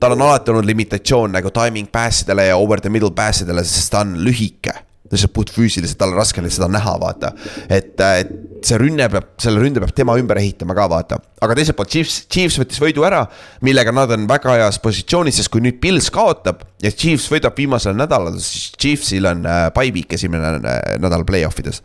[0.00, 3.64] tal on alati olnud limitatsioon nagu timing pass idele ja over the middle pass idele,
[3.68, 4.72] sest ta on lühike
[5.10, 7.32] lihtsalt puhtfüüsiliselt, tal on raske seda näha, vaata.
[7.66, 8.30] et, et
[8.66, 11.18] see rünne peab, selle ründe peab tema ümber ehitama ka, vaata.
[11.42, 13.24] aga teiselt poolt Chiefs, Chiefs võttis võidu ära,
[13.66, 17.98] millega nad on väga heas positsioonis, sest kui nüüd Pils kaotab ja Chiefs võidab viimasel
[17.98, 21.82] nädalal, siis Chiefsil on äh, bye week esimene äh, nädal play-off ides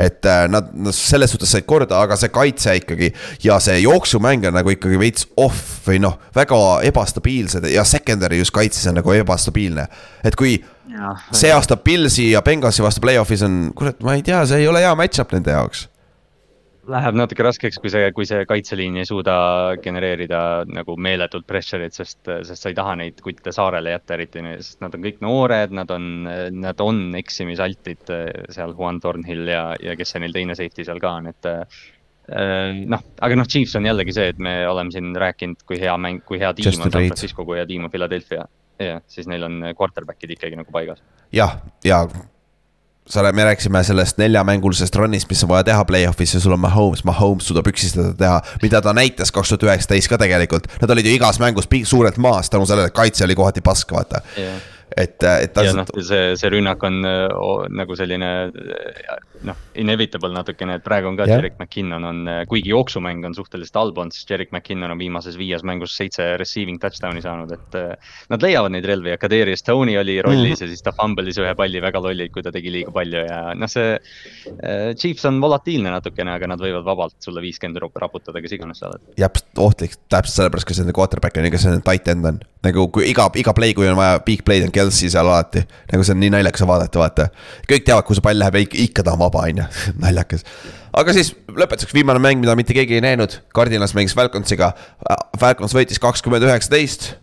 [0.00, 3.12] et äh, nad, nad selles suhtes said korda, aga see kaitse ikkagi
[3.44, 8.54] ja see jooksumäng on nagu ikkagi veits off või noh, väga ebastabiilsed ja secondary just
[8.56, 9.86] kaitses on nagu ebastabiilne.
[10.24, 10.56] et kui
[10.90, 14.68] ja, see aasta Pilsi ja Benghazi vastu play-off'is on, kurat, ma ei tea, see ei
[14.70, 15.86] ole hea match-up nende jaoks
[16.90, 19.34] Läheb natuke raskeks, kui see, kui see kaitseliin ei suuda
[19.82, 24.82] genereerida nagu meeletut pressure'it, sest, sest sa ei taha neid kutte saarele jätta eriti, sest
[24.82, 26.08] nad on kõik noored, nad on,
[26.56, 28.10] nad on eksimisaltid
[28.54, 31.78] seal Juan Thornhill ja, ja kes see neil teine safety seal ka on, et äh,
[32.90, 36.24] noh, aga noh, Chiefs on jällegi see, et me oleme siin rääkinud, kui hea mäng,
[36.26, 38.48] kui hea tiim Just on San Francisco, kui hea tiim on Philadelphia.
[38.80, 41.02] jah, siis neil on quarterback'id ikkagi nagu paigas.
[41.36, 42.28] jah, ja, ja
[43.10, 47.04] sa, me rääkisime sellest neljamängulisest run'ist, mis on vaja teha play-off'is ja sul on Mahomes,
[47.04, 48.40] Mahomes suudab üksi seda teha.
[48.62, 52.50] mida ta näitas kaks tuhat üheksateist ka tegelikult, nad olid ju igas mängus suurelt maas
[52.50, 54.60] tänu sellele, et kaitse oli kohati pask, vaata yeah
[54.96, 55.56] et, et.
[55.56, 58.30] ja noh, see, see rünnak on oh, nagu selline
[59.46, 61.26] noh, inevitable natukene, et praegu on ka.
[61.30, 65.64] Jerick McKinnon on, kuigi jooksumäng on suhteliselt halb olnud, siis Jerick McKinnon on viimases viies
[65.66, 67.78] mängus seitse receiving touchdown'i saanud, et.
[68.30, 70.64] Nad leiavad neid relvi ja Kadarius Tony oli rollis mm.
[70.64, 73.70] ja siis ta fumble'is ühe palli väga lollilt, kui ta tegi liiga palju ja noh,
[73.70, 73.96] see.
[74.98, 79.02] Chiefs on volatiilne natukene, aga nad võivad vabalt sulle viiskümmend raputada, kes iganes sa oled.
[79.20, 82.40] jah, ohtlik, täpselt sellepärast, kas see quarterback on ja kas see tight end on.
[82.64, 85.64] nagu kui iga, iga play, kui on vaja big play'd on Kelsey seal alati.
[85.92, 87.28] nagu see on nii naljakas vaadata, vaata.
[87.70, 89.68] kõik teavad, kuhu see pall läheb ja ikka, ikka ta on vaba, on ju,
[90.02, 90.44] naljakas.
[90.92, 94.74] aga siis lõpetuseks viimane mäng, mida mitte keegi ei näinud, Cardinals mängis Falconsiga.
[95.40, 97.14] Falcons võitis kakskümmend üheksateist.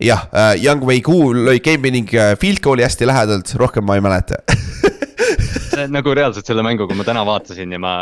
[0.00, 3.98] Jah uh,, Young Wei Koo lõi game winning äh, field goal'i hästi lähedalt, rohkem ma
[3.98, 4.40] ei mäleta
[5.96, 7.92] nagu reaalselt selle mängu, kui ma täna vaatasin ja ma,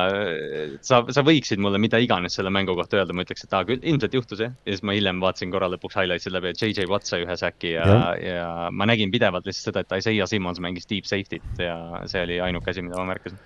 [0.84, 3.82] sa, sa võiksid mulle mida iganes selle mängu kohta öelda, ma ütleks, et aa küll,
[3.82, 4.54] ilmselt juhtus jah.
[4.64, 7.74] ja siis ma hiljem vaatasin korra lõpuks highlights'id läbi, et JJ Watt sai ühe säki
[7.76, 11.78] ja, ja., ja ma nägin pidevalt lihtsalt seda, et Isaiah Simmons mängis deep safety't ja
[12.10, 13.38] see oli ainuke asi, mida ma märkasin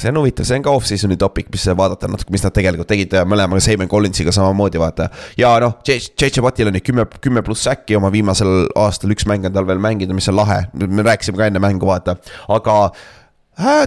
[0.00, 3.14] see on huvitav, see on ka off-season'i topik, mis vaadata natuke, mis nad tegelikult tegid
[3.30, 5.08] mõlemaga, Simon Collinsiga samamoodi vaata.
[5.38, 9.46] ja noh, JJ Wattil on ju kümme, kümme pluss säkki oma viimasel aastal, üks mäng
[9.46, 12.16] on tal veel mängida, mis on lahe, me rääkisime ka enne mängu vaata,
[12.56, 12.78] aga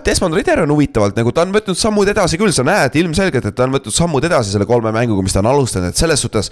[0.05, 3.55] Desmond Ritter on huvitavalt nagu ta on võtnud sammud edasi küll, sa näed ilmselgelt, et
[3.55, 6.51] ta on võtnud sammud edasi selle kolme mänguga, mis ta on alustanud, et selles suhtes.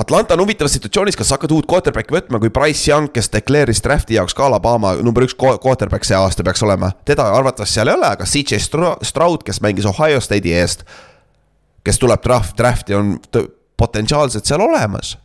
[0.00, 3.82] Atlanta on huvitavas situatsioonis, kas sa hakkad uut quarterback'i võtma, kui Price Young, kes declare'is
[3.84, 6.92] draft'i jaoks ka Alabama number üks quarterback see aasta peaks olema.
[7.04, 8.62] teda arvatavasti seal ei ole, aga CJ
[9.04, 10.86] Stroud, kes mängis Ohio State'i eest.
[11.84, 13.18] kes tuleb draft, draft'i on
[13.76, 15.18] potentsiaalselt seal olemas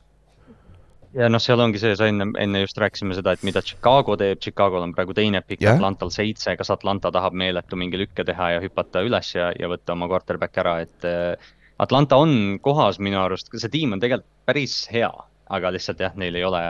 [1.15, 4.39] ja noh, seal ongi see, sa enne, enne just rääkisime seda, et mida Chicago teeb,
[4.43, 8.55] Chicago'l on praegu teine pikk yeah., Atlantal seitse, kas Atlanta tahab meeletu mingi lükke teha
[8.55, 11.53] ja hüpata üles ja, ja võtta oma quarterback ära, et äh,.
[11.75, 15.09] Atlanta on kohas minu arust, see tiim on tegelikult päris hea,
[15.51, 16.61] aga lihtsalt jah, neil ei ole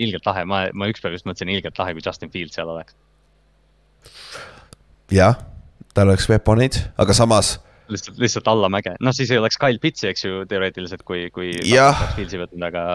[0.00, 2.96] ilgelt lahe, ma, ma ükspäev just mõtlesin ilgelt lahe, kui Justin Field seal oleks.
[5.12, 5.36] jah,
[5.92, 7.58] tal oleks weapon'id, aga samas
[7.92, 11.52] lihtsalt, lihtsalt allamäge, noh siis ei oleks Kyle Pitsi, eks ju, teoreetiliselt, kui, kui.
[12.40, 12.86] võtnud, aga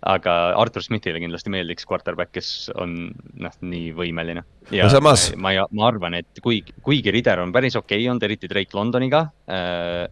[0.00, 4.44] aga Artur Smithile kindlasti meeldiks quarterback, kes on noh, nii võimeline.
[4.72, 5.30] ja no samas...
[5.36, 9.26] ma, ma, arvan, et kuigi, kuigi Rider on päris okei okay olnud, eriti Drake Londoniga
[9.50, 10.06] äh,.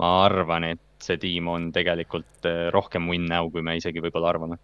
[0.00, 4.32] ma arvan, et see tiim on tegelikult äh, rohkem win now, kui me isegi võib-olla
[4.32, 4.58] arvame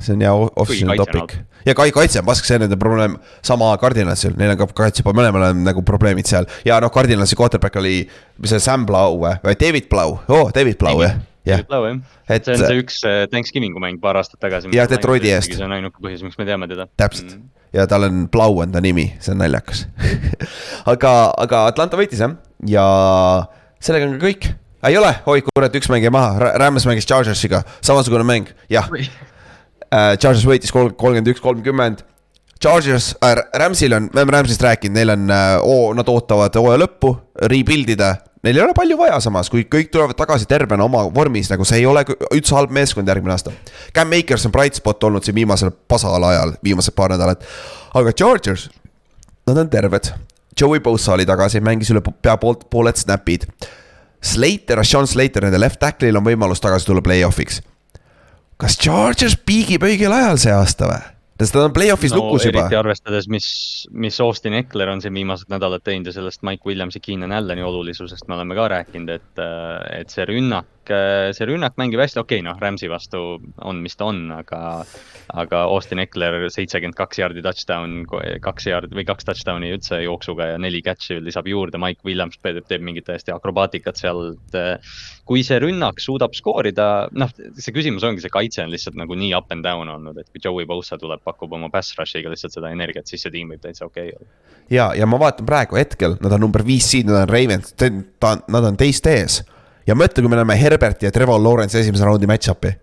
[0.00, 3.16] see on hea off-season topic ja kai-, kaitse on pask, see on nende probleem,
[3.46, 6.48] sama Cardinalsil, neil on ka kaitse, mõlemal on nagu probleemid seal.
[6.66, 8.02] ja noh, Cardinalsi quarterback oli,
[8.42, 11.64] mis see, Sam Blau või, David Blau, oo oh,, David Blau jah jah.
[12.28, 14.72] et see on see üks äh, Thanksgiving'u mäng paar aastat tagasi.
[14.74, 15.54] jah, Detroiti eest.
[15.54, 16.88] see on ainuke põhjus, miks me teame teda.
[17.00, 17.46] täpselt mm.
[17.76, 19.86] ja tal on Blau on ta nimi, see on naljakas
[20.92, 21.14] aga,
[21.46, 22.38] aga Atlanta võitis jah,
[22.68, 22.86] ja
[23.82, 24.50] sellega on ka kõik
[24.84, 28.90] ei ole, oi kurat, üks mäng jäi maha, Rams mängis Chargersiga, samasugune mäng, jah.
[30.20, 32.02] Chargers võitis kolmkümmend üks, kolmkümmend
[32.64, 35.56] Chargers äh,, Ramsil on, me oleme Ramsist rääkinud, neil on äh,,
[35.98, 37.12] nad ootavad hooaja lõppu,
[37.50, 38.14] rebuild ida.
[38.44, 41.78] Neil ei ole palju vaja samas, kui kõik tulevad tagasi tervena oma vormis, nagu see
[41.80, 43.54] ei ole üldse halb meeskond järgmine aasta.
[43.96, 47.46] Cam Makers on bright spot olnud siin viimasel pasal ajal, viimased paar nädalat.
[47.94, 48.68] aga Chargers,
[49.48, 50.12] nad on terved.
[50.60, 53.48] Joey Bosa oli tagasi, mängis üle pea poolt, pooled snap'id.
[54.24, 57.62] Slater, Sean Slater, nende left tackle'il on võimalus tagasi tulla play-off'iks.
[58.60, 61.00] kas Chargers piigib õigel ajal see aasta või?
[61.38, 62.66] Ta on play-off'is no, lukus juba.
[62.78, 63.46] arvestades, mis,
[63.90, 68.28] mis Austin Eckler on siin viimased nädalad teinud ja sellest Mike Williamsi, Keenan Allani olulisusest
[68.28, 69.42] me oleme ka rääkinud, et,
[69.98, 73.22] et see rünnak, see rünnak mängib hästi, okei okay,, noh, Rams'i vastu
[73.62, 74.60] on, mis ta on, aga,
[75.34, 78.02] aga Austin Eckler seitsekümmend kaks jaardi touchdown,
[78.44, 82.62] kaks jaardi või kaks touchdown'i üldse jooksuga ja neli catch'i lisab juurde, Mike Williams teeb,
[82.68, 84.34] teeb mingit täiesti akrobaatikat seal
[85.24, 89.32] kui see rünnak suudab skoorida, noh, see küsimus ongi, see kaitse on lihtsalt nagu nii
[89.36, 92.72] up and down olnud, et kui Joey Bosa tuleb, pakub oma pass rush'iga lihtsalt seda
[92.74, 94.28] energiat, siis see tiim võib täitsa okei okay olla.
[94.72, 98.36] ja, ja ma vaatan praegu hetkel, nad on number viis siin, nad on Ravens, ta,
[98.52, 99.40] nad on teist ees.
[99.86, 102.76] Ja mõtle, kui me näeme Herberti ja Trevor Lawrence esimese raundi match-up'i.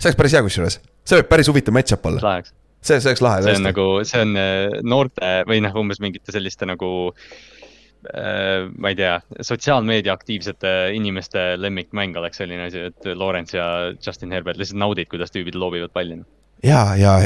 [0.00, 2.34] see oleks päris hea kusjuures, see võib päris huvitav match-up olla.
[2.80, 3.46] see, see oleks lahe.
[3.46, 7.10] see on nagu, see on äh, noorte või noh, umbes mingite selliste nagu
[8.00, 14.32] Äh, ma ei tea, sotsiaalmeedia aktiivsete inimeste lemmikmäng oleks selline asi, et Lawrence ja Justin
[14.32, 16.16] Herbert lihtsalt naudid, kuidas tüübid loobivad palli.
[16.64, 17.18] ja, ja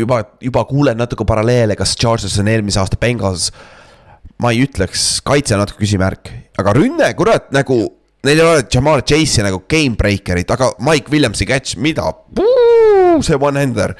[0.00, 3.52] juba, juba kuulen natuke paralleele, kas Charges on eelmise aasta Bengals.
[4.42, 6.30] Ma ei ütleks, kaitse natuke küsimärk,
[6.60, 7.78] aga rünne, kurat, nagu
[8.24, 12.08] neil ei ole Jamal Chase'i nagu game breaker'it, aga Mike Williamsi catch, mida,
[13.24, 13.94] see one-hander.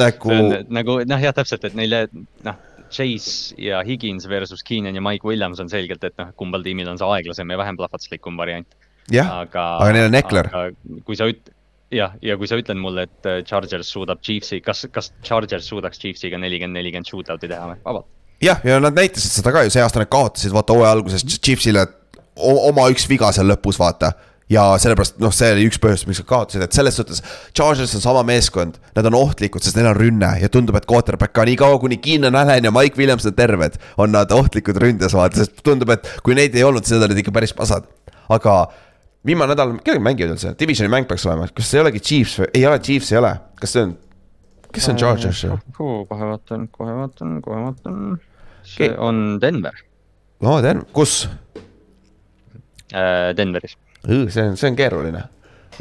[0.00, 0.38] nagu.
[0.74, 2.06] nagu noh, jah, täpselt, et neile
[2.46, 2.62] noh
[2.94, 7.00] Chase ja Higins versus Keenan ja Mike Williams on selgelt, et noh, kumbal tiimil on
[7.00, 8.68] see aeglasem ja vähem plahvatuslikum variant.
[9.12, 10.50] jah, aga, aga neil on Eckler.
[11.04, 11.50] kui sa üt-,
[11.94, 16.00] jah, ja kui sa ütled mulle, et äh, Chargers suudab Chiefsi, kas, kas Chargers suudaks
[16.02, 18.10] Chiefsiga nelikümmend, nelikümmend shootout'i teha või, vabalt?
[18.42, 21.86] Jah, ja nad näitasid seda ka ju, see aasta nad kaotasid, vaata hooaja alguses Chiefsile
[22.34, 24.12] oma üks viga seal lõpus, vaata
[24.50, 27.22] ja sellepärast noh, see oli üks põhjus, miks nad kaotasid, et selles suhtes.
[27.56, 31.34] Chargers on sama meeskond, nad on ohtlikud, sest neil on rünne ja tundub, et quarterback
[31.36, 33.78] ka nii kaua, kuni Keenan Allan ja Mike Williams on terved.
[33.98, 37.22] on nad ohtlikud ründes vaata, sest tundub, et kui neid ei olnud, siis nad olid
[37.24, 37.88] ikka päris pasad.
[38.28, 38.54] aga
[39.26, 42.66] viimane nädal, kellega mängivad üldse, divisioni mäng peaks olema, kas ei olegi Chiefs või, ei
[42.68, 43.96] ole Chiefs, ei ole, kas see on?
[44.74, 45.44] Kes on Chargers
[45.78, 48.20] kohe vaatan, kohe vaatan, kohe vaatan.
[48.64, 49.74] see on Denver.
[50.42, 51.28] oo, Denver, kus?
[52.92, 55.22] Äh, Denveris see on, see on keeruline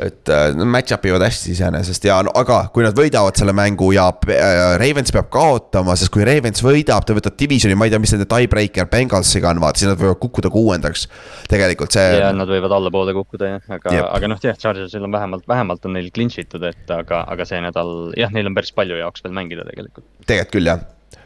[0.01, 3.91] et äh, nad match-up ivad hästi iseenesest ja no, aga kui nad võidavad selle mängu
[3.95, 8.01] ja äh, Ravens peab kaotama, sest kui Ravens võidab, ta võtab divisioni, ma ei tea,
[8.03, 11.05] mis nende tiebreaker Bengalsiga on, vaata, siis nad võivad kukkuda kuuendaks.
[11.51, 12.17] tegelikult see.
[12.21, 15.97] ja nad võivad allapoole kukkuda jah, aga, aga noh, jah, Chargersil on vähemalt, vähemalt on
[15.99, 19.37] neil clinch itud, et aga, aga see nädal jah, neil on päris palju jaoks veel
[19.37, 20.07] mängida tegelikult.
[20.25, 20.83] tegelikult küll jah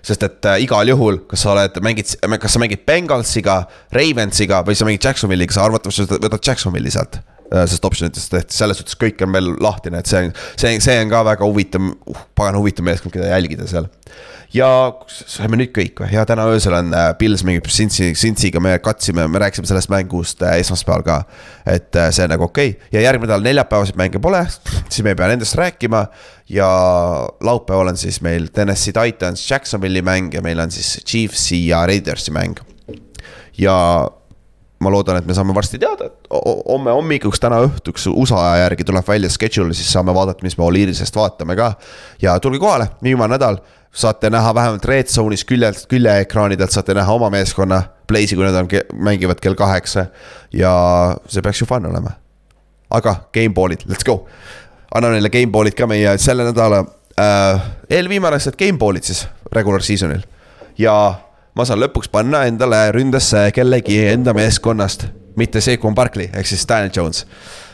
[0.07, 3.61] sest et äh, igal juhul, kas sa oled, mängid, kas sa mängid Bengalsiga,
[3.95, 7.19] Ravensiga või sa mängid Jacksonville'iga, sa arvatavasti võtad Jacksonville'i sealt.
[7.47, 11.23] Sest optsionitest tehti, selles suhtes kõik on veel lahtine, et see, see, see on ka
[11.29, 13.87] väga huvitav uh,, pagan huvitav meeskond, keda jälgida seal
[14.55, 14.67] ja
[15.07, 19.25] saime nüüd kõik või, ja täna öösel on äh, Pils mängib Cincy, Cincy'ga, me katsime,
[19.27, 21.17] me rääkisime sellest mängust äh, esmaspäeval ka.
[21.67, 22.91] et äh, see on nagu okei okay.
[22.95, 24.45] ja järgmine nädal neljapäevaseid mänge pole,
[24.87, 26.05] siis me ei pea nendest rääkima.
[26.49, 26.69] ja
[27.43, 32.31] laupäeval on siis meil Tennessee Titans, Jacksonville'i mäng ja meil on siis Chiefsi ja Raidersi
[32.31, 32.55] mäng.
[33.57, 33.77] ja
[34.79, 36.29] ma loodan, et me saame varsti teada, et
[36.69, 40.67] homme hommikuks, täna õhtuks USA aja järgi tuleb välja schedule, siis saame vaadata, mis me
[40.67, 41.73] Oliirisest vaatame ka.
[42.21, 43.57] ja tulge kohale, viimane nädal
[43.91, 47.81] saate näha vähemalt red zone'is küljelt, küljeekraanidelt saate näha oma meeskonna
[48.11, 50.05] play'si, kui nad on, mängivad kell kaheksa.
[50.53, 50.71] ja
[51.27, 52.11] see peaks ju fun olema.
[52.89, 54.27] aga gameball'id, let's go.
[54.93, 56.85] annan neile gameball'id ka meie selle nädala
[57.19, 60.21] äh,, eelviimane set gameball'id siis regular season'il.
[60.77, 61.15] ja
[61.57, 65.07] ma saan lõpuks panna endale ründesse kellegi enda meeskonnast,
[65.37, 67.25] mitte Seikon Barkley ehk siis Daniel Jones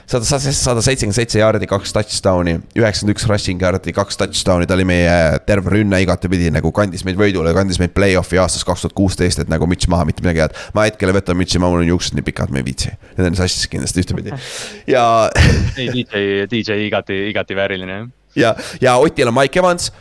[0.09, 4.85] sada, sada seitsekümmend seitse jaardi, kaks touchdown'i, üheksakümmend üks rushing yard'i, kaks touchdown'i, ta oli
[4.87, 9.43] meie terve rünne igatepidi nagu kandis meid võidule, kandis meid play-off'i aastast kaks tuhat kuusteist,
[9.43, 10.59] et nagu müts maha, mitte midagi head.
[10.75, 12.93] ma hetkel ei võta mütsi, ma mul on juuksed nii pikad, ma ei viitsi.
[13.17, 14.35] Need on sassis kindlasti ühtepidi
[14.89, 15.05] ja
[15.79, 18.07] ei, DJ, DJ igati, igati vääriline jah.
[18.35, 19.91] ja, ja Otil on Mike Evans.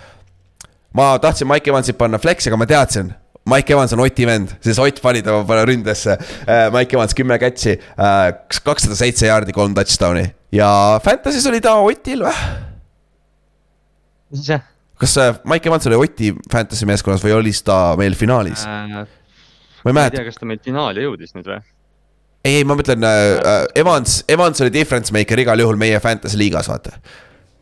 [0.94, 3.14] ma tahtsin Mike Evansit panna flex'i, aga ma teadsin
[3.48, 6.14] Mike Evans on Oti vend, siis Ott pani ta ründesse.
[6.47, 8.28] Äh, Mike Evans kümme catch'i, äh,
[8.62, 12.36] kakssada seitse jaardi, kolm touchdown'i ja Fantasy's oli ta Otil või?
[14.32, 14.60] mis see?
[15.01, 19.02] kas äh, Mike Evans oli Oti Fantasy meeskonnas või oli ta meil finaalis äh,?
[19.82, 19.97] ma ei mäleta.
[19.97, 21.59] ma ei tea, kas ta meil finaali jõudis nüüd või?
[22.44, 26.69] ei, ei, ma mõtlen äh, Evans, Evans oli difference maker igal juhul meie fantasy liigas,
[26.69, 26.98] vaata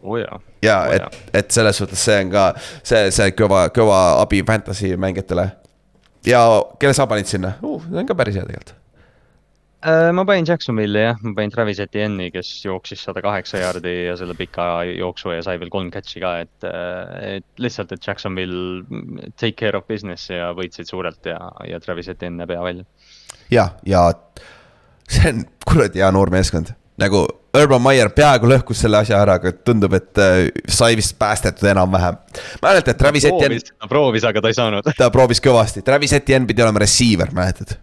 [0.03, 0.43] oh jaa.
[0.67, 4.97] ja oh, et, et selles suhtes see on ka see, see kõva, kõva abi fantasy
[4.99, 5.47] mängijatele.
[6.27, 6.45] Ja
[6.79, 7.81] kelle sa panid sinna uh,?
[7.89, 8.81] see on ka päris hea tegelikult
[9.81, 14.17] Äh, ma panin Jacksonville'i jah, ma panin Travis Etienne'i, kes jooksis sada kaheksa jaardi ja
[14.21, 18.85] selle pika jooksu ja sai veel kolm catch'i ka, et, äh, et lihtsalt, et Jacksonville
[19.41, 22.85] take care of business ja võitsid suurelt ja, ja Travis Etienne näeb hea välja.
[23.49, 24.05] ja, ja
[25.09, 27.25] see on kuradi hea noor meeskond, nagu
[27.57, 32.19] Urban Meyer peaaegu lõhkus selle asja ära, aga tundub, et äh, sai vist päästetud enam-vähem.
[32.63, 33.59] mäletad, Travis Etienne.
[33.75, 34.91] ta proovis, aga ta ei saanud.
[34.97, 37.79] ta proovis kõvasti, Travis Etienne pidi olema receiver, mäletad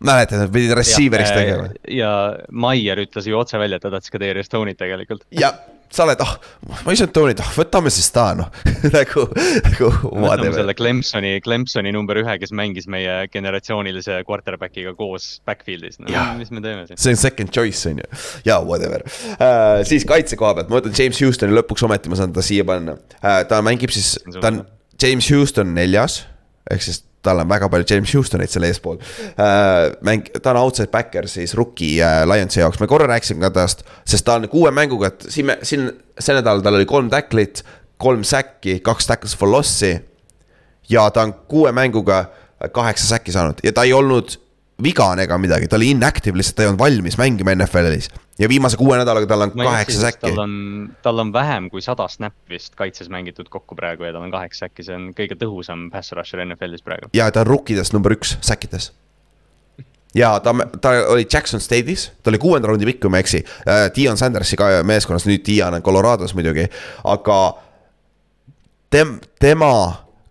[0.00, 1.68] mäletad, nad pidid receiver'ist tegema.
[1.88, 2.12] ja
[2.50, 5.26] Maier ütles ju otse välja, et ta tahtis ka Darius Stone'it tegelikult.
[5.30, 5.52] ja
[5.90, 6.50] sa oled, ah oh,,
[6.84, 8.48] ma ei saanud Stone'it, ah võtame siis ta noh
[8.96, 9.26] nagu,
[9.66, 9.90] nagu.
[10.12, 16.54] võtame selle Clemsoni, Clemsoni number ühe, kes mängis meie generatsioonilise quarterback'iga koos backfield'is, no mis
[16.54, 17.00] me teeme siis.
[17.02, 18.08] see on second choice on ju,
[18.46, 19.82] ja whatever uh,.
[19.88, 22.96] siis kaitse koha pealt, ma võtan James Houstoni lõpuks ometi ma saan ta siia panna
[22.96, 24.62] uh,, ta mängib siis, ta on
[25.00, 26.22] James Houston neljas
[26.70, 29.90] ehk siis tal on väga palju James Houstoneid seal eespool äh,.
[30.06, 33.84] mäng, ta on outside backer siis rookie äh, Lionsi jaoks, me korra rääkisime ka tast,
[34.08, 35.88] sest ta on kuue mänguga, et siin me, siin
[36.18, 37.64] see nädal tal oli kolm tacklit,
[38.00, 39.98] kolm säkki, kaks tackles for loss'i.
[40.88, 42.24] ja ta on kuue mänguga
[42.72, 44.36] kaheksa säkki saanud ja ta ei olnud
[44.82, 48.10] vigane ega midagi, ta oli inactive lihtsalt, ta ei olnud valmis mängima NFL-is.
[48.38, 50.26] ja viimase kuue nädalaga tal on kaheksa säkki.
[50.26, 50.54] tal on,
[51.02, 54.66] tal on vähem kui sada snap'i vist kaitses mängitud kokku praegu ja tal on kaheksa
[54.66, 57.12] säkki, see on kõige tõhusam pass rusher NFL-is praegu.
[57.14, 58.92] ja ta on rookidest number üks säkkides
[60.14, 63.44] ja ta, ta oli Jackson State'is, ta oli kuuenda raundi pikk, kui ma ei eksi
[63.44, 63.88] uh,.
[63.96, 66.66] Dion Sandersi ka meeskonnas, nüüd Dion on Colorado's muidugi,
[67.04, 67.38] aga
[68.90, 69.72] tem-, tema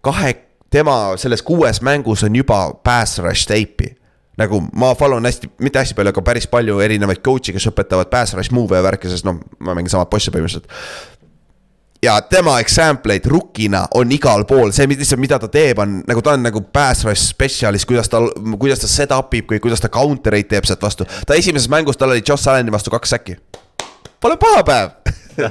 [0.02, 0.36] kahe,
[0.70, 3.99] tema selles kuues mängus on juba pass rush tape'i
[4.40, 8.12] nagu ma follow n hästi, mitte hästi palju, aga päris palju erinevaid coach'e, kes õpetavad
[8.12, 10.70] pass rush move'e ja värki, sest noh, ma mängin samad poisse põhimõtteliselt.
[12.04, 16.24] ja tema example eid rookina on igal pool, see lihtsalt, mida ta teeb, on nagu
[16.24, 18.24] ta on nagu pass rush spetsialist, kuidas ta,
[18.60, 21.08] kuidas ta set up ib, kuidas ta counter eid teeb sealt vastu.
[21.28, 23.40] ta esimeses mängus, tal oli Josh Allan'i vastu kaks säki.
[24.20, 24.96] Pole paha päev.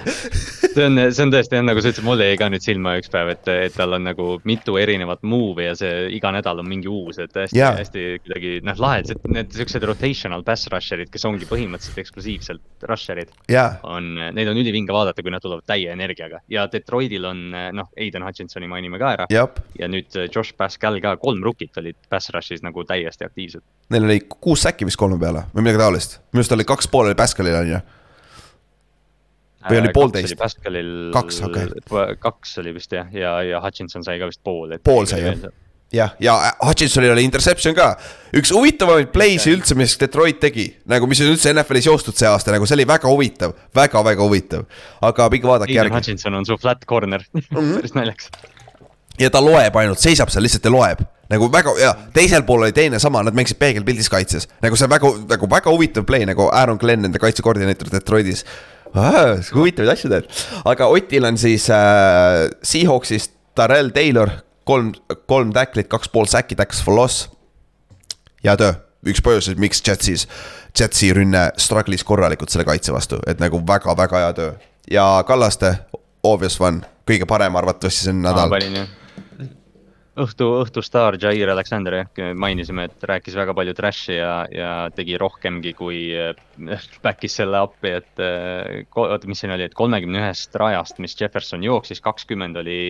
[0.69, 3.09] See on, see on tõesti jah, nagu sa ütlesid, mulle jäi ka nüüd silma üks
[3.09, 6.91] päev, et, et tal on nagu mitu erinevat move'i ja see iga nädal on mingi
[6.93, 11.49] uus, et hästi yeah., hästi kuidagi noh, lahedad, need siuksed rotational pass rusher'id, kes ongi
[11.49, 13.81] põhimõtteliselt eksklusiivselt rusher'id yeah..
[13.89, 16.45] on, neid on ülivinge vaadata, kui nad tulevad täie energiaga.
[16.53, 19.29] Ja Detroitil on noh, Aiden Hutchinsoni mainime ka ära.
[19.33, 19.63] Yep..
[19.81, 23.65] ja nüüd Josh Pascal ka, kolm rookit olid pass rush'is nagu täiesti aktiivsed.
[23.97, 27.09] Neil oli kuus säki vist kolme peale või midagi taolist, minu arust oli kaks pool
[27.09, 27.87] oli Pascalil on ju
[29.67, 30.37] või oli äh, poolteist?
[30.39, 32.19] Pascalil kaks, okei okay..
[32.23, 34.77] kaks oli vist jah, ja, ja Hutchinson sai ka vist pool.
[34.85, 35.57] pool sai jah,
[35.93, 36.37] jah, ja
[36.67, 37.91] Hutchinsonil oli interception ka.
[38.37, 42.53] üks huvitavamaid play'si üldse, mis Detroit tegi, nagu mis on üldse NFL-is joostud see aasta,
[42.55, 44.67] nagu see oli väga huvitav väga,, väga-väga huvitav.
[45.01, 45.97] aga pikk vaadake järgi.
[45.97, 47.77] Hutchinson on su flat corner -hmm.
[47.77, 48.31] päris naljakas.
[49.19, 52.73] ja ta loeb ainult, seisab seal lihtsalt ja loeb nagu väga ja teisel pool oli
[52.73, 56.79] teine sama, nad mängisid peegelpildis kaitses, nagu see väga, nagu väga huvitav play nagu Aaron
[56.81, 58.45] Glenn, nende kaitsekoordineeter Detroitis
[59.55, 60.29] huvitavaid asju teed,
[60.69, 64.31] aga Otil on siis äh, Seahawksist Darrell Taylor,
[64.69, 64.93] kolm,
[65.31, 67.29] kolm tacklit, kaks pool säki, tackles for loss.
[68.45, 68.77] hea töö,
[69.09, 70.29] üks põhjus, miks Jetsis,
[70.79, 74.53] Jetsi rünne struggle'is korralikult selle kaitse vastu, et nagu väga-väga hea töö.
[74.91, 75.75] ja Kallaste,
[76.23, 78.53] obvious one, kõige parem arvatavasti see nädal
[80.25, 85.75] õhtu, õhtustaar Jair Alexander jah, mainisime, et rääkis väga palju trash'i ja, ja tegi rohkemgi
[85.79, 86.33] kui äh,
[87.05, 91.65] back'is selle appi, et äh, oota, mis siin oli, et kolmekümne ühest rajast, mis Jefferson
[91.67, 92.81] jooksis, kakskümmend oli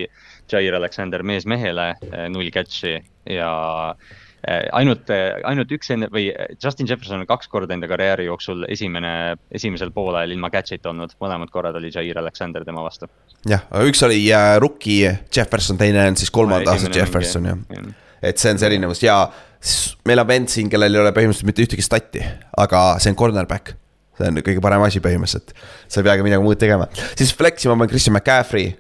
[0.53, 2.99] Jair Alexander mees mehele, äh, null catch'i
[3.29, 3.53] ja
[3.99, 8.29] Äh, ainult, äh, ainult üks enne või äh, Justin Jefferson on kaks korda enda karjääri
[8.29, 13.11] jooksul esimene, esimesel poolajal ilma catch'ita olnud, mõlemad korrad oli Jair Alexander tema vastu.
[13.49, 14.21] jah, üks oli
[14.63, 17.85] rookie Jefferson, teine on siis kolmanda aasta Jefferson jah ja.
[18.31, 19.21] et see on see erinevus ja
[20.07, 22.23] meil on vend siin, kellel ei ole põhimõtteliselt mitte ühtegi stati,
[22.59, 23.75] aga see on cornerback
[24.19, 25.55] see on kõige parem asi põhimõtteliselt.
[25.89, 26.89] sa ei peagi midagi muud tegema.
[27.19, 28.73] siis Flexi ma panen Christian McCaffrey,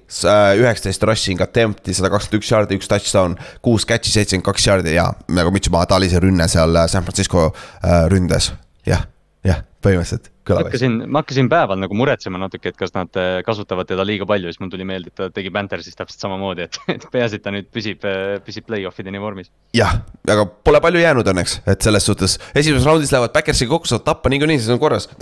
[0.62, 5.10] üheksateist rushing attempt'i, sada kakskümmend üks jaardi, üks touchdown, kuus catch'i, seitsekümmend kaks jaardi ja
[5.28, 8.52] nagu ma ütlesin, ta oli see rünne seal äh, San Francisco äh, ründes,
[8.88, 9.06] jah,
[9.46, 13.88] jah, põhimõtteliselt ma hakkasin, ma hakkasin päeval nagu muretsema natuke, et kas nad äh, kasutavad
[13.88, 17.06] teda liiga palju, siis mul tuli meelde, et ta tegi Panthersis täpselt samamoodi, et, et
[17.12, 19.48] peaasi, et ta nüüd püsib, äh, püsib play-off ideni vormis.
[19.76, 19.92] jah,
[20.28, 24.32] aga pole palju jäänud õnneks, et selles suhtes esimeses raundis lähevad Backersiga kokku, saavad tappa
[24.32, 25.08] niikuinii, siis on korras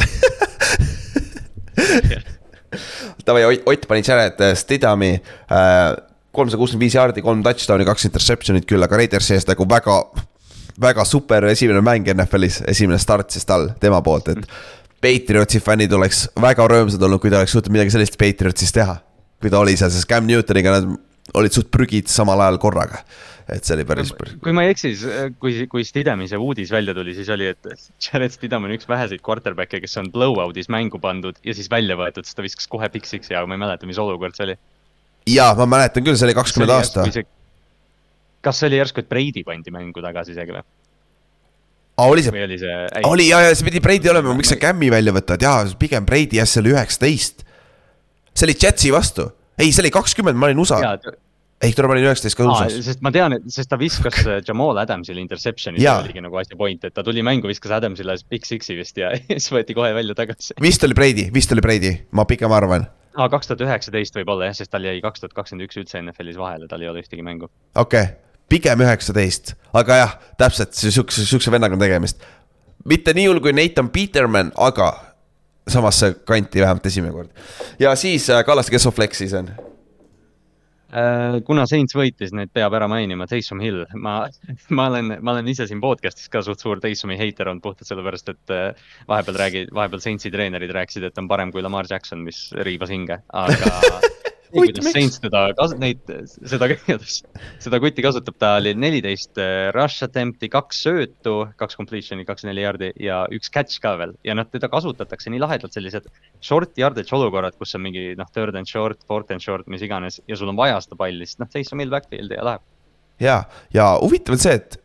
[3.27, 5.97] Davai, Ott pani Jared Stidami äh,
[6.37, 10.01] kolmsada kuuskümmend viis jaardi, kolm touchdown'i, kaks interception'it küll, aga Raidersi eest nagu väga
[10.81, 14.49] väga super esimene mäng NFL-is, esimene start siis tal, tema poolt, et.
[15.07, 18.99] Patriotsi fännid oleks väga rõõmsad olnud, kui ta oleks suutnud midagi sellist Patriotsis teha.
[19.37, 20.87] kui ta oli seal, sest Cam Newtoniga nad
[21.37, 23.03] olid suht prügid samal ajal korraga.
[23.47, 24.35] et see oli päris, päris.
[24.43, 27.69] kui ma ei eksi, siis kui, kui Stidhami see uudis välja tuli, siis oli, et
[28.05, 32.27] Jared Stidham on üks väheseid quarterback'e, kes on blowout'is mängu pandud ja siis välja võetud,
[32.27, 34.59] sest ta viskas kohe Six'i, aga ma ei mäleta, mis olukord see oli.
[35.31, 37.07] jaa, ma mäletan küll, see oli kakskümmend aasta.
[38.43, 40.67] kas see oli järsku, et Brady pandi mängu tagasi isegi või?
[41.97, 42.35] Aa, oli see?
[42.35, 42.81] või oli see?
[43.09, 46.41] oli ja, ja see pidi Brady olema, miks sa Cam'i välja võtad, jaa, pigem Brady
[46.41, 47.47] jah, see oli üheksateist.
[48.33, 50.81] see oli Jetsi vastu, ei, see oli kakskümmend, ma olin USA.
[51.65, 52.77] ei, tule ma olin üheksateist ka USA-s.
[52.91, 56.59] sest ma tean, et, sest ta viskas äh, Jamal Adamsile interception'i, see oligi nagu asja
[56.61, 60.19] point, et ta tuli mängu, viskas Adamsile Big Six'i vist ja siis võeti kohe välja
[60.19, 60.59] tagasi.
[60.63, 62.85] vist oli Brady, vist oli Brady, ma pigem arvan.
[63.17, 66.37] aa, kaks tuhat üheksateist võib-olla jah, sest tal jäi kaks tuhat kakskümmend üks üldse NFL-is
[66.41, 67.49] vahele, tal ei ole ühtegi mängu.
[67.73, 72.23] okei okay pigem üheksateist, aga jah, täpselt siukse, siukse vennaga on tegemist.
[72.85, 74.93] mitte nii hull kui Nathan Peterman, aga
[75.69, 77.31] samasse kanti vähemalt esimene kord.
[77.79, 79.51] ja siis äh, Kallaste, kes su flex'is on?
[80.97, 84.21] Äh, kuna Saints võitis, need peab ära mainima, Taysom Hill, ma,
[84.71, 88.31] ma olen, ma olen ise siin podcast'is ka suht suur Taysomi heiter olnud puhtalt sellepärast,
[88.31, 92.47] et äh, vahepeal räägi, vahepeal Saintsi treenerid rääkisid, et on parem kui Lamar Jackson, mis
[92.63, 93.75] riivas hinge, aga
[94.53, 95.43] kuidas Saints teda,
[95.81, 96.03] neid,
[96.49, 96.69] seda,
[97.65, 102.65] seda kutti kasutab, ta oli neliteist äh, rush attempt'i, kaks söötu, kaks completion'i, kaks neli
[102.65, 104.17] jaardi ja üks catch ka veel.
[104.27, 106.09] ja noh, teda kasutatakse nii lahedalt, sellised
[106.45, 110.21] short yardage olukorrad, kus on mingi noh, third and short, fourth and short, mis iganes
[110.29, 112.67] ja sul on vaja seda palli, siis noh, seis on meil backfield'i ja läheb.
[113.23, 113.39] ja,
[113.75, 114.81] ja huvitav on see, et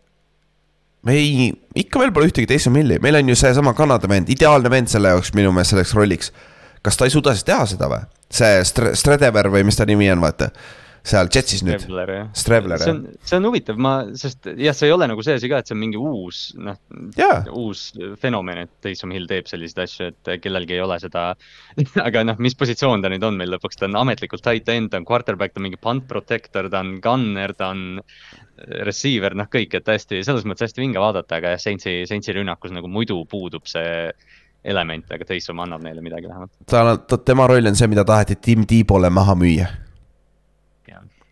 [1.07, 1.49] me ei,
[1.81, 5.13] ikka veel pole ühtegi Taysom Hilli, meil on ju seesama Kanada vend, ideaalne vend selle
[5.13, 6.33] jaoks minu meelest selleks rolliks.
[6.81, 8.05] Kas ta ei suuda siis teha seda või?
[8.31, 10.51] see Stre-, Stredever või mis ta nimi on, vaata
[11.01, 11.81] seal Jetsis nüüd.
[11.81, 12.83] Strebler, jah.
[12.83, 15.61] see on, see on huvitav, ma, sest jah, see ei ole nagu see asi ka,
[15.61, 16.77] et see on mingi uus, noh
[17.17, 17.87] yeah., uus
[18.21, 21.31] fenomen, et Taysom Hill teeb selliseid asju, et kellelgi ei ole seda
[22.07, 25.01] aga noh, mis positsioon ta nüüd on meil lõpuks, ta on ametlikult tight end, ta
[25.01, 28.03] on quarterback, ta on mingi punt protector, ta on gunner, ta on
[28.85, 32.75] receiver, noh kõik, et hästi, selles mõttes hästi vinge vaadata, aga jah, Saintsi, Saintsi rünnakus
[32.75, 34.11] nagu muidu puudub see
[34.63, 36.51] element, aga Taysom annab neile midagi vähemalt.
[36.69, 39.69] ta, tema roll on see, mida taheti Tim Tebow'le maha müüa.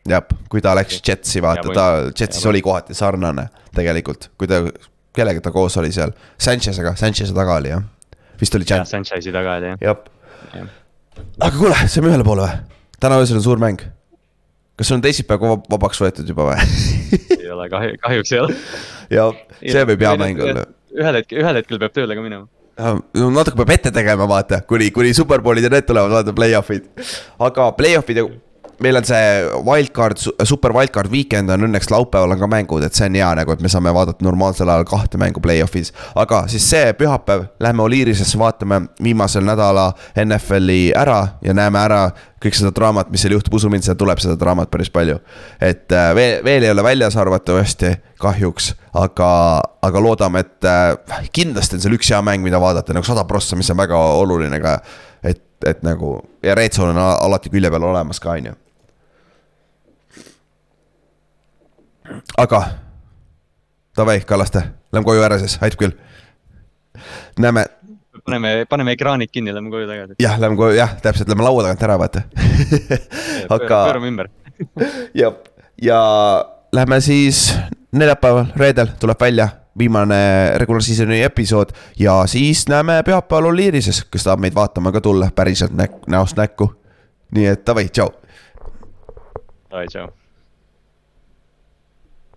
[0.09, 4.63] jah, kui ta läks Jetsi, vaata, ta Jetsis oli kohati sarnane tegelikult, kui ta,
[5.13, 7.85] kellega ta koos oli seal, Sanchez'ega, Sanchez'i taga oli jah,
[8.41, 8.65] vist oli.
[8.69, 10.01] jah, Sanchez'i taga oli jah.
[10.57, 10.73] jah.
[11.37, 12.59] aga kuule, saame ühele poole või?
[12.99, 13.85] täna öösel on suur mäng.
[14.79, 16.57] kas sul on teisipäev vabaks võetud juba või
[17.37, 18.61] ei ole, kahju, kahjuks ei ole.
[19.13, 20.65] jah, see võib hea mäng olla.
[20.97, 22.49] ühel hetkel, ühel hetkel peab tööle ka minema
[22.79, 26.87] natuke peab ette tegema, vaata, kuni, kuni superbowlid ja need tulevad, vaata, play-off'id.
[27.49, 28.23] aga play-off'id
[28.83, 29.25] meil on see
[29.65, 33.53] wildcard, super wildcard weekend on õnneks laupäeval on ka mängud, et see on hea nagu,
[33.53, 35.91] et me saame vaadata normaalsel ajal kahte mängu play-off'is.
[36.15, 39.91] aga siis see pühapäev lähme Oliirisesse, vaatame viimasel nädala
[40.25, 42.01] NFL-i ära ja näeme ära
[42.39, 45.19] kõik seda draamat, mis seal juhtub, usu mind, seal tuleb seda draamat päris palju.
[45.61, 49.33] et äh, veel, veel ei ole väljas arvatavasti, kahjuks, aga,
[49.81, 53.59] aga loodame, et äh, kindlasti on seal üks hea mäng, mida vaadata nagu sada prossa,
[53.59, 54.79] mis on väga oluline ka.
[55.23, 58.57] et, et nagu ja Red Zone on alati külje peal olemas ka, on ju
[62.37, 62.63] aga
[63.97, 65.91] davai, Kallaste, lähme koju ära siis, aitab küll.
[67.39, 67.65] näeme.
[68.25, 70.15] paneme, paneme ekraanid kinni, lähme koju tagasi.
[70.19, 72.21] jah, lähme koju, jah, täpselt, lähme laua tagant ära, vaata
[73.55, 73.83] aga.
[73.85, 74.29] pöörame ümber
[75.21, 75.33] jah,
[75.81, 76.01] ja
[76.71, 77.57] lähme siis
[77.91, 79.49] neljapäeval, reedel tuleb välja
[79.79, 80.19] viimane
[80.59, 85.75] regular season'i episood ja siis näeme pühapäeval Oliirises, kes tahab meid vaatama ka tulla päriselt
[85.75, 86.73] näk-, näost näkku.
[87.31, 88.09] nii et davai, tšau.
[89.71, 90.18] davai, tšau